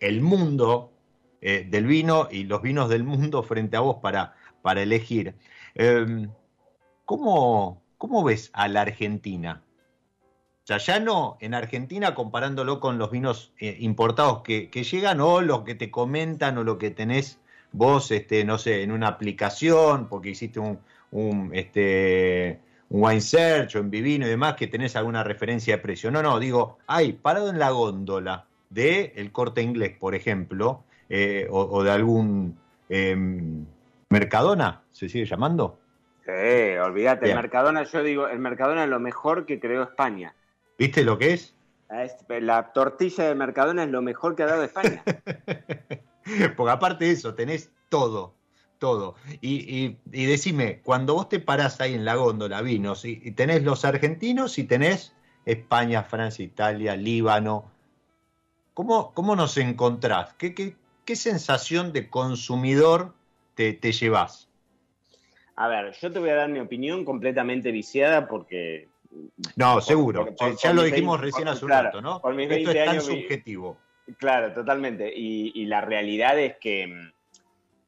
el 0.00 0.22
mundo 0.22 0.92
eh, 1.40 1.66
del 1.68 1.86
vino 1.86 2.28
y 2.30 2.44
los 2.44 2.62
vinos 2.62 2.88
del 2.88 3.04
mundo 3.04 3.42
frente 3.42 3.76
a 3.76 3.80
vos 3.80 3.96
para, 4.02 4.34
para 4.62 4.82
elegir. 4.82 5.34
Em, 5.74 6.30
¿cómo, 7.04 7.82
ves 8.24 8.50
a 8.52 8.68
la 8.68 8.82
Argentina? 8.82 9.62
Ya 10.64 10.98
no 10.98 11.36
en 11.40 11.54
Argentina 11.54 12.14
comparándolo 12.14 12.80
con 12.80 12.98
los 12.98 13.10
vinos 13.10 13.52
eh, 13.58 13.76
importados 13.80 14.42
que, 14.42 14.68
llegan 14.68 15.20
o 15.20 15.40
lo 15.40 15.62
que 15.62 15.76
te 15.76 15.90
comentan 15.90 16.58
o 16.58 16.64
lo 16.64 16.78
que 16.78 16.90
tenés 16.90 17.38
vos, 17.70 18.10
este, 18.10 18.44
no 18.44 18.58
sé, 18.58 18.82
en 18.82 18.90
una 18.90 19.08
aplicación 19.08 20.08
porque 20.08 20.30
hiciste 20.30 20.58
un, 20.58 20.80
un, 21.12 21.50
este, 21.54 22.58
un 22.88 23.04
wine 23.04 23.20
search 23.20 23.76
o 23.76 23.78
en 23.78 23.90
Vivino 23.90 24.26
y 24.26 24.30
demás 24.30 24.54
que 24.54 24.66
tenés 24.66 24.96
alguna 24.96 25.22
referencia 25.22 25.76
de 25.76 25.82
precio. 25.82 26.10
No, 26.10 26.22
no, 26.22 26.38
digo, 26.40 26.78
hay 26.86 27.12
parado 27.12 27.50
en 27.50 27.58
la 27.58 27.70
góndola 27.70 28.46
de 28.70 29.12
el 29.16 29.32
corte 29.32 29.62
inglés, 29.62 29.96
por 29.98 30.14
ejemplo, 30.14 30.84
eh, 31.08 31.46
o, 31.50 31.82
de 31.82 31.90
algún 31.90 32.58
em, 32.88 33.64
Mercadona, 34.10 34.82
¿se 34.92 35.08
sigue 35.08 35.24
llamando? 35.24 35.78
Sí, 36.24 36.76
olvídate, 36.82 37.30
el 37.30 37.36
Mercadona, 37.36 37.84
yo 37.84 38.02
digo, 38.02 38.26
el 38.26 38.40
Mercadona 38.40 38.84
es 38.84 38.90
lo 38.90 38.98
mejor 38.98 39.46
que 39.46 39.60
creó 39.60 39.84
España. 39.84 40.34
¿Viste 40.76 41.04
lo 41.04 41.18
que 41.18 41.34
es? 41.34 41.54
La 42.40 42.72
tortilla 42.72 43.24
de 43.28 43.34
Mercadona 43.34 43.84
es 43.84 43.90
lo 43.90 44.02
mejor 44.02 44.34
que 44.34 44.42
ha 44.42 44.46
dado 44.46 44.64
España. 44.64 45.02
Porque 46.56 46.72
aparte 46.72 47.04
de 47.04 47.12
eso, 47.12 47.34
tenés 47.34 47.70
todo, 47.88 48.34
todo. 48.78 49.14
Y, 49.40 49.96
decime, 50.04 50.80
cuando 50.82 51.14
vos 51.14 51.28
te 51.28 51.38
parás 51.38 51.80
ahí 51.80 51.94
en 51.94 52.04
la 52.04 52.16
góndola, 52.16 52.60
vinos, 52.62 53.04
y, 53.04 53.30
tenés 53.32 53.62
los 53.62 53.84
argentinos 53.84 54.58
y 54.58 54.64
tenés 54.64 55.14
España, 55.44 56.02
Francia, 56.02 56.44
Italia, 56.44 56.96
Líbano, 56.96 57.70
¿cómo, 58.74 59.14
cómo 59.14 59.36
nos 59.36 59.56
encontrás? 59.58 60.34
¿Qué, 60.34 60.54
qué, 60.54 60.74
¿qué 61.06 61.16
sensación 61.16 61.92
de 61.92 62.10
consumidor 62.10 63.14
te, 63.54 63.72
te 63.72 63.92
llevas? 63.92 64.48
A 65.54 65.68
ver, 65.68 65.92
yo 65.92 66.12
te 66.12 66.18
voy 66.18 66.28
a 66.28 66.34
dar 66.34 66.50
mi 66.50 66.58
opinión 66.58 67.04
completamente 67.04 67.70
viciada 67.70 68.28
porque... 68.28 68.88
No, 69.54 69.80
seguro. 69.80 70.28
ya 70.62 70.74
lo 70.74 70.82
dijimos 70.82 71.18
recién 71.18 71.48
hace 71.48 71.64
un 71.64 71.70
rato, 71.70 72.02
¿no? 72.02 72.20
Por 72.20 72.34
mis 72.34 72.48
20 72.48 72.70
Esto 72.70 72.78
es 72.78 72.84
tan 72.84 73.00
subjetivo. 73.00 73.78
Claro, 74.18 74.52
totalmente. 74.52 75.10
Y, 75.14 75.64
la 75.64 75.80
realidad 75.80 76.38
es 76.38 76.56
que 76.58 76.86
mm, 76.86 77.12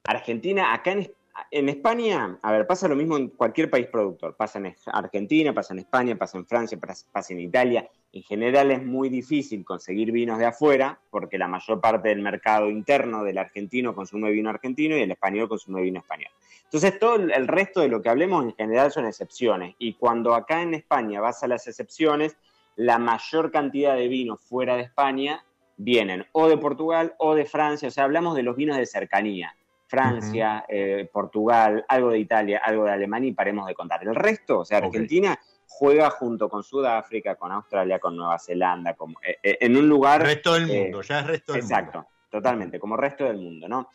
Argentina, 0.04 0.72
acá 0.72 0.92
en, 0.92 1.12
en 1.50 1.68
España, 1.68 2.38
a 2.42 2.52
ver, 2.52 2.66
pasa 2.66 2.88
lo 2.88 2.96
mismo 2.96 3.16
en 3.16 3.28
cualquier 3.28 3.70
país 3.70 3.86
productor. 3.86 4.36
Pasa 4.36 4.58
en 4.58 4.74
Argentina, 4.86 5.52
pasa 5.52 5.74
en 5.74 5.80
España, 5.80 6.16
pasa 6.16 6.38
en 6.38 6.46
Francia, 6.46 6.78
pasa 6.78 7.32
en 7.32 7.40
Italia. 7.40 7.88
En 8.12 8.22
general 8.22 8.70
es 8.70 8.84
muy 8.84 9.08
difícil 9.08 9.64
conseguir 9.64 10.12
vinos 10.12 10.38
de 10.38 10.46
afuera 10.46 10.98
porque 11.10 11.38
la 11.38 11.48
mayor 11.48 11.80
parte 11.80 12.08
del 12.08 12.22
mercado 12.22 12.70
interno 12.70 13.24
del 13.24 13.38
argentino 13.38 13.94
consume 13.94 14.30
vino 14.30 14.50
argentino 14.50 14.96
y 14.96 15.02
el 15.02 15.10
español 15.10 15.48
consume 15.48 15.82
vino 15.82 16.00
español. 16.00 16.30
Entonces 16.64 16.98
todo 16.98 17.16
el 17.16 17.48
resto 17.48 17.80
de 17.80 17.88
lo 17.88 18.02
que 18.02 18.08
hablemos 18.08 18.44
en 18.44 18.54
general 18.54 18.90
son 18.90 19.06
excepciones. 19.06 19.74
Y 19.78 19.94
cuando 19.94 20.34
acá 20.34 20.62
en 20.62 20.74
España 20.74 21.20
vas 21.20 21.42
a 21.42 21.48
las 21.48 21.66
excepciones, 21.66 22.36
la 22.76 22.98
mayor 22.98 23.50
cantidad 23.50 23.96
de 23.96 24.08
vinos 24.08 24.40
fuera 24.42 24.76
de 24.76 24.82
España 24.82 25.44
vienen 25.76 26.26
o 26.32 26.48
de 26.48 26.58
Portugal 26.58 27.14
o 27.18 27.34
de 27.34 27.44
Francia. 27.44 27.88
O 27.88 27.90
sea, 27.90 28.04
hablamos 28.04 28.36
de 28.36 28.42
los 28.42 28.56
vinos 28.56 28.76
de 28.76 28.86
cercanía 28.86 29.54
Francia, 29.88 30.66
eh, 30.68 31.08
Portugal, 31.10 31.84
algo 31.88 32.10
de 32.10 32.18
Italia, 32.18 32.60
algo 32.62 32.84
de 32.84 32.92
Alemania 32.92 33.30
y 33.30 33.32
paremos 33.32 33.66
de 33.66 33.74
contar. 33.74 34.02
El 34.02 34.14
resto, 34.14 34.60
o 34.60 34.64
sea, 34.64 34.78
Argentina 34.78 35.38
juega 35.66 36.10
junto 36.10 36.48
con 36.48 36.62
Sudáfrica, 36.62 37.36
con 37.36 37.50
Australia, 37.52 37.98
con 37.98 38.14
Nueva 38.14 38.38
Zelanda, 38.38 38.94
como, 38.94 39.18
eh, 39.22 39.38
eh, 39.42 39.58
en 39.60 39.76
un 39.76 39.88
lugar... 39.88 40.22
Resto 40.22 40.54
del 40.54 40.66
mundo, 40.66 41.00
ya 41.00 41.20
es 41.20 41.26
resto 41.26 41.52
del 41.54 41.62
mundo. 41.62 41.74
Exacto, 41.74 42.06
totalmente, 42.30 42.78
como 42.78 42.96
resto 42.96 43.24
del 43.24 43.38
mundo, 43.38 43.66
¿no? 43.66 43.88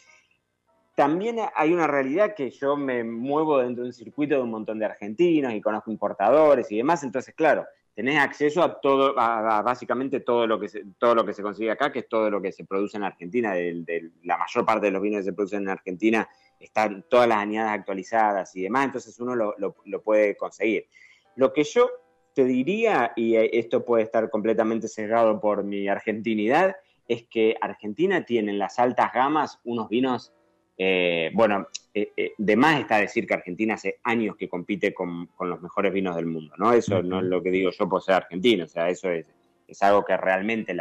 También 0.95 1.37
hay 1.55 1.73
una 1.73 1.87
realidad 1.87 2.33
que 2.35 2.49
yo 2.49 2.75
me 2.75 3.03
muevo 3.03 3.59
dentro 3.59 3.83
de 3.83 3.89
un 3.89 3.93
circuito 3.93 4.35
de 4.35 4.41
un 4.41 4.51
montón 4.51 4.79
de 4.79 4.85
argentinos 4.85 5.53
y 5.53 5.61
conozco 5.61 5.91
importadores 5.91 6.71
y 6.71 6.77
demás, 6.77 7.03
entonces, 7.03 7.35
claro, 7.35 7.65
tenés 7.95 8.17
acceso 8.17 8.63
a 8.63 8.79
todo, 8.79 9.13
básicamente 9.13 10.19
todo 10.19 10.47
lo 10.47 10.59
que 10.59 10.67
se, 10.67 10.83
todo 10.97 11.15
lo 11.15 11.25
que 11.25 11.33
se 11.33 11.43
consigue 11.43 11.71
acá, 11.71 11.91
que 11.91 11.99
es 11.99 12.07
todo 12.07 12.29
lo 12.29 12.41
que 12.41 12.51
se 12.51 12.65
produce 12.65 12.97
en 12.97 13.03
Argentina. 13.03 13.53
De, 13.53 14.11
la 14.23 14.37
mayor 14.37 14.65
parte 14.65 14.87
de 14.87 14.91
los 14.91 15.01
vinos 15.01 15.19
que 15.19 15.25
se 15.25 15.33
producen 15.33 15.63
en 15.63 15.69
Argentina 15.69 16.27
están 16.59 17.05
todas 17.09 17.27
las 17.27 17.37
añadas 17.37 17.73
actualizadas 17.73 18.55
y 18.55 18.63
demás, 18.63 18.85
entonces 18.85 19.19
uno 19.19 19.35
lo, 19.35 20.01
puede 20.03 20.35
conseguir. 20.35 20.87
Lo 21.35 21.53
que 21.53 21.63
yo 21.63 21.89
te 22.33 22.45
diría, 22.45 23.13
y 23.15 23.35
esto 23.35 23.85
puede 23.85 24.03
estar 24.03 24.29
completamente 24.29 24.87
cerrado 24.87 25.39
por 25.39 25.63
mi 25.63 25.87
argentinidad, 25.87 26.75
es 27.07 27.23
que 27.23 27.57
Argentina 27.61 28.25
tiene 28.25 28.51
en 28.51 28.59
las 28.59 28.79
altas 28.79 29.11
gamas 29.13 29.59
unos 29.65 29.89
vinos 29.89 30.33
eh, 30.77 31.31
bueno, 31.33 31.67
eh, 31.95 32.11
eh, 32.17 32.33
de 32.39 32.55
más 32.55 32.79
está 32.79 32.97
decir 32.97 33.27
que 33.27 33.35
Argentina 33.35 33.75
hace 33.75 33.99
años 34.03 34.35
que 34.35 34.49
compite 34.49 34.95
con, 34.95 35.29
los 35.39 35.61
mejores 35.61 35.93
vinos 35.93 36.15
del 36.15 36.25
mundo, 36.25 36.55
¿no? 36.57 36.73
Eso 36.73 37.03
no 37.03 37.19
es 37.19 37.25
lo 37.25 37.43
que 37.43 37.51
digo 37.51 37.69
yo 37.69 37.87
por 37.87 38.01
ser 38.01 38.15
argentino, 38.15 38.65
o 38.65 38.67
sea, 38.67 38.89
eso 38.89 39.11
es, 39.11 39.27
es 39.67 39.83
algo 39.83 40.03
que 40.03 40.17
realmente 40.17 40.75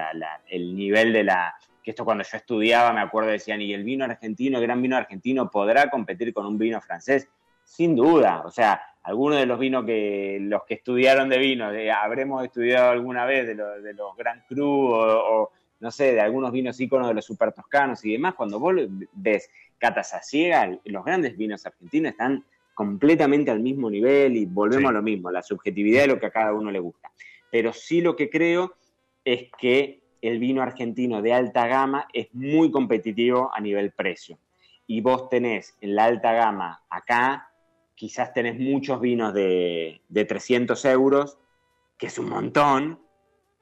el 0.48 0.74
nivel 0.74 1.12
de 1.12 1.24
la... 1.24 1.54
que 1.82 1.90
esto 1.90 2.06
cuando 2.06 2.24
yo 2.24 2.36
estudiaba 2.38 2.94
me 2.94 3.02
acuerdo 3.02 3.28
decían, 3.28 3.60
¿y 3.60 3.74
el 3.74 3.84
vino 3.84 4.06
argentino, 4.06 4.56
el 4.56 4.64
gran 4.64 4.80
vino 4.80 4.96
argentino 4.96 5.50
podrá 5.50 5.90
competir 5.90 6.32
con 6.32 6.46
un 6.46 6.56
vino 6.56 6.80
francés? 6.80 7.28
Sin 7.62 7.94
duda, 7.94 8.42
o 8.46 8.50
sea, 8.50 8.80
algunos 9.02 9.38
de 9.38 9.44
los 9.46 9.58
vinos 9.58 9.84
que 9.84 10.38
los 10.40 10.64
que 10.64 10.74
estudiaron 10.74 11.28
de 11.28 11.38
vino, 11.38 11.70
habremos 11.94 12.42
estudiado 12.42 12.90
alguna 12.90 13.26
vez 13.26 13.46
de, 13.48 13.54
de 13.54 13.92
los 13.92 14.16
Grand 14.16 14.46
Cru 14.46 14.94
o, 14.94 15.50
no 15.80 15.90
sé, 15.90 16.14
de 16.14 16.20
algunos 16.20 16.52
vinos 16.52 16.80
íconos 16.80 17.08
de 17.08 17.14
los 17.14 17.24
super 17.24 17.52
toscanos 17.52 18.02
y 18.04 18.12
demás, 18.12 18.34
cuando 18.34 18.58
vos 18.58 18.74
ves 19.12 19.50
catas 19.82 20.14
a 20.14 20.22
ciega, 20.22 20.78
los 20.84 21.04
grandes 21.04 21.36
vinos 21.36 21.66
argentinos 21.66 22.12
están 22.12 22.44
completamente 22.72 23.50
al 23.50 23.58
mismo 23.58 23.90
nivel 23.90 24.36
y 24.36 24.46
volvemos 24.46 24.90
a 24.90 24.92
lo 24.92 25.02
mismo, 25.02 25.28
la 25.32 25.42
subjetividad 25.42 26.02
de 26.02 26.06
lo 26.06 26.20
que 26.20 26.26
a 26.26 26.30
cada 26.30 26.54
uno 26.54 26.70
le 26.70 26.78
gusta. 26.78 27.10
Pero 27.50 27.72
sí 27.72 28.00
lo 28.00 28.14
que 28.14 28.30
creo 28.30 28.76
es 29.24 29.50
que 29.58 30.00
el 30.20 30.38
vino 30.38 30.62
argentino 30.62 31.20
de 31.20 31.32
alta 31.32 31.66
gama 31.66 32.06
es 32.12 32.32
muy 32.32 32.70
competitivo 32.70 33.50
a 33.52 33.60
nivel 33.60 33.90
precio. 33.90 34.38
Y 34.86 35.00
vos 35.00 35.28
tenés 35.28 35.76
en 35.80 35.96
la 35.96 36.04
alta 36.04 36.32
gama 36.32 36.84
acá, 36.88 37.50
quizás 37.96 38.32
tenés 38.32 38.60
muchos 38.60 39.00
vinos 39.00 39.34
de, 39.34 40.00
de 40.08 40.24
300 40.24 40.84
euros, 40.84 41.38
que 41.98 42.06
es 42.06 42.16
un 42.20 42.28
montón, 42.28 43.00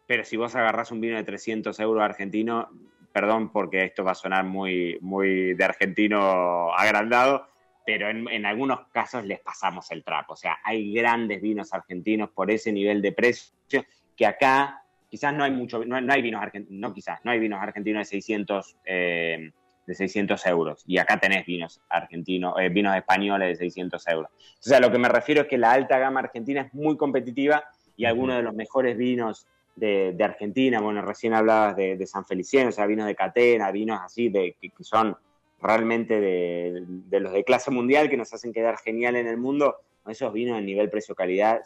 pero 0.06 0.22
si 0.22 0.36
vos 0.36 0.54
agarrás 0.54 0.92
un 0.92 1.00
vino 1.00 1.16
de 1.16 1.24
300 1.24 1.80
euros 1.80 2.04
argentino, 2.04 2.68
perdón 3.12 3.50
porque 3.52 3.84
esto 3.84 4.04
va 4.04 4.12
a 4.12 4.14
sonar 4.14 4.44
muy, 4.44 4.98
muy 5.00 5.54
de 5.54 5.64
argentino 5.64 6.72
agrandado, 6.74 7.46
pero 7.84 8.08
en, 8.08 8.46
algunos 8.46 8.86
casos 8.92 9.24
les 9.24 9.40
pasamos 9.40 9.90
el 9.90 10.04
trapo. 10.04 10.34
O 10.34 10.36
sea, 10.36 10.58
hay 10.62 10.92
grandes 10.92 11.42
vinos 11.42 11.72
argentinos 11.72 12.30
por 12.30 12.50
ese 12.50 12.72
nivel 12.72 13.02
de 13.02 13.12
precio 13.12 13.84
que 14.16 14.26
acá 14.26 14.84
quizás 15.08 15.34
no 15.34 15.42
hay 15.42 15.50
mucho, 15.50 15.84
no, 15.84 15.96
hay 16.12 16.22
vinos 16.22 16.42
argentinos, 16.42 16.80
no 16.80 16.94
quizás, 16.94 17.20
no 17.24 17.32
hay 17.32 17.40
vinos 17.40 17.61
argentinos 17.61 18.00
de 18.00 18.04
600, 18.04 18.76
eh, 18.84 19.50
de 19.86 19.94
600 19.94 20.46
euros. 20.46 20.84
Y 20.86 20.98
acá 20.98 21.18
tenés 21.18 21.44
vinos 21.46 21.80
argentinos, 21.88 22.54
eh, 22.61 22.68
vinos 22.68 22.96
españoles 22.96 23.48
de 23.48 23.64
600 23.64 24.06
euros. 24.08 24.30
O 24.32 24.62
sea, 24.62 24.78
lo 24.78 24.92
que 24.92 24.98
me 24.98 25.08
refiero 25.08 25.42
es 25.42 25.48
que 25.48 25.58
la 25.58 25.72
alta 25.72 25.98
gama 25.98 26.20
argentina 26.20 26.61
es 26.61 26.72
muy 26.74 26.96
competitiva 26.96 27.64
y 27.96 28.04
algunos 28.04 28.36
de 28.36 28.42
los 28.42 28.54
mejores 28.54 28.96
vinos 28.96 29.48
de, 29.76 30.16
Argentina, 30.22 30.80
bueno, 30.80 31.02
recién 31.02 31.32
hablabas 31.32 31.76
de, 31.76 32.06
San 32.06 32.24
Feliciano, 32.26 32.68
o 32.70 32.72
sea, 32.72 32.86
vinos 32.86 33.06
de 33.06 33.14
Catena, 33.14 33.70
vinos 33.70 34.00
así, 34.02 34.28
de, 34.28 34.56
que, 34.60 34.70
son 34.80 35.16
realmente 35.60 36.20
de, 36.20 37.20
los 37.20 37.32
de 37.32 37.44
clase 37.44 37.70
mundial 37.70 38.08
que 38.08 38.16
nos 38.16 38.32
hacen 38.32 38.52
quedar 38.52 38.78
genial 38.78 39.16
en 39.16 39.26
el 39.26 39.36
mundo, 39.36 39.76
esos 40.06 40.32
vinos 40.32 40.58
en 40.58 40.66
nivel 40.66 40.90
precio-calidad 40.90 41.62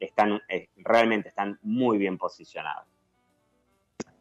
están, 0.00 0.40
realmente 0.76 1.28
están 1.28 1.58
muy 1.62 1.98
bien 1.98 2.18
posicionados. 2.18 2.91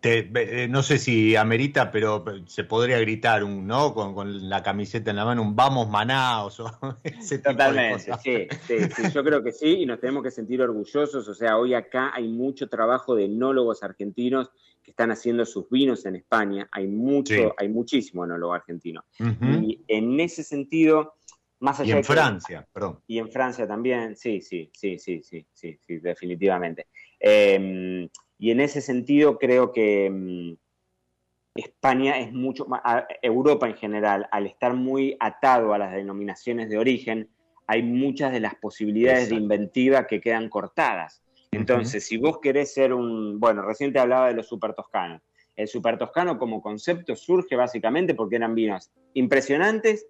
Eh, 0.04 0.68
no 0.68 0.82
sé 0.82 0.98
si 0.98 1.36
amerita, 1.36 1.92
pero 1.92 2.26
se 2.48 2.64
podría 2.64 3.00
gritar 3.00 3.44
un, 3.44 3.68
¿no? 3.68 3.94
Con, 3.94 4.50
la 4.50 4.64
camiseta 4.64 5.12
en 5.12 5.18
la 5.18 5.26
mano, 5.26 5.44
un 5.44 5.56
vamos 5.56 5.90
Manaos 5.90 6.60
o 6.60 6.72
ese 7.04 7.38
Totalmente, 7.38 8.12
sí, 8.24 8.48
sí, 8.66 8.78
sí, 8.96 9.04
yo 9.14 9.24
creo 9.24 9.44
que 9.44 9.52
sí, 9.52 9.82
y 9.82 9.86
nos 9.86 10.00
tenemos 10.00 10.24
que 10.24 10.32
sentir 10.32 10.62
orgullosos. 10.62 11.28
O 11.28 11.34
sea, 11.36 11.58
hoy 11.58 11.76
acá 11.76 12.12
hay 12.16 12.28
mucho 12.28 12.68
trabajo 12.68 13.16
de 13.16 13.26
enólogos 13.26 13.84
argentinos 13.84 14.50
que 14.82 14.90
están 14.90 15.12
haciendo 15.12 15.46
sus 15.46 15.70
vinos 15.70 16.04
en 16.08 16.16
España. 16.16 16.68
Hay 16.72 16.88
mucho, 16.88 17.54
hay 17.56 17.70
muchísimo 17.70 18.26
enólogo 18.26 18.54
argentino. 18.54 19.06
Y 19.20 19.84
en 19.88 20.20
ese 20.20 20.44
sentido, 20.44 21.14
más 21.60 21.80
allá 21.80 21.94
Y 21.94 21.98
en 22.00 22.04
Francia, 22.04 22.68
perdón. 22.74 23.00
Y 23.06 23.20
en 23.20 23.32
Francia 23.32 23.68
también, 23.68 24.16
sí, 24.16 24.42
sí, 24.42 24.72
sí, 24.74 24.98
sí, 24.98 25.22
sí, 25.22 25.46
sí, 25.54 25.80
sí 25.86 25.98
definitivamente. 26.00 26.88
Eh, 27.20 28.10
y 28.42 28.50
en 28.50 28.60
ese 28.60 28.82
sentido 28.82 29.38
creo 29.38 29.72
que 29.72 30.10
mm, 30.10 30.54
España 31.54 32.20
es 32.20 32.34
mucho 32.34 32.66
más, 32.66 32.82
Europa 33.22 33.68
en 33.68 33.76
general, 33.76 34.28
al 34.32 34.48
estar 34.48 34.74
muy 34.74 35.16
atado 35.20 35.76
a 35.76 35.78
las 35.78 35.94
denominaciones 35.94 36.68
de 36.68 36.80
origen, 36.80 37.30
hay 37.68 37.84
muchas 37.84 38.32
de 38.32 38.40
las 38.40 38.56
posibilidades 38.56 39.30
de 39.30 39.36
inventiva 39.36 40.08
que 40.08 40.20
quedan 40.20 40.50
cortadas. 40.50 41.22
Entonces, 41.52 42.08
si 42.08 42.18
vos 42.18 42.40
querés 42.42 42.74
ser 42.74 42.94
un, 42.94 43.40
bueno, 43.40 43.62
recién 43.62 43.94
te 43.94 44.00
hablaba 44.00 44.30
de 44.30 44.34
los 44.34 44.48
super 44.48 44.74
toscanos. 44.74 45.22
El 45.56 45.68
super 45.68 46.00
toscano 46.00 46.40
como 46.40 46.64
concepto 46.64 47.16
surge 47.16 47.56
básicamente 47.56 48.16
porque 48.16 48.38
eran 48.38 48.56
vinos 48.56 48.90
impresionantes, 49.14 50.08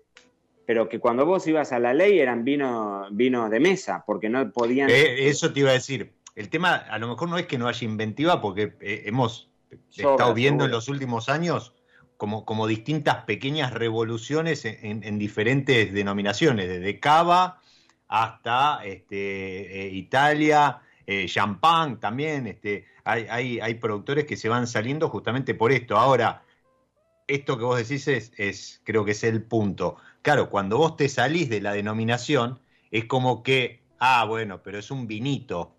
pero 0.65 0.87
que 0.87 0.99
cuando 0.99 1.25
vos 1.25 1.45
ibas 1.47 1.73
a 1.73 1.79
la 1.79 1.93
ley 1.93 2.19
eran 2.19 2.45
vinos 2.45 3.09
vino 3.11 3.49
de 3.49 3.59
mesa, 3.59 4.05
porque 4.07 4.29
no 4.29 4.53
podían... 4.53 4.89
Eh, 4.89 5.27
eso 5.27 5.51
te 5.51 5.59
iba 5.59 5.71
a 5.71 5.73
decir, 5.73 6.13
el 6.41 6.49
tema 6.49 6.75
a 6.75 6.97
lo 6.99 7.07
mejor 7.07 7.29
no 7.29 7.37
es 7.37 7.45
que 7.45 7.57
no 7.57 7.67
haya 7.67 7.85
inventiva, 7.85 8.41
porque 8.41 8.73
eh, 8.81 9.03
hemos 9.05 9.49
estado 9.95 10.33
viendo 10.33 10.65
en 10.65 10.71
los 10.71 10.89
últimos 10.89 11.29
años 11.29 11.73
como, 12.17 12.45
como 12.45 12.67
distintas 12.67 13.23
pequeñas 13.23 13.73
revoluciones 13.73 14.65
en, 14.65 15.17
diferentes 15.17 15.93
denominaciones, 15.93 16.67
desde 16.67 16.99
cava 16.99 17.61
hasta 18.07 18.83
este, 18.83 19.85
eh, 19.85 19.89
Italia, 19.93 20.81
eh, 21.07 21.25
champán 21.27 21.99
también, 21.99 22.45
este, 22.47 22.85
hay, 23.05 23.59
hay, 23.59 23.73
productores 23.75 24.25
que 24.25 24.37
se 24.37 24.49
van 24.49 24.67
saliendo 24.67 25.09
justamente 25.09 25.55
por 25.55 25.71
esto. 25.71 25.97
Ahora, 25.97 26.43
esto 27.27 27.57
que 27.57 27.63
vos 27.63 27.77
decís 27.77 28.07
es, 28.07 28.33
es, 28.37 28.81
creo 28.83 29.05
que 29.05 29.11
es 29.11 29.23
el 29.23 29.41
punto. 29.41 29.95
Claro, 30.21 30.49
cuando 30.49 30.77
vos 30.77 30.97
te 30.97 31.09
salís 31.09 31.49
de 31.49 31.61
la 31.61 31.73
denominación, 31.73 32.59
es 32.91 33.05
como 33.05 33.41
que, 33.41 33.81
ah, 33.99 34.25
bueno, 34.25 34.61
pero 34.61 34.77
es 34.77 34.91
un 34.91 35.07
vinito, 35.07 35.73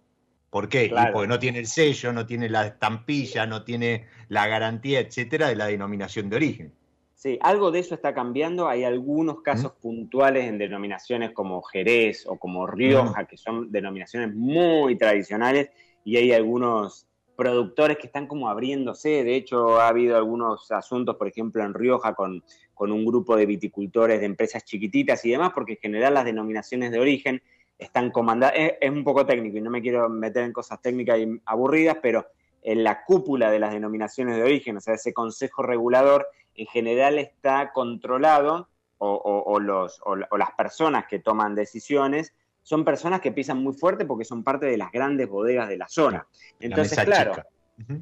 ¿Por 0.53 0.68
qué? 0.68 0.92
Porque 1.14 1.28
no 1.28 1.38
tiene 1.38 1.61
el 1.61 1.66
sello, 1.66 2.12
no 2.12 2.26
tiene 2.26 2.50
la 2.50 2.66
estampilla, 2.66 3.46
no 3.46 3.64
tiene 3.64 4.05
la 4.28 4.46
garantía, 4.46 5.00
etcétera, 5.00 5.48
de 5.48 5.57
la 5.57 5.64
denominación 5.64 6.28
de 6.28 6.36
origen. 6.36 6.74
Sí, 7.14 7.38
algo 7.40 7.70
de 7.70 7.78
eso 7.78 7.94
está 7.94 8.12
cambiando. 8.12 8.68
Hay 8.68 8.84
algunos 8.84 9.40
casos 9.40 9.72
puntuales 9.80 10.44
en 10.44 10.59
denominaciones 10.59 11.30
como 11.30 11.62
Jerez 11.62 12.26
o 12.26 12.36
como 12.36 12.66
Rioja, 12.66 13.24
que 13.24 13.38
son 13.38 13.72
denominaciones 13.72 14.34
muy 14.34 14.98
tradicionales, 14.98 15.70
y 16.05 16.18
hay 16.18 16.32
algunos 16.32 17.07
productores 17.34 17.96
que 17.96 18.09
están 18.09 18.26
como 18.26 18.50
abriéndose. 18.50 19.24
De 19.24 19.34
hecho, 19.36 19.80
ha 19.80 19.88
habido 19.88 20.18
algunos 20.18 20.70
asuntos, 20.70 21.16
por 21.16 21.28
ejemplo, 21.28 21.64
en 21.64 21.72
Rioja 21.72 22.12
con, 22.12 22.44
con 22.74 22.92
un 22.92 23.07
grupo 23.07 23.36
de 23.36 23.46
viticultores 23.46 24.20
de 24.20 24.26
empresas 24.26 24.66
chiquititas 24.66 25.24
y 25.24 25.30
demás, 25.30 25.53
porque 25.55 25.72
en 25.72 25.78
general 25.78 26.12
las 26.12 26.26
denominaciones 26.26 26.90
de 26.90 27.00
origen 27.00 27.40
están 27.83 28.11
comandadas, 28.11 28.55
es, 28.80 28.91
un 28.91 29.05
poco 29.05 29.26
técnico 29.26 29.59
y 29.59 29.61
no 29.61 29.70
me 29.70 29.83
quiero 29.83 30.09
meter 30.09 30.45
en 30.45 30.53
cosas 30.53 30.80
técnicas 30.80 31.18
y 31.18 31.41
aburridas, 31.45 31.99
pero 32.03 32.26
en 32.62 32.85
la 32.85 33.05
cúpula 33.05 33.51
de 33.51 33.59
las 33.59 33.72
denominaciones 33.72 34.37
de 34.37 34.43
origen, 34.43 34.76
o 34.76 34.80
sea, 34.80 34.95
ese 34.95 35.12
consejo 35.12 35.62
regulador, 35.62 36.28
en 36.55 36.66
general 36.66 37.18
está 37.18 37.72
controlado, 37.72 38.68
o, 39.05 39.59
los, 39.59 40.01
o, 40.05 40.14
las 40.14 40.53
personas 40.53 41.07
que 41.09 41.18
toman 41.18 41.57
decisiones, 41.57 42.35
son 42.62 42.85
personas 42.85 43.20
que 43.20 43.33
pisan 43.33 43.61
muy 43.61 43.72
fuerte 43.72 44.05
porque 44.05 44.24
son 44.24 44.45
parte 44.45 44.66
de 44.66 44.76
las 44.76 44.93
grandes 44.93 45.28
bodegas 45.28 45.68
de 45.68 45.76
la 45.76 45.89
zona. 45.89 46.24
Entonces, 46.61 47.01
claro, 47.01 47.35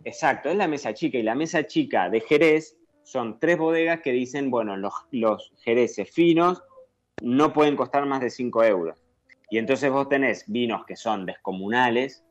exacto, 0.04 0.50
es 0.50 0.56
la 0.56 0.68
mesa 0.68 0.92
chica 0.92 1.16
y 1.16 1.22
la 1.22 1.34
mesa 1.34 1.66
chica 1.66 2.10
de 2.10 2.20
Jerez 2.20 2.76
son 3.02 3.40
tres 3.40 3.56
bodegas 3.56 4.02
que 4.02 4.12
dicen, 4.12 4.50
bueno, 4.50 4.76
los, 4.76 4.92
los 5.10 5.54
jereces 5.62 6.10
finos 6.10 6.62
no 7.22 7.52
pueden 7.52 7.76
costar 7.76 8.06
más 8.06 8.20
de 8.20 8.30
5 8.30 8.64
euros. 8.64 8.99
Y 9.50 9.58
entonces 9.58 9.90
vos 9.90 10.08
tenés 10.08 10.44
vinos 10.46 10.86
que 10.86 10.94
son 10.96 11.26
descomunales, 11.26 12.24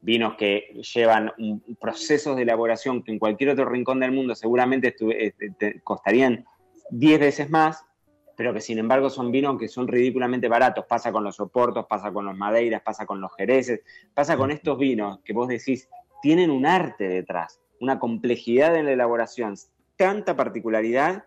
vinos 0.00 0.34
que 0.36 0.82
llevan 0.94 1.32
procesos 1.80 2.36
de 2.36 2.42
elaboración 2.42 3.02
que 3.02 3.12
en 3.12 3.18
cualquier 3.18 3.50
otro 3.50 3.66
rincón 3.66 4.00
del 4.00 4.12
mundo 4.12 4.34
seguramente 4.34 4.94
eh, 5.10 5.80
costarían 5.84 6.46
10 6.90 7.20
veces 7.20 7.50
más, 7.50 7.84
pero 8.36 8.52
que 8.52 8.60
sin 8.60 8.78
embargo 8.78 9.10
son 9.10 9.30
vinos 9.30 9.58
que 9.58 9.68
son 9.68 9.88
ridículamente 9.88 10.48
baratos. 10.48 10.86
Pasa 10.86 11.12
con 11.12 11.22
los 11.22 11.36
soportos, 11.36 11.86
pasa 11.86 12.12
con 12.12 12.24
los 12.24 12.36
madeiras, 12.36 12.82
pasa 12.82 13.06
con 13.06 13.20
los 13.20 13.34
jereces, 13.36 13.80
pasa 14.14 14.36
con 14.36 14.50
estos 14.50 14.78
vinos 14.78 15.20
que 15.24 15.32
vos 15.32 15.48
decís, 15.48 15.88
tienen 16.22 16.50
un 16.50 16.66
arte 16.66 17.08
detrás, 17.08 17.60
una 17.80 17.98
complejidad 17.98 18.74
en 18.76 18.86
la 18.86 18.92
elaboración, 18.92 19.54
tanta 19.96 20.34
particularidad, 20.34 21.24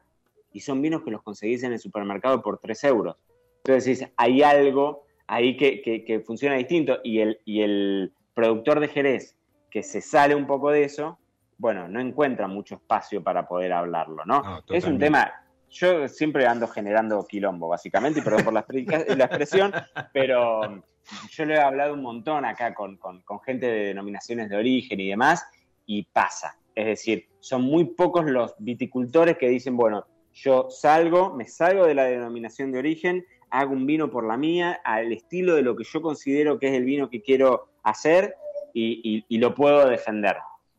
y 0.52 0.62
son 0.62 0.82
vinos 0.82 1.04
que 1.04 1.12
los 1.12 1.22
conseguís 1.22 1.62
en 1.64 1.74
el 1.74 1.80
supermercado 1.80 2.42
por 2.42 2.58
3 2.58 2.84
euros. 2.86 3.18
Entonces 3.64 3.86
decís, 3.86 4.14
hay 4.18 4.42
algo 4.42 5.07
ahí 5.28 5.58
que, 5.58 6.24
funciona 6.26 6.56
distinto 6.56 7.00
y 7.04 7.20
el, 7.20 7.40
y 7.46 7.62
el 7.62 8.14
productor 8.34 8.80
de 8.80 8.88
Jerez 8.88 9.38
que 9.70 9.84
se 9.84 10.02
sale 10.02 10.34
un 10.34 10.48
poco 10.48 10.72
de 10.72 10.84
eso, 10.84 11.20
bueno, 11.58 11.88
no 11.88 12.00
encuentra 12.00 12.48
mucho 12.48 12.76
espacio 12.76 13.24
para 13.24 13.48
poder 13.48 13.74
hablarlo, 13.74 14.24
¿no? 14.26 14.64
es 14.70 14.86
un 14.86 14.98
tema, 14.98 15.32
yo 15.70 16.08
siempre 16.08 16.48
ando 16.48 16.68
generando 16.68 17.26
quilombo, 17.28 17.68
básicamente, 17.68 18.20
y 18.20 18.24
perdón 18.24 18.46
por 18.46 18.54
la, 18.54 18.62
expresión, 18.70 19.74
pero 20.14 20.84
yo 21.30 21.46
le 21.46 21.56
he 21.56 21.60
hablado 21.60 21.94
un 21.94 22.02
montón 22.02 22.46
acá 22.46 22.74
con, 22.74 22.98
con, 22.98 23.40
gente 23.42 23.66
de 23.66 23.86
denominaciones 23.88 24.50
de 24.50 24.56
origen 24.56 25.00
y 25.00 25.10
demás, 25.10 25.46
y 25.86 26.04
pasa. 26.04 26.58
Es 26.76 26.86
decir, 26.86 27.28
son 27.40 27.64
muy 27.64 27.86
pocos 27.86 28.26
los 28.26 28.54
viticultores 28.60 29.38
que 29.38 29.50
dicen, 29.50 29.76
bueno, 29.76 30.06
yo 30.34 30.70
salgo, 30.70 31.34
me 31.34 31.46
salgo 31.46 31.86
de 31.86 31.96
la 31.96 32.04
denominación 32.04 32.72
de 32.72 32.80
origen 32.80 33.26
hago 33.50 33.74
un 33.74 33.86
vino 33.86 34.10
por 34.10 34.26
la 34.26 34.38
mía, 34.38 34.82
al 34.84 35.12
estilo 35.12 35.56
de 35.56 35.62
lo 35.62 35.76
que 35.76 35.84
yo 35.84 36.02
considero 36.02 36.60
que 36.60 36.68
es 36.68 36.74
el 36.74 36.86
vino 36.86 37.10
que 37.10 37.22
quiero 37.22 37.70
hacer 37.84 38.36
y, 38.74 39.26
lo 39.38 39.56
puedo 39.56 39.88
defender. 39.88 40.38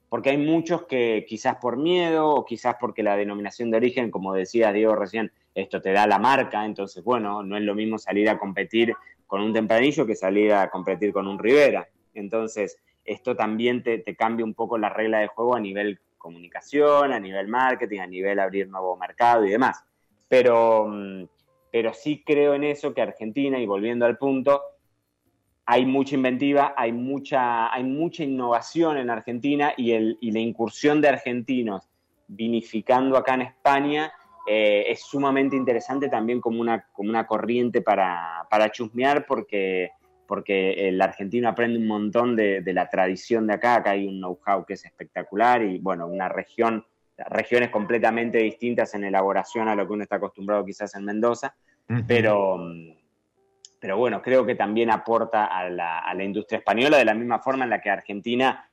Porque 0.09 0.31
hay 0.31 0.39
muchos 0.39 0.87
que 0.87 1.27
quizás 1.29 1.57
por 1.57 1.77
miedo 1.77 2.31
o 2.31 2.45
quizás 2.45 2.77
porque 2.81 3.03
la 3.03 3.17
denominación 3.17 3.71
de 3.71 3.77
origen, 3.77 4.11
como 4.11 4.33
decía 4.33 4.73
Diego 4.73 4.95
recién, 4.95 5.33
esto 5.55 5.83
te 5.83 5.93
da 5.93 6.07
la 6.07 6.19
marca, 6.19 6.65
entonces 6.65 7.03
bueno, 7.03 7.43
no 7.43 7.57
es 7.57 7.63
lo 7.63 7.75
mismo 7.75 7.99
salir 7.99 8.29
a 8.31 8.39
competir 8.39 8.95
con 9.27 9.43
un 9.43 9.53
tempranillo 9.53 10.07
que 10.07 10.15
salir 10.15 10.53
a 10.53 10.71
competir 10.71 11.13
con 11.13 11.27
un 11.27 11.39
Rivera. 11.39 11.89
Entonces, 12.15 12.79
esto 13.05 13.37
también 13.37 13.83
te, 13.83 13.99
te 13.99 14.17
cambia 14.17 14.45
un 14.45 14.55
poco 14.55 14.79
la 14.79 14.89
regla 14.89 15.19
de 15.19 15.27
juego 15.27 15.55
a 15.55 15.61
nivel 15.61 16.01
comunicación, 16.19 17.13
a 17.13 17.21
nivel 17.21 17.49
marketing, 17.49 18.01
a 18.01 18.07
nivel 18.07 18.39
abrir 18.39 18.69
nuevo 18.69 18.97
mercado 18.97 19.47
y 19.47 19.51
demás. 19.51 19.83
Pero 20.29 20.87
mm, 20.89 21.25
pero 21.71 21.93
sí 21.93 22.23
creo 22.25 22.55
en 22.55 22.65
eso 22.65 22.95
que 22.95 23.03
Argentina, 23.03 23.59
y 23.59 23.67
volviendo 23.67 24.07
al 24.07 24.19
punto, 24.19 24.63
hay 25.71 25.85
mucha 25.85 26.15
inventiva, 26.15 26.73
hay 26.77 26.93
mucha, 26.93 27.73
hay 27.73 27.85
mucha 27.85 28.25
innovación 28.25 28.97
en 28.97 29.11
Argentina 29.11 29.75
y, 29.77 29.93
el, 29.93 30.17
y 30.21 30.33
la 30.33 30.39
incursión 30.39 31.03
de 31.03 31.09
argentinos 31.09 31.91
vinificando 32.27 33.19
acá 33.19 33.35
en 33.35 33.43
España 33.43 34.13
eh, 34.47 34.87
es 34.89 35.03
sumamente 35.03 35.57
interesante 35.57 36.09
también 36.09 36.41
como 36.41 36.63
una, 36.63 36.87
como 36.93 37.11
una 37.11 37.27
corriente 37.27 37.83
para, 37.83 38.47
para 38.49 38.71
chusmear 38.71 39.27
porque, 39.27 39.91
porque 40.27 40.89
el 40.89 40.99
argentino 41.03 41.51
aprende 41.51 41.79
un 41.79 41.87
montón 41.87 42.35
de, 42.35 42.63
de 42.63 42.73
la 42.73 42.89
tradición 42.89 43.47
de 43.47 43.53
acá, 43.53 43.75
acá 43.75 43.91
hay 43.91 44.07
un 44.07 44.21
know-how 44.21 44.65
que 44.65 44.73
es 44.73 44.87
espectacular 44.87 45.63
y 45.63 45.79
bueno, 45.81 46.07
una 46.07 46.31
región, 46.31 46.87
regiones 47.27 47.71
completamente 47.71 48.39
distintas 48.39 48.95
en 48.95 49.05
elaboración 49.05 49.69
a 49.69 49.75
lo 49.75 49.87
que 49.87 49.93
uno 49.93 50.03
está 50.03 50.17
acostumbrado 50.17 50.65
quizás 50.65 50.95
en 50.95 51.05
Mendoza, 51.05 51.55
pero 52.07 52.59
pero 53.81 53.97
bueno, 53.97 54.21
creo 54.23 54.45
que 54.45 54.55
también 54.55 54.91
aporta 54.91 55.47
a 55.47 55.69
la, 55.71 56.25
industria 56.25 56.59
española 56.59 56.99
de 56.99 57.05
la 57.05 57.15
misma 57.15 57.39
forma 57.39 57.65
en 57.65 57.71
la 57.71 57.81
que 57.81 57.91
Argentina 57.91 58.69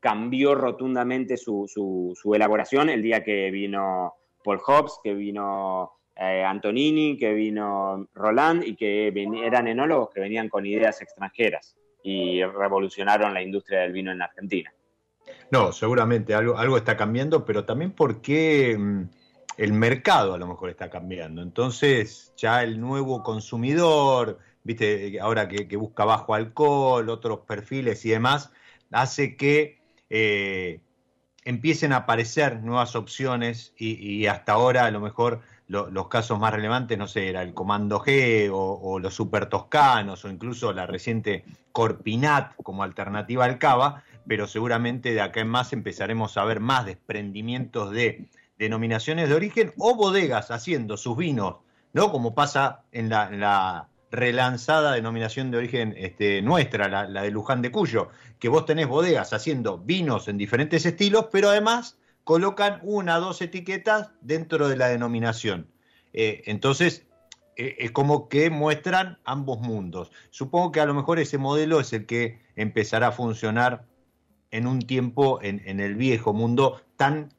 cambió 0.00 0.54
rotundamente 0.54 1.36
su, 1.36 1.66
su, 1.68 2.34
elaboración 2.34 2.88
el 2.88 3.02
día 3.02 3.22
que 3.22 3.50
vino 3.50 4.14
Paul 4.42 4.60
Hobbs, 4.66 4.98
que 5.02 5.14
vino 5.14 5.92
eh, 6.16 6.42
Antonini, 6.44 7.16
que 7.16 7.32
vino 7.34 8.08
Roland 8.14 8.64
y 8.64 8.74
que 8.74 9.12
eran 9.44 9.68
enólogos 9.68 10.10
que 10.10 10.20
venían 10.20 10.48
con 10.48 10.66
ideas 10.66 11.00
extranjeras 11.00 11.76
y 12.02 12.42
revolucionaron 12.42 13.32
la 13.32 13.42
industria 13.42 13.80
del 13.80 13.92
vino 13.92 14.10
en 14.10 14.22
Argentina. 14.22 14.72
No, 15.52 15.70
seguramente 15.70 16.34
algo, 16.34 16.56
algo 16.56 16.78
está 16.78 16.96
cambiando, 16.96 17.44
pero 17.44 17.66
también 17.66 17.92
porque 17.92 18.74
mm, 18.78 19.02
el 19.58 19.74
mercado 19.74 20.32
a 20.32 20.38
lo 20.38 20.46
mejor 20.46 20.70
está 20.70 20.88
cambiando. 20.88 21.42
Entonces, 21.42 22.32
ya 22.38 22.62
el 22.62 22.80
nuevo 22.80 23.22
consumidor, 23.22 24.38
viste, 24.64 25.20
ahora 25.20 25.48
que, 25.48 25.76
busca 25.76 26.06
bajo 26.06 26.34
alcohol, 26.34 27.10
otros 27.10 27.40
perfiles 27.40 28.02
y 28.06 28.10
demás, 28.10 28.50
hace 28.92 29.36
que 29.36 29.78
eh, 30.08 30.80
empiecen 31.44 31.92
a 31.92 31.96
aparecer 31.96 32.62
nuevas 32.62 32.96
opciones 32.96 33.74
y, 33.76 34.24
hasta 34.26 34.52
ahora 34.52 34.86
a 34.86 34.90
lo 34.90 35.00
mejor 35.00 35.42
los 35.68 36.08
casos 36.08 36.38
más 36.38 36.52
relevantes, 36.52 36.96
no 36.96 37.06
sé, 37.06 37.28
era 37.28 37.42
el 37.42 37.52
Comando 37.52 38.00
G 38.00 38.50
o, 38.52 38.98
los 38.98 39.14
Super 39.14 39.46
Toscanos 39.46 40.24
o 40.24 40.30
incluso 40.30 40.72
la 40.72 40.86
reciente 40.86 41.44
Corpinat 41.72 42.54
como 42.62 42.82
alternativa 42.82 43.44
al 43.44 43.58
Cava, 43.58 44.02
pero 44.26 44.46
seguramente 44.46 45.12
de 45.12 45.20
acá 45.20 45.40
en 45.40 45.48
más 45.48 45.72
empezaremos 45.72 46.36
a 46.36 46.44
ver 46.44 46.60
más 46.60 46.86
desprendimientos 46.86 47.90
de 47.90 48.28
denominaciones 48.58 49.28
de 49.28 49.34
origen 49.34 49.72
o 49.78 49.94
bodegas 49.96 50.50
haciendo 50.50 50.96
sus 50.96 51.16
vinos, 51.16 51.56
¿no? 51.92 52.10
Como 52.12 52.34
pasa 52.34 52.82
en 52.92 53.08
la, 53.08 53.88
relanzada 54.10 54.92
denominación 54.92 55.50
de 55.50 55.56
origen 55.56 55.94
este, 55.96 56.42
nuestra, 56.42 57.06
la, 57.06 57.22
de 57.22 57.30
Luján 57.30 57.62
de 57.62 57.72
Cuyo, 57.72 58.10
que 58.38 58.50
vos 58.50 58.66
tenés 58.66 58.86
bodegas 58.86 59.32
haciendo 59.32 59.78
vinos 59.78 60.28
en 60.28 60.36
diferentes 60.36 60.84
estilos, 60.84 61.28
pero 61.32 61.48
además 61.48 61.96
colocan 62.22 62.78
una 62.82 63.16
o 63.16 63.20
dos 63.22 63.40
etiquetas 63.40 64.10
dentro 64.20 64.68
de 64.68 64.76
la 64.76 64.88
denominación. 64.88 65.66
Eh, 66.12 66.42
entonces, 66.44 67.06
eh, 67.56 67.76
es 67.78 67.90
como 67.90 68.28
que 68.28 68.50
muestran 68.50 69.18
ambos 69.24 69.60
mundos. 69.60 70.12
Supongo 70.30 70.72
que 70.72 70.80
a 70.80 70.86
lo 70.86 70.92
mejor 70.94 71.18
ese 71.18 71.38
modelo 71.38 71.80
es 71.80 71.92
el 71.94 72.04
que 72.04 72.40
empezará 72.54 73.08
a 73.08 73.12
funcionar 73.12 73.86
en 74.52 74.66
un 74.66 74.82
tiempo 74.82 75.40
en, 75.42 75.80
el 75.80 75.96
viejo 75.96 76.32
mundo 76.32 76.80
tan 76.96 77.30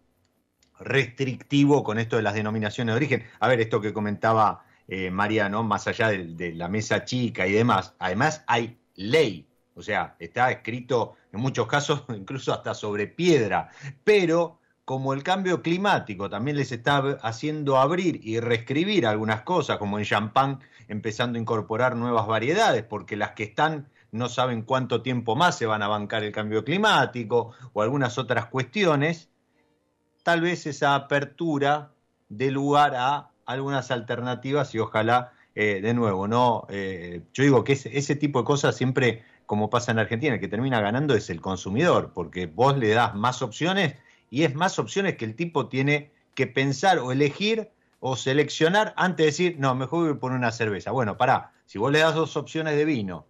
restrictivo 0.80 1.84
con 1.84 2.00
esto 2.00 2.18
de 2.18 2.24
las 2.24 2.34
denominaciones 2.34 2.94
de 2.94 2.98
origen. 2.98 3.24
A 3.40 3.48
ver, 3.48 3.62
esto 3.62 3.80
que 3.80 3.94
comentaba 3.94 4.66
eh, 4.88 5.10
Mariano, 5.12 5.64
más 5.64 5.88
allá 5.88 6.10
de, 6.10 6.54
la 6.54 6.68
mesa 6.68 7.06
chica 7.06 7.48
y 7.48 7.54
demás, 7.54 7.94
además 8.00 8.44
hay 8.48 8.78
ley, 8.96 9.48
o 9.76 9.82
sea, 9.82 10.16
está 10.20 10.52
escrito 10.52 11.16
en 11.32 11.40
muchos 11.40 11.68
casos 11.68 12.04
incluso 12.10 12.52
hasta 12.52 12.74
sobre 12.74 13.08
piedra, 13.08 13.70
pero 14.04 14.60
como 14.84 15.14
el 15.14 15.24
cambio 15.24 15.62
climático 15.62 16.30
también 16.30 16.58
les 16.58 16.72
está 16.74 16.98
haciendo 17.22 17.78
abrir 17.78 18.20
y 18.22 18.40
reescribir 18.40 19.06
algunas 19.08 19.44
cosas, 19.44 19.78
como 19.78 19.98
en 20.00 20.04
champán 20.04 20.60
empezando 20.88 21.38
a 21.38 21.42
incorporar 21.42 21.96
nuevas 21.96 22.28
variedades, 22.28 22.84
porque 22.84 23.16
las 23.16 23.32
que 23.32 23.44
están 23.44 23.88
no 24.14 24.30
saben 24.30 24.62
cuánto 24.62 25.02
tiempo 25.02 25.36
más 25.36 25.58
se 25.58 25.66
van 25.66 25.82
a 25.82 25.88
bancar 25.88 26.24
el 26.24 26.32
cambio 26.32 26.64
climático 26.64 27.52
o 27.74 27.82
algunas 27.82 28.18
otras 28.18 28.46
cuestiones, 28.46 29.30
tal 30.22 30.42
vez 30.42 30.68
esa 30.68 30.96
apertura 30.96 31.92
dé 32.30 32.52
lugar 32.52 32.94
a 32.96 33.32
algunas 33.46 33.90
alternativas 33.90 34.74
y 34.76 34.80
ojalá 34.80 35.34
eh, 35.56 35.82
de 35.82 35.94
nuevo, 35.96 36.28
¿no? 36.28 36.66
Eh, 36.70 37.24
yo 37.34 37.44
digo 37.44 37.64
que 37.64 37.74
ese, 37.74 37.98
ese, 37.98 38.16
tipo 38.16 38.40
de 38.40 38.46
cosas 38.46 38.76
siempre, 38.76 39.24
como 39.48 39.70
pasa 39.70 39.92
en 39.92 40.00
Argentina, 40.00 40.36
el 40.36 40.40
que 40.40 40.48
termina 40.48 40.80
ganando 40.80 41.16
es 41.16 41.30
el 41.32 41.42
consumidor, 41.42 42.12
porque 42.14 42.46
vos 42.46 42.78
le 42.78 42.90
das 42.90 43.16
más 43.16 43.42
opciones 43.42 43.96
y 44.30 44.44
es 44.44 44.54
más 44.54 44.78
opciones 44.78 45.16
que 45.18 45.26
el 45.26 45.36
tipo 45.36 45.70
tiene 45.70 46.12
que 46.36 46.46
pensar 46.46 47.00
o 47.00 47.12
elegir 47.12 47.70
o 48.00 48.16
seleccionar 48.16 48.94
antes 48.96 49.18
de 49.18 49.26
decir, 49.26 49.56
no, 49.60 49.74
mejor 49.74 50.06
voy 50.06 50.16
a 50.16 50.20
poner 50.20 50.38
una 50.38 50.52
cerveza. 50.52 50.92
Bueno, 50.92 51.18
pará, 51.18 51.52
si 51.66 51.80
vos 51.80 51.92
le 51.92 52.00
das 52.00 52.14
dos 52.14 52.38
opciones 52.38 52.76
de 52.76 52.86
vino 52.86 53.26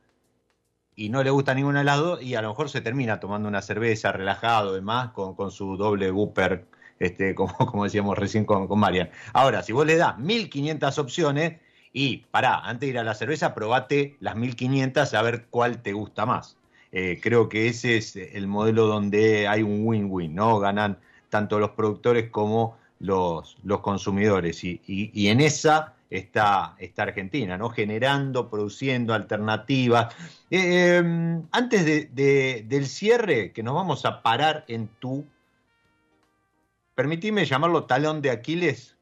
y 0.95 1.09
no 1.09 1.23
le 1.23 1.29
gusta 1.29 1.53
ninguna 1.53 1.79
de 1.79 1.85
las 1.85 1.99
dos, 1.99 2.21
y 2.21 2.35
a 2.35 2.41
lo 2.41 2.49
mejor 2.49 2.69
se 2.69 2.81
termina 2.81 3.19
tomando 3.19 3.47
una 3.47 3.61
cerveza 3.61 4.11
relajado, 4.11 4.73
demás, 4.73 5.11
con, 5.11 5.35
con 5.35 5.51
su 5.51 5.77
doble 5.77 6.11
Whopper 6.11 6.65
este, 6.99 7.35
como, 7.35 7.55
como 7.57 7.83
decíamos 7.83 8.17
recién 8.17 8.45
con, 8.45 8.67
con 8.67 8.79
Marian. 8.79 9.09
Ahora, 9.33 9.63
si 9.63 9.73
vos 9.73 9.85
le 9.85 9.97
das 9.97 10.17
1500 10.17 10.97
opciones 10.99 11.59
y 11.91 12.17
pará, 12.31 12.59
antes 12.59 12.81
de 12.81 12.87
ir 12.87 12.99
a 12.99 13.03
la 13.03 13.13
cerveza, 13.13 13.53
probate 13.53 14.17
las 14.19 14.35
1500 14.35 15.13
a 15.13 15.21
ver 15.21 15.45
cuál 15.49 15.81
te 15.81 15.93
gusta 15.93 16.25
más. 16.25 16.57
Eh, 16.91 17.19
creo 17.21 17.49
que 17.49 17.67
ese 17.67 17.97
es 17.97 18.15
el 18.15 18.47
modelo 18.47 18.85
donde 18.87 19.47
hay 19.47 19.63
un 19.63 19.85
win-win, 19.85 20.35
¿no? 20.35 20.59
Ganan 20.59 20.99
tanto 21.29 21.59
los 21.59 21.71
productores 21.71 22.29
como 22.29 22.77
los, 22.99 23.57
los 23.63 23.79
consumidores. 23.79 24.63
Y, 24.63 24.79
y, 24.85 25.27
en 25.27 25.41
esa 25.41 25.95
está, 26.17 26.75
está, 26.77 27.03
Argentina, 27.03 27.57
¿no? 27.57 27.69
Generando, 27.69 28.49
produciendo 28.49 29.13
alternativas. 29.13 30.13
Eh, 30.49 30.97
em, 30.97 31.43
antes 31.51 31.85
de, 31.85 32.65
del 32.67 32.87
cierre, 32.87 33.51
que 33.51 33.63
nos 33.63 33.73
vamos 33.73 34.05
a 34.05 34.21
parar 34.21 34.63
en 34.67 34.87
tu 34.99 35.25
permitime 36.95 37.45
llamarlo 37.45 37.85
talón 37.85 38.21
de 38.21 38.31
Aquiles. 38.31 38.95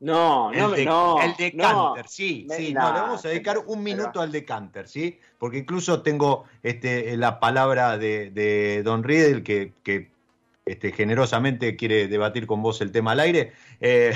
No, 0.00 0.52
no, 0.52 0.76
no. 0.76 1.22
El 1.22 1.34
decanter, 1.36 2.08
sí, 2.08 2.46
sí. 2.50 2.74
no, 2.74 2.92
le 2.92 3.00
vamos 3.00 3.24
a 3.24 3.28
dedicar 3.28 3.58
un 3.58 3.82
minuto 3.82 4.20
al 4.20 4.32
decanter, 4.32 4.86
¿sí? 4.86 5.18
Porque 5.38 5.58
incluso 5.58 6.02
tengo 6.02 6.44
este, 6.62 7.16
la 7.16 7.40
palabra 7.40 7.96
de, 7.96 8.30
de 8.30 8.82
Don 8.82 9.02
Riedel, 9.02 9.42
que, 9.42 9.72
que 9.82 10.10
este, 10.66 10.92
generosamente 10.92 11.76
quiere 11.76 12.08
debatir 12.08 12.46
con 12.46 12.62
vos 12.62 12.80
el 12.80 12.90
tema 12.90 13.12
al 13.12 13.20
aire. 13.20 13.52
Eh, 13.80 14.14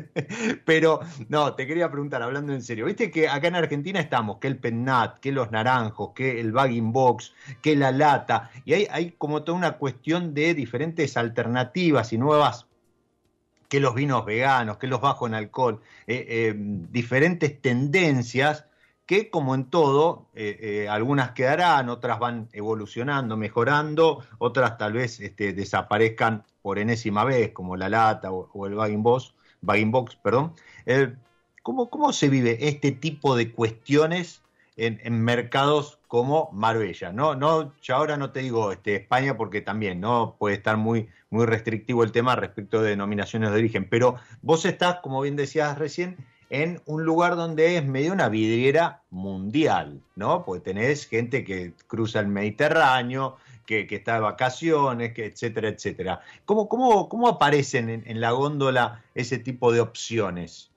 pero 0.64 1.00
no, 1.28 1.54
te 1.54 1.66
quería 1.66 1.90
preguntar, 1.90 2.22
hablando 2.22 2.52
en 2.54 2.62
serio, 2.62 2.86
viste 2.86 3.10
que 3.10 3.28
acá 3.28 3.48
en 3.48 3.56
Argentina 3.56 4.00
estamos, 4.00 4.38
que 4.38 4.48
el 4.48 4.58
pennat, 4.58 5.18
que 5.18 5.30
los 5.30 5.50
naranjos, 5.50 6.12
que 6.14 6.40
el 6.40 6.52
bagging 6.52 6.92
box, 6.92 7.34
que 7.60 7.76
la 7.76 7.90
lata, 7.90 8.50
y 8.64 8.72
hay, 8.72 8.86
hay 8.90 9.10
como 9.18 9.42
toda 9.42 9.58
una 9.58 9.72
cuestión 9.72 10.32
de 10.32 10.54
diferentes 10.54 11.16
alternativas 11.16 12.12
y 12.12 12.18
nuevas 12.18 12.66
que 13.68 13.80
los 13.80 13.94
vinos 13.94 14.24
veganos, 14.24 14.78
que 14.78 14.86
los 14.86 15.00
bajos 15.00 15.28
en 15.28 15.34
alcohol, 15.34 15.82
eh, 16.06 16.24
eh, 16.28 16.54
diferentes 16.56 17.60
tendencias 17.60 18.66
que 19.06 19.30
como 19.30 19.54
en 19.54 19.70
todo, 19.70 20.28
eh, 20.34 20.58
eh, 20.60 20.88
algunas 20.88 21.32
quedarán, 21.32 21.88
otras 21.88 22.18
van 22.18 22.48
evolucionando, 22.52 23.36
mejorando, 23.36 24.24
otras 24.38 24.78
tal 24.78 24.94
vez 24.94 25.20
este, 25.20 25.52
desaparezcan 25.52 26.44
por 26.62 26.78
enésima 26.78 27.24
vez, 27.24 27.52
como 27.52 27.76
la 27.76 27.88
lata 27.88 28.32
o, 28.32 28.66
el 28.66 28.74
bagging 28.74 29.02
box. 29.02 30.16
Perdón. 30.16 30.54
Eh, 30.86 31.14
¿cómo, 31.62 31.90
¿cómo, 31.90 32.12
se 32.12 32.28
vive 32.28 32.68
este 32.68 32.92
tipo 32.92 33.36
de 33.36 33.52
cuestiones 33.52 34.42
en, 34.76 35.22
mercados 35.22 35.98
como 36.08 36.50
Marbella? 36.52 37.12
No, 37.12 37.34
no, 37.34 37.74
ahora 37.90 38.16
no 38.16 38.30
te 38.32 38.40
digo 38.40 38.72
este, 38.72 38.96
España 38.96 39.36
porque 39.36 39.60
también 39.60 40.00
no 40.00 40.36
puede 40.38 40.56
estar 40.56 40.78
muy, 40.78 41.10
muy 41.28 41.44
restrictivo 41.44 42.02
el 42.04 42.12
tema 42.12 42.36
respecto 42.36 42.80
de 42.80 42.90
denominaciones 42.90 43.50
de 43.50 43.58
origen, 43.58 43.86
pero 43.90 44.16
vos 44.40 44.64
estás, 44.64 45.00
como 45.02 45.20
bien 45.20 45.36
decías 45.36 45.78
recién, 45.78 46.16
en 46.50 46.80
un 46.86 47.04
lugar 47.04 47.36
donde 47.36 47.76
es 47.76 47.84
medio 47.84 48.12
una 48.12 48.28
vidriera 48.28 49.02
mundial, 49.10 50.00
¿no? 50.16 50.44
Porque 50.44 50.72
tenés 50.72 51.06
gente 51.06 51.44
que 51.44 51.72
cruza 51.86 52.20
el 52.20 52.28
Mediterráneo, 52.28 53.36
que, 53.66 53.86
está 53.90 54.14
de 54.14 54.20
vacaciones, 54.20 55.12
que 55.14 55.26
etcétera, 55.26 55.68
etcétera. 55.68 56.20
¿Cómo, 56.44 56.68
cómo, 56.68 57.08
cómo 57.08 57.28
aparecen 57.28 58.02
en, 58.04 58.20
la 58.20 58.32
góndola 58.32 59.02
ese 59.14 59.38
tipo 59.38 59.72
de 59.72 59.80
opciones? 59.80 60.70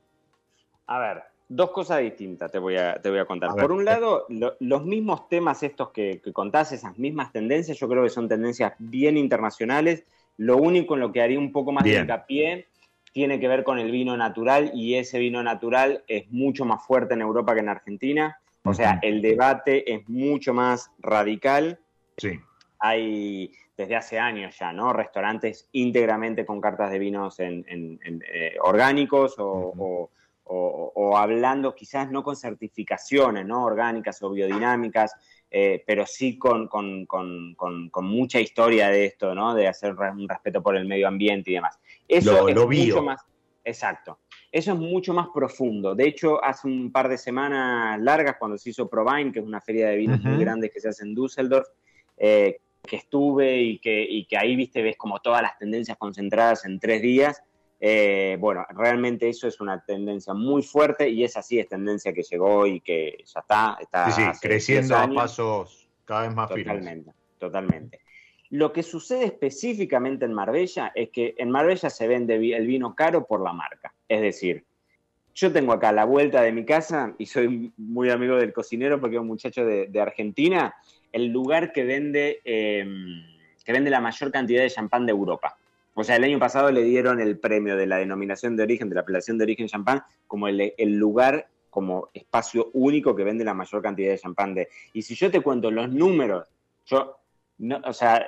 A 0.87 0.99
ver, 0.99 1.23
dos 1.49 1.71
cosas 1.71 1.99
distintas 1.99 2.51
te 2.51 2.59
voy 2.59 2.77
a, 2.77 3.01
te 3.01 3.09
voy 3.09 3.19
a 3.19 3.25
contar. 3.25 3.53
Por 3.55 3.71
un 3.71 3.83
lado, 3.83 4.25
los 4.59 4.85
mismos 4.85 5.27
temas 5.27 5.63
estos 5.63 5.89
que, 5.89 6.21
contás, 6.33 6.71
esas 6.71 6.97
mismas 6.97 7.31
tendencias, 7.31 7.77
yo 7.77 7.89
creo 7.89 8.03
que 8.03 8.09
son 8.09 8.27
tendencias 8.27 8.73
bien 8.79 9.17
internacionales. 9.17 10.05
Lo 10.37 10.57
único 10.57 10.93
en 10.93 11.01
lo 11.01 11.11
que 11.11 11.21
haría 11.21 11.39
un 11.39 11.51
poco 11.51 11.71
más 11.71 11.83
de 11.83 11.99
hincapié 11.99 12.67
tiene 13.17 13.39
que 13.39 13.47
ver 13.47 13.63
con 13.63 13.79
el 13.79 13.89
vino 13.89 14.15
natural 14.15 14.69
y 14.75 14.93
ese 14.93 15.17
vino 15.17 15.41
natural 15.41 16.03
es 16.07 16.29
mucho 16.29 16.65
más 16.65 16.85
fuerte 16.85 17.15
en 17.15 17.21
Europa 17.21 17.55
que 17.55 17.61
en 17.61 17.69
Argentina. 17.69 18.39
O 18.61 18.75
sea, 18.75 18.99
el 19.01 19.23
debate 19.23 19.91
es 19.91 20.07
mucho 20.07 20.53
más 20.53 20.91
radical. 20.99 21.79
Sí. 22.15 22.39
Hay 22.77 23.51
desde 23.75 23.95
hace 23.95 24.19
años 24.19 24.55
ya, 24.59 24.71
¿no? 24.71 24.93
Restaurantes 24.93 25.67
íntegramente 25.71 26.45
con 26.45 26.61
cartas 26.61 26.91
de 26.91 26.99
vinos 26.99 27.39
en, 27.39 27.65
eh, 27.67 28.55
orgánicos 28.61 29.33
o, 29.39 30.11
hablando 31.17 31.73
quizás 31.73 32.11
no 32.11 32.21
con 32.21 32.35
certificaciones, 32.35 33.47
¿no? 33.47 33.65
Orgánicas 33.65 34.21
o 34.21 34.29
biodinámicas, 34.29 35.15
eh, 35.49 35.83
pero 35.87 36.05
sí 36.05 36.37
con, 36.37 36.69
mucha 38.03 38.39
historia 38.39 38.89
de 38.89 39.05
esto, 39.05 39.33
¿no? 39.33 39.55
De 39.55 39.67
hacer 39.67 39.95
un 39.95 40.29
respeto 40.29 40.61
por 40.61 40.77
el 40.77 40.85
medio 40.85 41.07
ambiente 41.07 41.49
y 41.49 41.55
demás. 41.55 41.79
Eso 42.07 42.47
es 42.47 42.55
mucho 42.55 43.03
más. 43.03 43.21
Exacto. 43.63 44.19
Eso 44.49 44.73
es 44.73 44.79
mucho 44.79 45.13
más 45.13 45.27
profundo. 45.33 45.93
De 45.93 46.07
hecho, 46.07 46.43
hace 46.43 46.67
un 46.67 46.91
par 46.91 47.09
de 47.09 47.17
semanas 47.17 47.99
largas, 48.01 48.37
cuando 48.39 48.57
se 48.57 48.69
hizo 48.69 48.87
Provine, 48.87 49.31
que 49.31 49.39
es 49.39 49.45
una 49.45 49.59
feria 49.59 49.89
de 49.89 49.97
vinos 49.97 50.21
muy 50.21 50.37
grande 50.39 50.69
que 50.69 50.79
se 50.79 50.87
hace 50.87 51.03
en 51.03 51.13
Düsseldorf, 51.13 51.67
eh, 52.17 52.59
que 52.81 52.95
estuve 52.95 53.61
y 53.61 53.79
que, 53.79 54.25
que 54.27 54.37
ahí, 54.37 54.55
viste, 54.55 54.81
ves 54.81 54.95
como 54.95 55.19
todas 55.19 55.41
las 55.41 55.57
tendencias 55.57 55.97
concentradas 55.97 56.63
en 56.63 56.79
tres 56.79 57.01
días. 57.01 57.43
Eh, 57.79 58.37
bueno, 58.39 58.65
realmente 58.69 59.29
eso 59.29 59.47
es 59.47 59.59
una 59.59 59.83
tendencia 59.83 60.33
muy 60.33 60.63
fuerte 60.63 61.09
y 61.09 61.23
esa 61.23 61.43
sí 61.43 61.59
es 61.59 61.67
tendencia 61.67 62.13
que 62.13 62.23
llegó 62.23 62.65
y 62.65 62.79
que 62.79 63.17
ya 63.25 63.41
está. 63.41 63.77
está 63.79 64.11
sí, 64.11 64.23
sí, 64.33 64.39
creciendo 64.41 64.95
a 64.95 65.07
pasos 65.09 65.87
cada 66.05 66.21
vez 66.21 66.33
más 66.33 66.51
firmes. 66.51 66.65
Totalmente, 66.73 67.11
totalmente. 67.37 67.99
Lo 68.49 68.71
que 68.71 68.83
sucede 68.83 69.25
específicamente 69.25 70.25
en 70.25 70.33
Marbella 70.33 70.91
es 70.95 71.09
que 71.09 71.35
en 71.37 71.49
Marbella 71.49 71.89
se 71.89 72.07
vende 72.07 72.35
el 72.35 72.67
vino 72.67 72.95
caro 72.95 73.25
por 73.25 73.41
la 73.41 73.51
marca. 73.51 73.93
Es 74.07 74.21
decir, 74.21 74.63
yo 75.37 75.51
tengo 75.51 75.73
acá 75.73 75.91
la 75.91 76.05
vuelta 76.05 76.41
de 76.41 76.51
mi 76.51 76.65
casa 76.65 77.13
y 77.17 77.25
soy 77.25 77.71
muy 77.77 78.09
amigo 78.09 78.37
del 78.37 78.53
cocinero 78.53 78.99
porque 78.99 79.17
es 79.17 79.21
un 79.21 79.27
muchacho 79.27 79.65
de, 79.65 80.01
Argentina, 80.01 80.73
el 81.11 81.27
lugar 81.27 81.73
que 81.73 81.83
vende, 81.83 82.41
em, 82.43 83.21
que 83.63 83.73
vende 83.73 83.89
la 83.89 84.01
mayor 84.01 84.31
cantidad 84.31 84.63
de 84.63 84.69
champán 84.69 85.05
de 85.05 85.11
Europa. 85.11 85.57
O 85.93 86.03
sea, 86.03 86.15
el 86.15 86.23
año 86.23 86.39
pasado 86.39 86.71
le 86.71 86.83
dieron 86.83 87.19
el 87.19 87.37
premio 87.37 87.75
de 87.75 87.85
la 87.85 87.97
denominación 87.97 88.55
de 88.55 88.63
origen, 88.63 88.89
de 88.89 88.95
la 88.95 89.01
apelación 89.01 89.37
de 89.37 89.43
origen 89.43 89.67
champán, 89.67 90.03
como 90.25 90.47
el, 90.47 90.73
el 90.77 90.93
lugar, 90.95 91.47
como 91.69 92.09
espacio 92.13 92.71
único 92.73 93.15
que 93.15 93.23
vende 93.23 93.43
la 93.43 93.53
mayor 93.53 93.81
cantidad 93.81 94.11
de 94.11 94.17
champán 94.17 94.55
de. 94.55 94.69
Y 94.93 95.01
si 95.01 95.15
yo 95.15 95.29
te 95.29 95.41
cuento 95.41 95.69
los 95.69 95.91
números, 95.91 96.47
yo 96.85 97.17
no, 97.59 97.81
o 97.85 97.93
sea, 97.93 98.27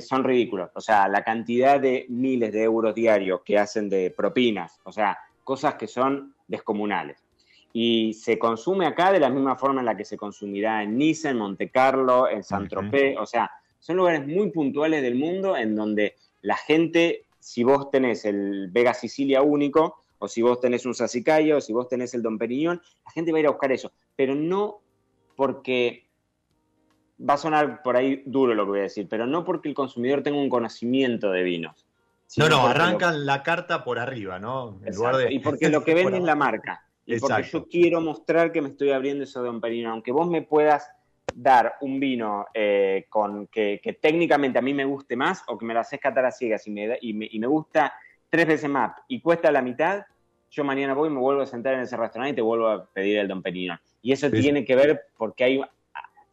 son 0.00 0.24
ridículos. 0.24 0.70
O 0.74 0.80
sea, 0.80 1.08
la 1.08 1.22
cantidad 1.22 1.80
de 1.80 2.06
miles 2.08 2.52
de 2.52 2.62
euros 2.62 2.94
diarios 2.94 3.42
que 3.44 3.58
hacen 3.58 3.88
de 3.88 4.10
propinas, 4.10 4.80
o 4.84 4.92
sea, 4.92 5.18
cosas 5.44 5.74
que 5.74 5.86
son 5.86 6.34
descomunales. 6.48 7.22
Y 7.72 8.14
se 8.14 8.38
consume 8.38 8.86
acá 8.86 9.12
de 9.12 9.20
la 9.20 9.30
misma 9.30 9.56
forma 9.56 9.80
en 9.80 9.86
la 9.86 9.96
que 9.96 10.04
se 10.04 10.16
consumirá 10.16 10.82
en 10.82 10.96
Nice, 10.96 11.28
en 11.28 11.36
Monte 11.36 11.70
Carlo, 11.70 12.28
en 12.28 12.42
Saint-Tropez. 12.42 13.16
O 13.18 13.26
sea, 13.26 13.50
son 13.78 13.96
lugares 13.96 14.26
muy 14.26 14.50
puntuales 14.50 15.02
del 15.02 15.14
mundo 15.14 15.56
en 15.56 15.76
donde 15.76 16.16
la 16.42 16.56
gente, 16.56 17.26
si 17.38 17.62
vos 17.62 17.90
tenés 17.90 18.24
el 18.24 18.70
Vega 18.70 18.94
Sicilia 18.94 19.42
único, 19.42 20.02
o 20.18 20.26
si 20.26 20.42
vos 20.42 20.60
tenés 20.60 20.84
un 20.84 20.94
Sassicaia, 20.94 21.56
o 21.56 21.60
si 21.60 21.72
vos 21.72 21.88
tenés 21.88 22.12
el 22.14 22.22
Don 22.22 22.38
Periñón, 22.38 22.82
la 23.04 23.10
gente 23.12 23.30
va 23.32 23.38
a 23.38 23.40
ir 23.40 23.46
a 23.46 23.50
buscar 23.50 23.72
eso. 23.72 23.92
Pero 24.16 24.34
no 24.34 24.80
porque 25.36 26.09
va 27.28 27.34
a 27.34 27.38
sonar 27.38 27.82
por 27.82 27.96
ahí 27.96 28.22
duro 28.26 28.54
lo 28.54 28.64
que 28.64 28.70
voy 28.70 28.78
a 28.80 28.82
decir, 28.82 29.06
pero 29.08 29.26
no 29.26 29.44
porque 29.44 29.68
el 29.68 29.74
consumidor 29.74 30.22
tenga 30.22 30.38
un 30.38 30.48
conocimiento 30.48 31.30
de 31.30 31.42
vinos. 31.42 31.86
No, 32.36 32.48
no, 32.48 32.66
arrancan 32.66 33.26
la 33.26 33.42
carta 33.42 33.82
por 33.82 33.98
arriba, 33.98 34.38
¿no? 34.38 34.80
Y 35.30 35.40
porque 35.40 35.68
lo 35.68 35.84
que 35.84 35.94
vende 35.94 36.18
es 36.18 36.24
la 36.24 36.36
marca. 36.36 36.84
Y 37.04 37.18
porque 37.18 37.42
yo 37.42 37.66
quiero 37.66 38.00
mostrar 38.00 38.52
que 38.52 38.62
me 38.62 38.68
estoy 38.68 38.92
abriendo 38.92 39.24
eso 39.24 39.42
de 39.42 39.50
un 39.50 39.60
perino. 39.60 39.90
Aunque 39.90 40.12
vos 40.12 40.28
me 40.28 40.42
puedas 40.42 40.88
dar 41.34 41.74
un 41.80 41.98
vino 41.98 42.46
eh, 42.54 43.06
con 43.08 43.48
que, 43.48 43.80
técnicamente 44.00 44.58
a 44.58 44.62
mí 44.62 44.74
me 44.74 44.84
guste 44.84 45.16
más 45.16 45.42
o 45.48 45.58
que 45.58 45.66
me 45.66 45.74
lo 45.74 45.80
haces 45.80 46.00
catar 46.00 46.24
a 46.24 46.30
ciegas 46.30 46.66
y 46.66 46.70
me, 46.70 46.98
y 47.00 47.38
me, 47.38 47.46
gusta 47.46 47.92
tres 48.28 48.46
veces 48.46 48.70
más 48.70 48.92
y 49.08 49.20
cuesta 49.20 49.50
la 49.50 49.62
mitad, 49.62 50.04
yo 50.50 50.64
mañana 50.64 50.94
voy 50.94 51.08
y 51.08 51.12
me 51.12 51.20
vuelvo 51.20 51.42
a 51.42 51.46
sentar 51.46 51.74
en 51.74 51.80
ese 51.80 51.96
restaurante 51.96 52.32
y 52.32 52.36
te 52.36 52.42
vuelvo 52.42 52.68
a 52.68 52.84
pedir 52.86 53.18
el 53.18 53.28
Don 53.28 53.42
Perino. 53.42 53.78
Y 54.02 54.12
eso 54.12 54.30
tiene 54.30 54.64
que 54.64 54.74
ver 54.74 55.02
porque 55.16 55.44
hay 55.44 55.60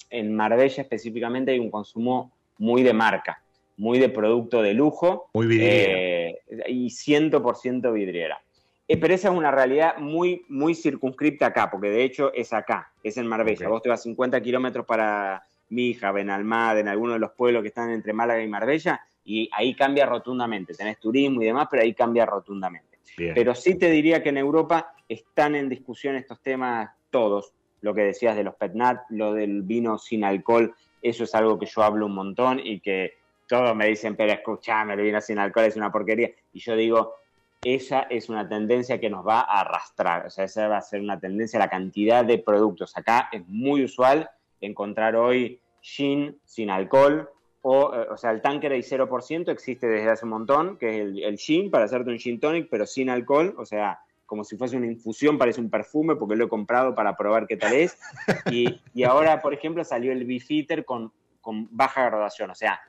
en 0.09 0.35
Marbella 0.35 0.81
específicamente 0.81 1.51
hay 1.51 1.59
un 1.59 1.71
consumo 1.71 2.31
muy 2.57 2.83
de 2.83 2.93
marca, 2.93 3.41
muy 3.77 3.99
de 3.99 4.09
producto 4.09 4.61
de 4.61 4.73
lujo. 4.73 5.29
Muy 5.33 5.47
vidriera. 5.47 5.93
Eh, 5.93 6.39
y 6.67 6.87
100% 6.87 7.93
vidriera. 7.93 8.41
Eh, 8.87 8.97
pero 8.97 9.13
esa 9.13 9.29
es 9.29 9.35
una 9.35 9.51
realidad 9.51 9.97
muy, 9.97 10.45
muy 10.47 10.73
circunscripta 10.73 11.47
acá, 11.47 11.69
porque 11.69 11.89
de 11.89 12.03
hecho 12.03 12.33
es 12.33 12.53
acá, 12.53 12.91
es 13.03 13.17
en 13.17 13.27
Marbella. 13.27 13.67
Vos 13.67 13.81
te 13.81 13.89
vas 13.89 14.01
50 14.03 14.41
kilómetros 14.41 14.85
para 14.85 15.43
Mija, 15.69 16.11
Benalmádena, 16.11 16.79
en 16.79 16.87
algunos 16.87 17.15
de 17.15 17.19
los 17.19 17.31
pueblos 17.31 17.61
que 17.61 17.67
están 17.67 17.91
entre 17.91 18.13
Málaga 18.13 18.41
y 18.41 18.47
Marbella, 18.47 19.01
y 19.25 19.49
ahí 19.51 19.75
cambia 19.75 20.05
rotundamente. 20.05 20.73
Tenés 20.73 20.99
turismo 20.99 21.41
y 21.41 21.45
demás, 21.45 21.67
pero 21.69 21.83
ahí 21.83 21.93
cambia 21.93 22.25
rotundamente. 22.25 22.97
Pero 23.17 23.55
sí 23.55 23.75
te 23.75 23.89
diría 23.89 24.21
que 24.21 24.29
en 24.29 24.37
Europa 24.37 24.93
están 25.09 25.55
en 25.55 25.67
discusión 25.67 26.15
estos 26.15 26.39
temas 26.41 26.91
todos 27.09 27.51
lo 27.87 27.93
que 27.93 28.01
decías 28.01 28.35
de 28.35 28.43
los 28.43 28.55
petnat, 28.55 29.05
lo 29.09 29.33
del 29.33 29.61
vino 29.61 29.97
sin 29.97 30.25
alcohol, 30.25 30.75
eso 31.01 31.23
es 31.23 31.33
algo 31.33 31.57
que 31.57 31.65
yo 31.65 31.83
hablo 31.83 32.05
un 32.05 32.15
montón 32.15 32.59
y 32.59 32.81
que 32.81 33.13
todos 33.47 33.73
me 33.75 33.87
dicen, 33.87 34.17
pero 34.17 34.33
escúchame, 34.33 34.93
el 34.93 35.01
vino 35.01 35.21
sin 35.21 35.39
alcohol 35.39 35.65
es 35.65 35.77
una 35.77 35.89
porquería. 35.89 36.29
Y 36.51 36.59
yo 36.59 36.75
digo, 36.75 37.15
esa 37.63 38.01
es 38.01 38.27
una 38.27 38.47
tendencia 38.47 38.99
que 38.99 39.09
nos 39.09 39.25
va 39.25 39.39
a 39.39 39.61
arrastrar, 39.61 40.25
o 40.25 40.29
sea, 40.29 40.43
esa 40.43 40.67
va 40.67 40.77
a 40.77 40.81
ser 40.81 40.99
una 40.99 41.17
tendencia, 41.17 41.57
la 41.57 41.69
cantidad 41.69 42.25
de 42.25 42.39
productos. 42.39 42.95
Acá 42.97 43.29
es 43.31 43.47
muy 43.47 43.85
usual 43.85 44.29
encontrar 44.59 45.15
hoy 45.15 45.61
gin 45.81 46.37
sin 46.43 46.69
alcohol, 46.69 47.29
o, 47.61 47.93
eh, 47.93 48.07
o 48.11 48.17
sea, 48.17 48.31
el 48.31 48.41
tanker 48.41 48.73
de 48.73 48.79
0% 48.79 49.49
existe 49.49 49.87
desde 49.87 50.09
hace 50.09 50.25
un 50.25 50.31
montón, 50.31 50.77
que 50.77 50.89
es 50.89 50.95
el, 50.99 51.23
el 51.23 51.37
gin, 51.37 51.71
para 51.71 51.85
hacerte 51.85 52.11
un 52.11 52.19
gin 52.19 52.39
tonic, 52.41 52.67
pero 52.69 52.85
sin 52.85 53.09
alcohol, 53.09 53.55
o 53.57 53.65
sea, 53.65 53.99
como 54.27 54.43
si 54.43 54.57
fuese 54.57 54.77
una 54.77 54.85
infusión, 54.85 55.39
parece 55.39 55.59
un 55.59 55.71
perfume 55.71 56.15
porque 56.15 56.35
lo 56.35 56.45
he 56.45 56.49
comprado 56.49 56.93
para 56.93 57.17
probar 57.17 57.47
qué 57.47 57.57
tal 57.57 57.73
es. 57.73 57.97
Y, 58.93 59.03
ahora, 59.03 59.41
por 59.41 59.53
ejemplo, 59.53 59.83
salió 59.83 60.11
el 60.11 60.25
Beefeater 60.25 60.85
con, 60.85 61.11
con 61.41 61.67
baja 61.75 62.05
graduación, 62.05 62.51
o 62.51 62.55
sea, 62.55 62.79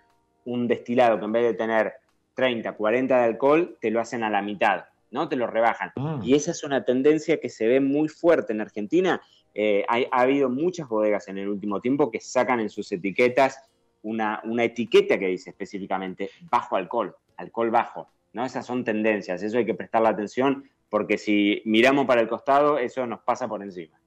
un 0.45 0.67
destilado 0.67 1.19
que 1.19 1.25
en 1.25 1.33
vez 1.33 1.45
de 1.45 1.55
tener 1.55 1.95
30, 2.35 2.73
40 2.73 3.17
de 3.17 3.25
alcohol, 3.25 3.79
te 3.81 3.91
lo 3.91 4.01
hacen 4.01 4.23
a 4.25 4.31
la 4.31 4.43
mitad, 4.43 4.87
¿no? 5.11 5.29
Te 5.29 5.37
lo 5.37 5.47
rebajan. 5.47 5.93
Ah. 5.97 6.21
Y 6.23 6.35
esa 6.35 6.51
es 6.51 6.65
una 6.65 6.85
tendencia 6.85 7.41
que 7.41 7.49
se 7.49 7.67
ve 7.67 7.81
muy 7.81 8.09
fuerte 8.09 8.53
en 8.53 8.61
Argentina. 8.61 9.21
Eh, 9.55 9.85
ha 9.89 10.21
habido 10.21 10.51
muchas 10.51 10.89
bodegas 10.89 11.29
en 11.29 11.39
el 11.39 11.49
último 11.49 11.81
tiempo 11.81 12.11
que 12.11 12.21
sacan 12.21 12.61
en 12.61 12.69
sus 12.69 12.91
etiquetas 12.93 13.63
una, 14.03 14.41
una 14.45 14.65
etiqueta 14.65 15.19
que 15.19 15.27
dice 15.29 15.51
específicamente 15.51 16.31
bajo 16.51 16.77
alcohol, 16.77 17.17
alcohol 17.37 17.71
bajo. 17.71 18.09
¿no? 18.33 18.45
Esas 18.45 18.67
son 18.67 18.85
tendencias, 18.85 19.43
eso 19.43 19.59
hay 19.59 19.67
que 19.67 19.75
prestarle 19.75 20.09
atención 20.09 20.65
porque 20.91 21.19
si 21.19 21.63
miramos 21.65 22.07
para 22.07 22.21
el 22.21 22.29
costado, 22.29 22.79
eso 22.79 23.07
nos 23.07 23.21
pasa 23.21 23.47
por 23.49 23.63
encima. 23.63 23.99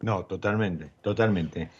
No, 0.00 0.24
totalmente, 0.26 0.92
totalmente. 1.02 1.70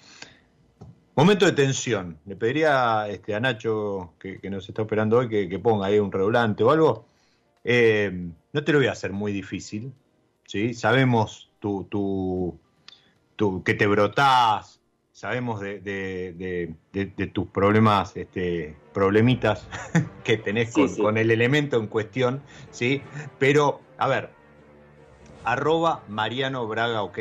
Momento 1.15 1.47
de 1.47 1.53
tensión. 1.53 2.19
Le 2.27 2.37
pediría 2.37 3.09
este, 3.09 3.35
a 3.35 3.41
Nacho, 3.41 4.15
que, 4.19 4.39
nos 4.51 4.69
está 4.69 4.83
operando 4.83 5.19
hoy, 5.19 5.29
que, 5.29 5.59
ponga 5.59 5.87
ahí 5.87 5.99
un 5.99 6.13
redolante 6.13 6.63
o 6.63 6.71
algo. 6.71 7.07
Eh, 7.65 8.31
no 8.53 8.65
te 8.65 8.73
lo 8.73 8.79
voy 8.79 8.89
a 8.89 8.93
hacer 8.93 9.13
muy 9.13 9.33
difícil. 9.33 9.93
¿sí? 10.47 10.75
Sabemos 10.75 11.51
tu, 11.59 11.85
tu, 13.37 13.63
que 13.65 13.75
te 13.75 13.87
brotás, 13.87 14.81
sabemos 15.13 15.61
de, 15.61 16.75
tus 17.33 17.49
problemas, 17.49 18.15
este, 18.17 18.77
problemitas 18.93 19.67
que 20.25 20.37
tenés 20.37 20.73
con, 20.73 20.95
con, 20.97 21.17
el 21.17 21.31
elemento 21.31 21.79
en 21.79 21.87
cuestión, 21.87 22.43
¿sí? 22.71 23.03
Pero 23.39 23.81
a 23.99 24.09
ver, 24.09 24.31
arroba 25.45 26.03
Mariano 26.09 26.67
Braga, 26.67 27.03
ok. 27.03 27.19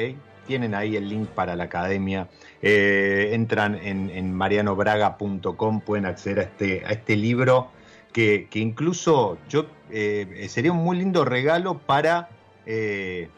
Tienen 0.48 0.76
ahí 0.76 0.96
el 0.96 1.10
link 1.10 1.30
para 1.30 1.56
la 1.56 1.66
academia. 1.66 2.28
Eh, 2.62 3.32
entran 3.34 3.76
en, 3.76 4.34
marianobraga.com, 4.34 5.82
pueden 5.82 6.06
acceder 6.06 6.40
a 6.40 6.44
este, 6.44 6.86
a 6.86 6.90
este 6.92 7.16
libro 7.16 7.70
que, 8.12 8.48
incluso 8.54 9.38
yo 9.50 9.66
eh, 9.90 10.46
sería 10.50 10.72
un 10.72 10.84
muy 10.84 10.98
lindo 10.98 11.26
regalo 11.26 11.80
para, 11.80 12.30
eh, 12.66 13.30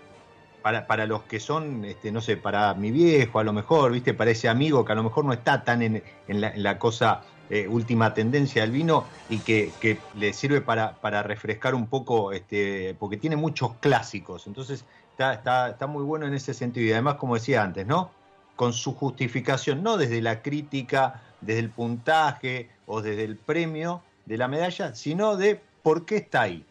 para, 0.61 0.85
para, 0.85 1.05
los 1.05 1.23
que 1.23 1.39
son, 1.39 1.85
este, 1.85 2.11
no 2.11 2.21
sé, 2.21 2.37
para 2.37 2.73
mi 2.73 2.91
viejo 2.91 3.39
a 3.39 3.43
lo 3.43 3.53
mejor, 3.53 3.91
¿viste? 3.91 4.13
Para 4.13 4.31
ese 4.31 4.49
amigo 4.49 4.83
que 4.85 4.91
a 4.91 4.95
lo 4.95 5.03
mejor 5.03 5.25
no 5.25 5.33
está 5.33 5.63
tan 5.63 5.81
en, 5.81 6.03
en 6.27 6.63
la 6.63 6.77
cosa 6.77 7.23
eh, 7.49 7.67
última 7.67 8.13
tendencia 8.13 8.61
del 8.61 8.71
vino 8.71 9.05
y 9.29 9.39
que, 9.39 9.99
le 10.15 10.33
sirve 10.33 10.61
para, 10.61 10.95
para, 10.95 11.23
refrescar 11.23 11.75
un 11.75 11.87
poco, 11.87 12.31
este, 12.31 12.95
porque 12.99 13.17
tiene 13.17 13.35
muchos 13.35 13.73
clásicos, 13.75 14.47
entonces 14.47 14.85
está, 15.11 15.69
está, 15.69 15.87
muy 15.87 16.03
bueno 16.03 16.27
en 16.27 16.33
ese 16.33 16.53
sentido 16.53 16.85
y 16.85 16.91
además, 16.91 17.15
como 17.15 17.35
decía 17.35 17.63
antes, 17.63 17.87
¿no? 17.87 18.11
Con 18.55 18.73
su 18.73 18.93
justificación, 18.93 19.81
no 19.81 19.97
desde 19.97 20.21
la 20.21 20.41
crítica, 20.41 21.21
desde 21.41 21.59
el 21.59 21.69
puntaje 21.69 22.69
o 22.85 23.01
desde 23.01 23.23
el 23.23 23.37
premio 23.37 24.01
de 24.25 24.37
la 24.37 24.47
medalla, 24.47 24.93
sino 24.93 25.37
de 25.37 25.61
por 25.83 26.05
qué 26.05 26.17
está 26.17 26.41
ahí. 26.41 26.65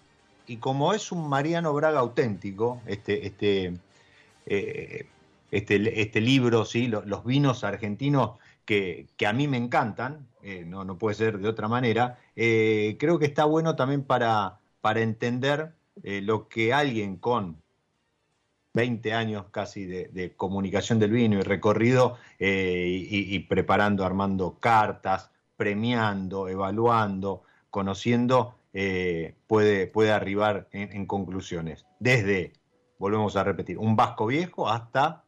y 0.46 0.58
como 0.58 0.92
es 0.92 1.10
un 1.10 1.28
Mariano 1.28 1.72
Braga 1.72 1.98
auténtico, 2.00 2.80
este, 2.86 3.26
este, 3.26 3.74
eh, 4.46 5.06
este, 5.50 6.00
este, 6.00 6.20
libro, 6.20 6.64
¿sí? 6.64 6.86
los, 6.86 7.24
vinos 7.24 7.64
argentinos 7.64 8.32
que, 8.66 9.06
a 9.26 9.32
mí 9.32 9.48
me 9.48 9.56
encantan, 9.56 10.28
eh, 10.42 10.64
no, 10.66 10.84
no 10.84 10.98
puede 10.98 11.14
ser 11.14 11.38
de 11.38 11.48
otra 11.48 11.68
manera, 11.68 12.18
eh, 12.34 12.96
creo 12.98 13.18
que 13.18 13.24
está 13.24 13.44
bueno 13.44 13.76
también 13.76 14.02
para, 14.02 14.60
para 14.80 15.00
entender 15.00 15.72
lo 16.02 16.48
que 16.48 16.74
alguien 16.74 17.16
con 17.16 17.62
20 18.74 19.14
años 19.14 19.46
casi 19.50 19.86
de, 19.86 20.34
comunicación 20.36 20.98
del 20.98 21.12
vino 21.12 21.38
y 21.38 21.42
recorrido 21.42 22.18
y, 22.38 23.38
preparando, 23.48 24.04
armando 24.04 24.58
cartas, 24.60 25.30
premiando, 25.56 26.48
evaluando, 26.48 27.44
conociendo, 27.70 28.58
puede, 29.46 29.86
puede 29.86 30.12
arribar 30.12 30.68
en, 30.72 31.06
conclusiones. 31.06 31.86
Desde, 31.98 32.52
volvemos 32.98 33.36
a 33.36 33.42
repetir, 33.44 33.78
un 33.78 33.96
vasco 33.96 34.26
viejo 34.26 34.68
hasta 34.68 35.24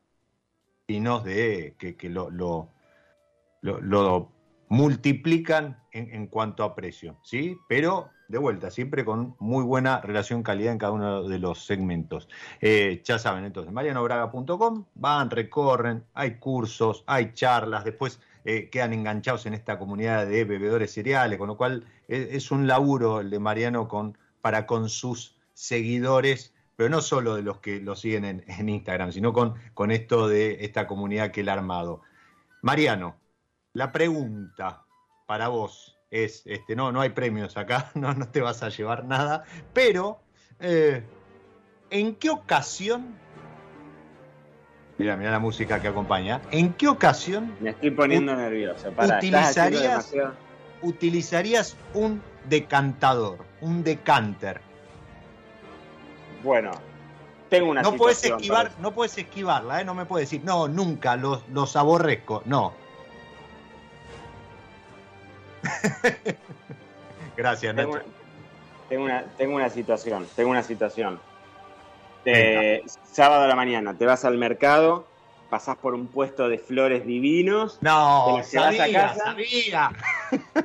vinos 0.87 1.23
de 1.25 1.77
que, 1.79 2.11
lo, 2.11 2.29
lo, 2.29 2.69
lo, 3.63 4.33
multiplican 4.71 5.83
en, 5.93 6.27
cuanto 6.27 6.63
a 6.63 6.75
precio, 6.75 7.17
¿sí? 7.23 7.57
Pero 7.69 8.11
de 8.29 8.37
vuelta, 8.37 8.71
siempre 8.71 9.05
con 9.05 9.35
muy 9.39 9.65
buena 9.65 10.03
relación 10.03 10.43
calidad 10.43 10.73
en 10.73 10.79
cada 10.79 10.93
uno 10.93 11.27
de 11.27 11.39
los 11.39 11.65
segmentos. 11.65 12.29
Eh, 12.61 13.01
ya 13.03 13.19
saben, 13.19 13.47
entonces, 13.47 13.73
marianobraga.com, 13.73 14.85
van, 14.95 15.31
recorren, 15.31 16.05
hay 16.13 16.35
cursos, 16.35 17.03
hay 17.07 17.33
charlas, 17.33 17.85
después 17.85 18.21
eh, 18.45 18.69
quedan 18.69 18.93
enganchados 18.93 19.47
en 19.47 19.55
esta 19.55 19.79
comunidad 19.79 20.27
de 20.27 20.45
bebedores 20.45 20.93
cereales, 20.93 21.39
con 21.39 21.49
lo 21.49 21.57
cual 21.57 21.85
es, 22.07 22.29
es 22.35 22.51
un 22.51 22.67
laburo 22.67 23.21
el 23.21 23.31
de 23.31 23.39
Mariano 23.39 23.89
para 24.43 24.67
con 24.67 24.91
sus 24.91 25.39
seguidores 25.55 26.53
pero 26.79 26.91
no 26.91 27.01
solo 27.01 27.35
de 27.35 27.43
los 27.43 27.59
que 27.59 27.81
lo 27.81 27.97
siguen 27.97 28.25
en, 28.25 28.69
Instagram, 28.69 29.11
sino 29.11 29.33
con, 29.33 29.55
con 29.75 29.91
esto 29.91 30.29
de 30.29 30.65
esta 30.65 30.87
comunidad 30.87 31.33
que 31.33 31.41
él 31.41 31.49
ha 31.49 31.55
armado. 31.55 32.03
Mariano, 32.63 33.17
la 33.73 33.93
pregunta 33.93 34.85
para 35.27 35.49
vos 35.49 35.99
es, 36.11 36.43
este, 36.47 36.75
no, 36.75 36.93
no 36.93 37.01
hay 37.01 37.11
premios 37.11 37.57
acá, 37.57 37.91
no, 37.95 38.15
no 38.15 38.29
te 38.29 38.41
vas 38.41 38.63
a 38.63 38.69
llevar 38.69 39.05
nada, 39.05 39.45
pero 39.73 40.21
eh, 40.61 41.03
¿en 41.91 42.15
qué 42.17 42.31
ocasión, 42.31 43.15
mira, 44.97 45.17
mira 45.17 45.31
la 45.31 45.39
música 45.39 45.81
que 45.81 45.89
acompaña, 45.89 46.41
¿en 46.51 46.73
qué 46.75 46.89
ocasión... 46.89 47.55
Me 47.61 47.71
estoy 47.71 47.91
poniendo 47.91 48.35
nervioso, 48.35 48.89
utilizarías, 48.91 50.15
utilizarías 50.83 51.77
un 51.95 52.23
decantador, 52.49 53.45
un 53.61 53.85
decanter 53.85 54.61
bueno, 56.43 56.71
tengo 57.49 57.71
una 57.71 57.83
no 57.83 57.97
puedes 57.97 58.23
esquivar, 58.25 58.71
No 58.81 58.93
puedes 58.93 59.17
esquivarla, 59.19 59.81
¿eh? 59.81 59.85
no 59.85 59.95
me 59.95 60.05
puedes 60.05 60.31
decir, 60.31 60.45
no, 60.45 60.69
nunca, 60.69 61.17
los, 61.17 61.49
los 61.49 61.77
aborrezco, 61.77 62.43
no. 62.45 62.73
Gracias, 67.37 67.75
tengo 67.75 67.97
Nacho. 67.97 68.09
tengo, 68.89 69.05
una, 69.05 69.25
tengo 69.37 69.57
una 69.57 69.71
situación, 69.71 70.27
tengo 70.35 70.51
una 70.51 70.63
situación. 70.63 71.21
sábado 73.13 73.45
a 73.45 73.47
la 73.47 73.55
mañana, 73.55 73.95
te 73.95 74.07
vas 74.07 74.25
al 74.25 74.39
mercado, 74.39 75.07
pasás 75.51 75.77
por 75.77 75.95
un 75.95 76.09
puesto 76.09 76.49
de 76.49 76.59
flores 76.59 77.07
divinos. 77.07 77.79
No, 77.81 78.41
sabía, 78.45 79.15
sabía. 79.15 79.91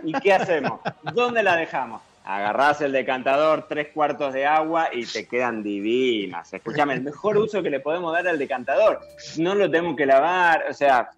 ¿Y 0.03 0.13
qué 0.13 0.33
hacemos? 0.33 0.79
¿Dónde 1.13 1.43
la 1.43 1.55
dejamos? 1.55 2.01
agarrás 2.23 2.81
el 2.81 2.91
decantador, 2.91 3.67
tres 3.67 3.89
cuartos 3.93 4.33
de 4.33 4.45
agua 4.45 4.89
y 4.93 5.05
te 5.05 5.27
quedan 5.27 5.61
divinas. 5.63 6.53
Escúchame, 6.53 6.93
el 6.93 7.03
mejor 7.03 7.37
uso 7.37 7.61
que 7.61 7.69
le 7.69 7.79
podemos 7.79 8.13
dar 8.13 8.27
al 8.27 8.39
decantador, 8.39 9.01
no 9.37 9.55
lo 9.55 9.69
tenemos 9.69 9.95
que 9.95 10.05
lavar, 10.05 10.65
o 10.69 10.73
sea, 10.73 11.11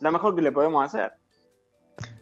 lo 0.00 0.12
mejor 0.12 0.34
que 0.34 0.42
le 0.42 0.52
podemos 0.52 0.84
hacer. 0.84 1.12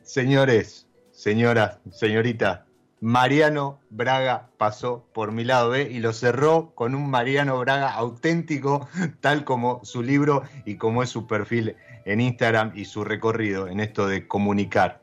Señores, 0.02 0.87
señoras, 1.18 1.78
señorita, 1.90 2.64
Mariano 3.00 3.80
Braga 3.90 4.50
pasó 4.56 5.04
por 5.12 5.32
mi 5.32 5.42
lado 5.42 5.70
B 5.70 5.88
y 5.90 5.98
lo 5.98 6.12
cerró 6.12 6.72
con 6.76 6.94
un 6.94 7.10
Mariano 7.10 7.58
Braga 7.58 7.92
auténtico, 7.92 8.88
tal 9.20 9.42
como 9.42 9.80
su 9.82 10.02
libro 10.02 10.44
y 10.64 10.76
como 10.76 11.02
es 11.02 11.10
su 11.10 11.26
perfil 11.26 11.74
en 12.04 12.20
Instagram 12.20 12.70
y 12.76 12.84
su 12.84 13.02
recorrido 13.02 13.66
en 13.66 13.80
esto 13.80 14.06
de 14.06 14.28
comunicar. 14.28 15.02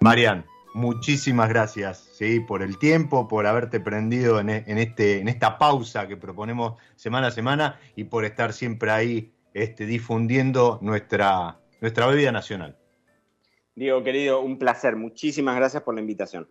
Mariano 0.00 0.44
muchísimas 0.72 1.50
gracias 1.50 2.08
¿sí? 2.12 2.40
por 2.40 2.62
el 2.62 2.78
tiempo, 2.78 3.28
por 3.28 3.46
haberte 3.46 3.78
prendido 3.78 4.40
en, 4.40 4.50
este, 4.50 5.20
en 5.20 5.28
esta 5.28 5.58
pausa 5.58 6.06
que 6.06 6.16
proponemos 6.16 6.74
semana 6.96 7.28
a 7.28 7.30
semana 7.30 7.78
y 7.94 8.04
por 8.04 8.24
estar 8.24 8.52
siempre 8.54 8.90
ahí 8.90 9.32
este, 9.52 9.84
difundiendo 9.84 10.78
nuestra, 10.82 11.58
nuestra 11.80 12.06
bebida 12.06 12.32
nacional. 12.32 12.76
Diego, 13.76 14.02
querido, 14.02 14.40
un 14.40 14.58
placer. 14.58 14.96
Muchísimas 14.96 15.54
gracias 15.54 15.82
por 15.82 15.94
la 15.94 16.00
invitación. 16.00 16.48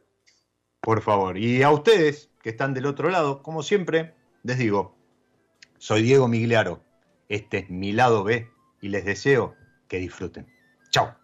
Por 0.80 1.02
favor. 1.02 1.40
Y 1.40 1.64
a 1.64 1.72
ustedes 1.72 2.30
que 2.44 2.52
están 2.52 2.76
del 2.76 2.86
otro 2.86 3.10
lado, 3.10 3.42
como 3.42 3.64
siempre, 3.64 4.14
les 4.44 4.60
digo, 4.60 4.96
soy 5.80 6.04
Diego 6.04 6.28
Migliaro. 6.28 6.84
Este 7.28 7.58
es 7.58 7.70
mi 7.72 7.92
lado 7.92 8.24
B 8.24 8.48
y 8.80 8.90
les 8.90 9.06
deseo 9.06 9.56
que 9.88 9.98
disfruten. 9.98 10.46
Chao. 10.92 11.16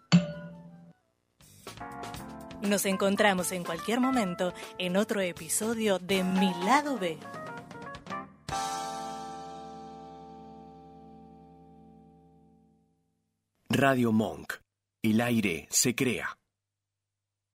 Nos 2.62 2.84
encontramos 2.84 3.52
en 3.52 3.62
cualquier 3.62 4.00
momento 4.00 4.52
en 4.78 4.96
otro 4.96 5.20
episodio 5.20 6.00
de 6.00 6.24
Mi 6.24 6.52
lado 6.64 6.98
B. 6.98 7.16
Radio 13.68 14.10
Monk. 14.10 14.61
El 15.04 15.20
aire 15.20 15.66
se 15.68 15.96
crea. 15.96 16.41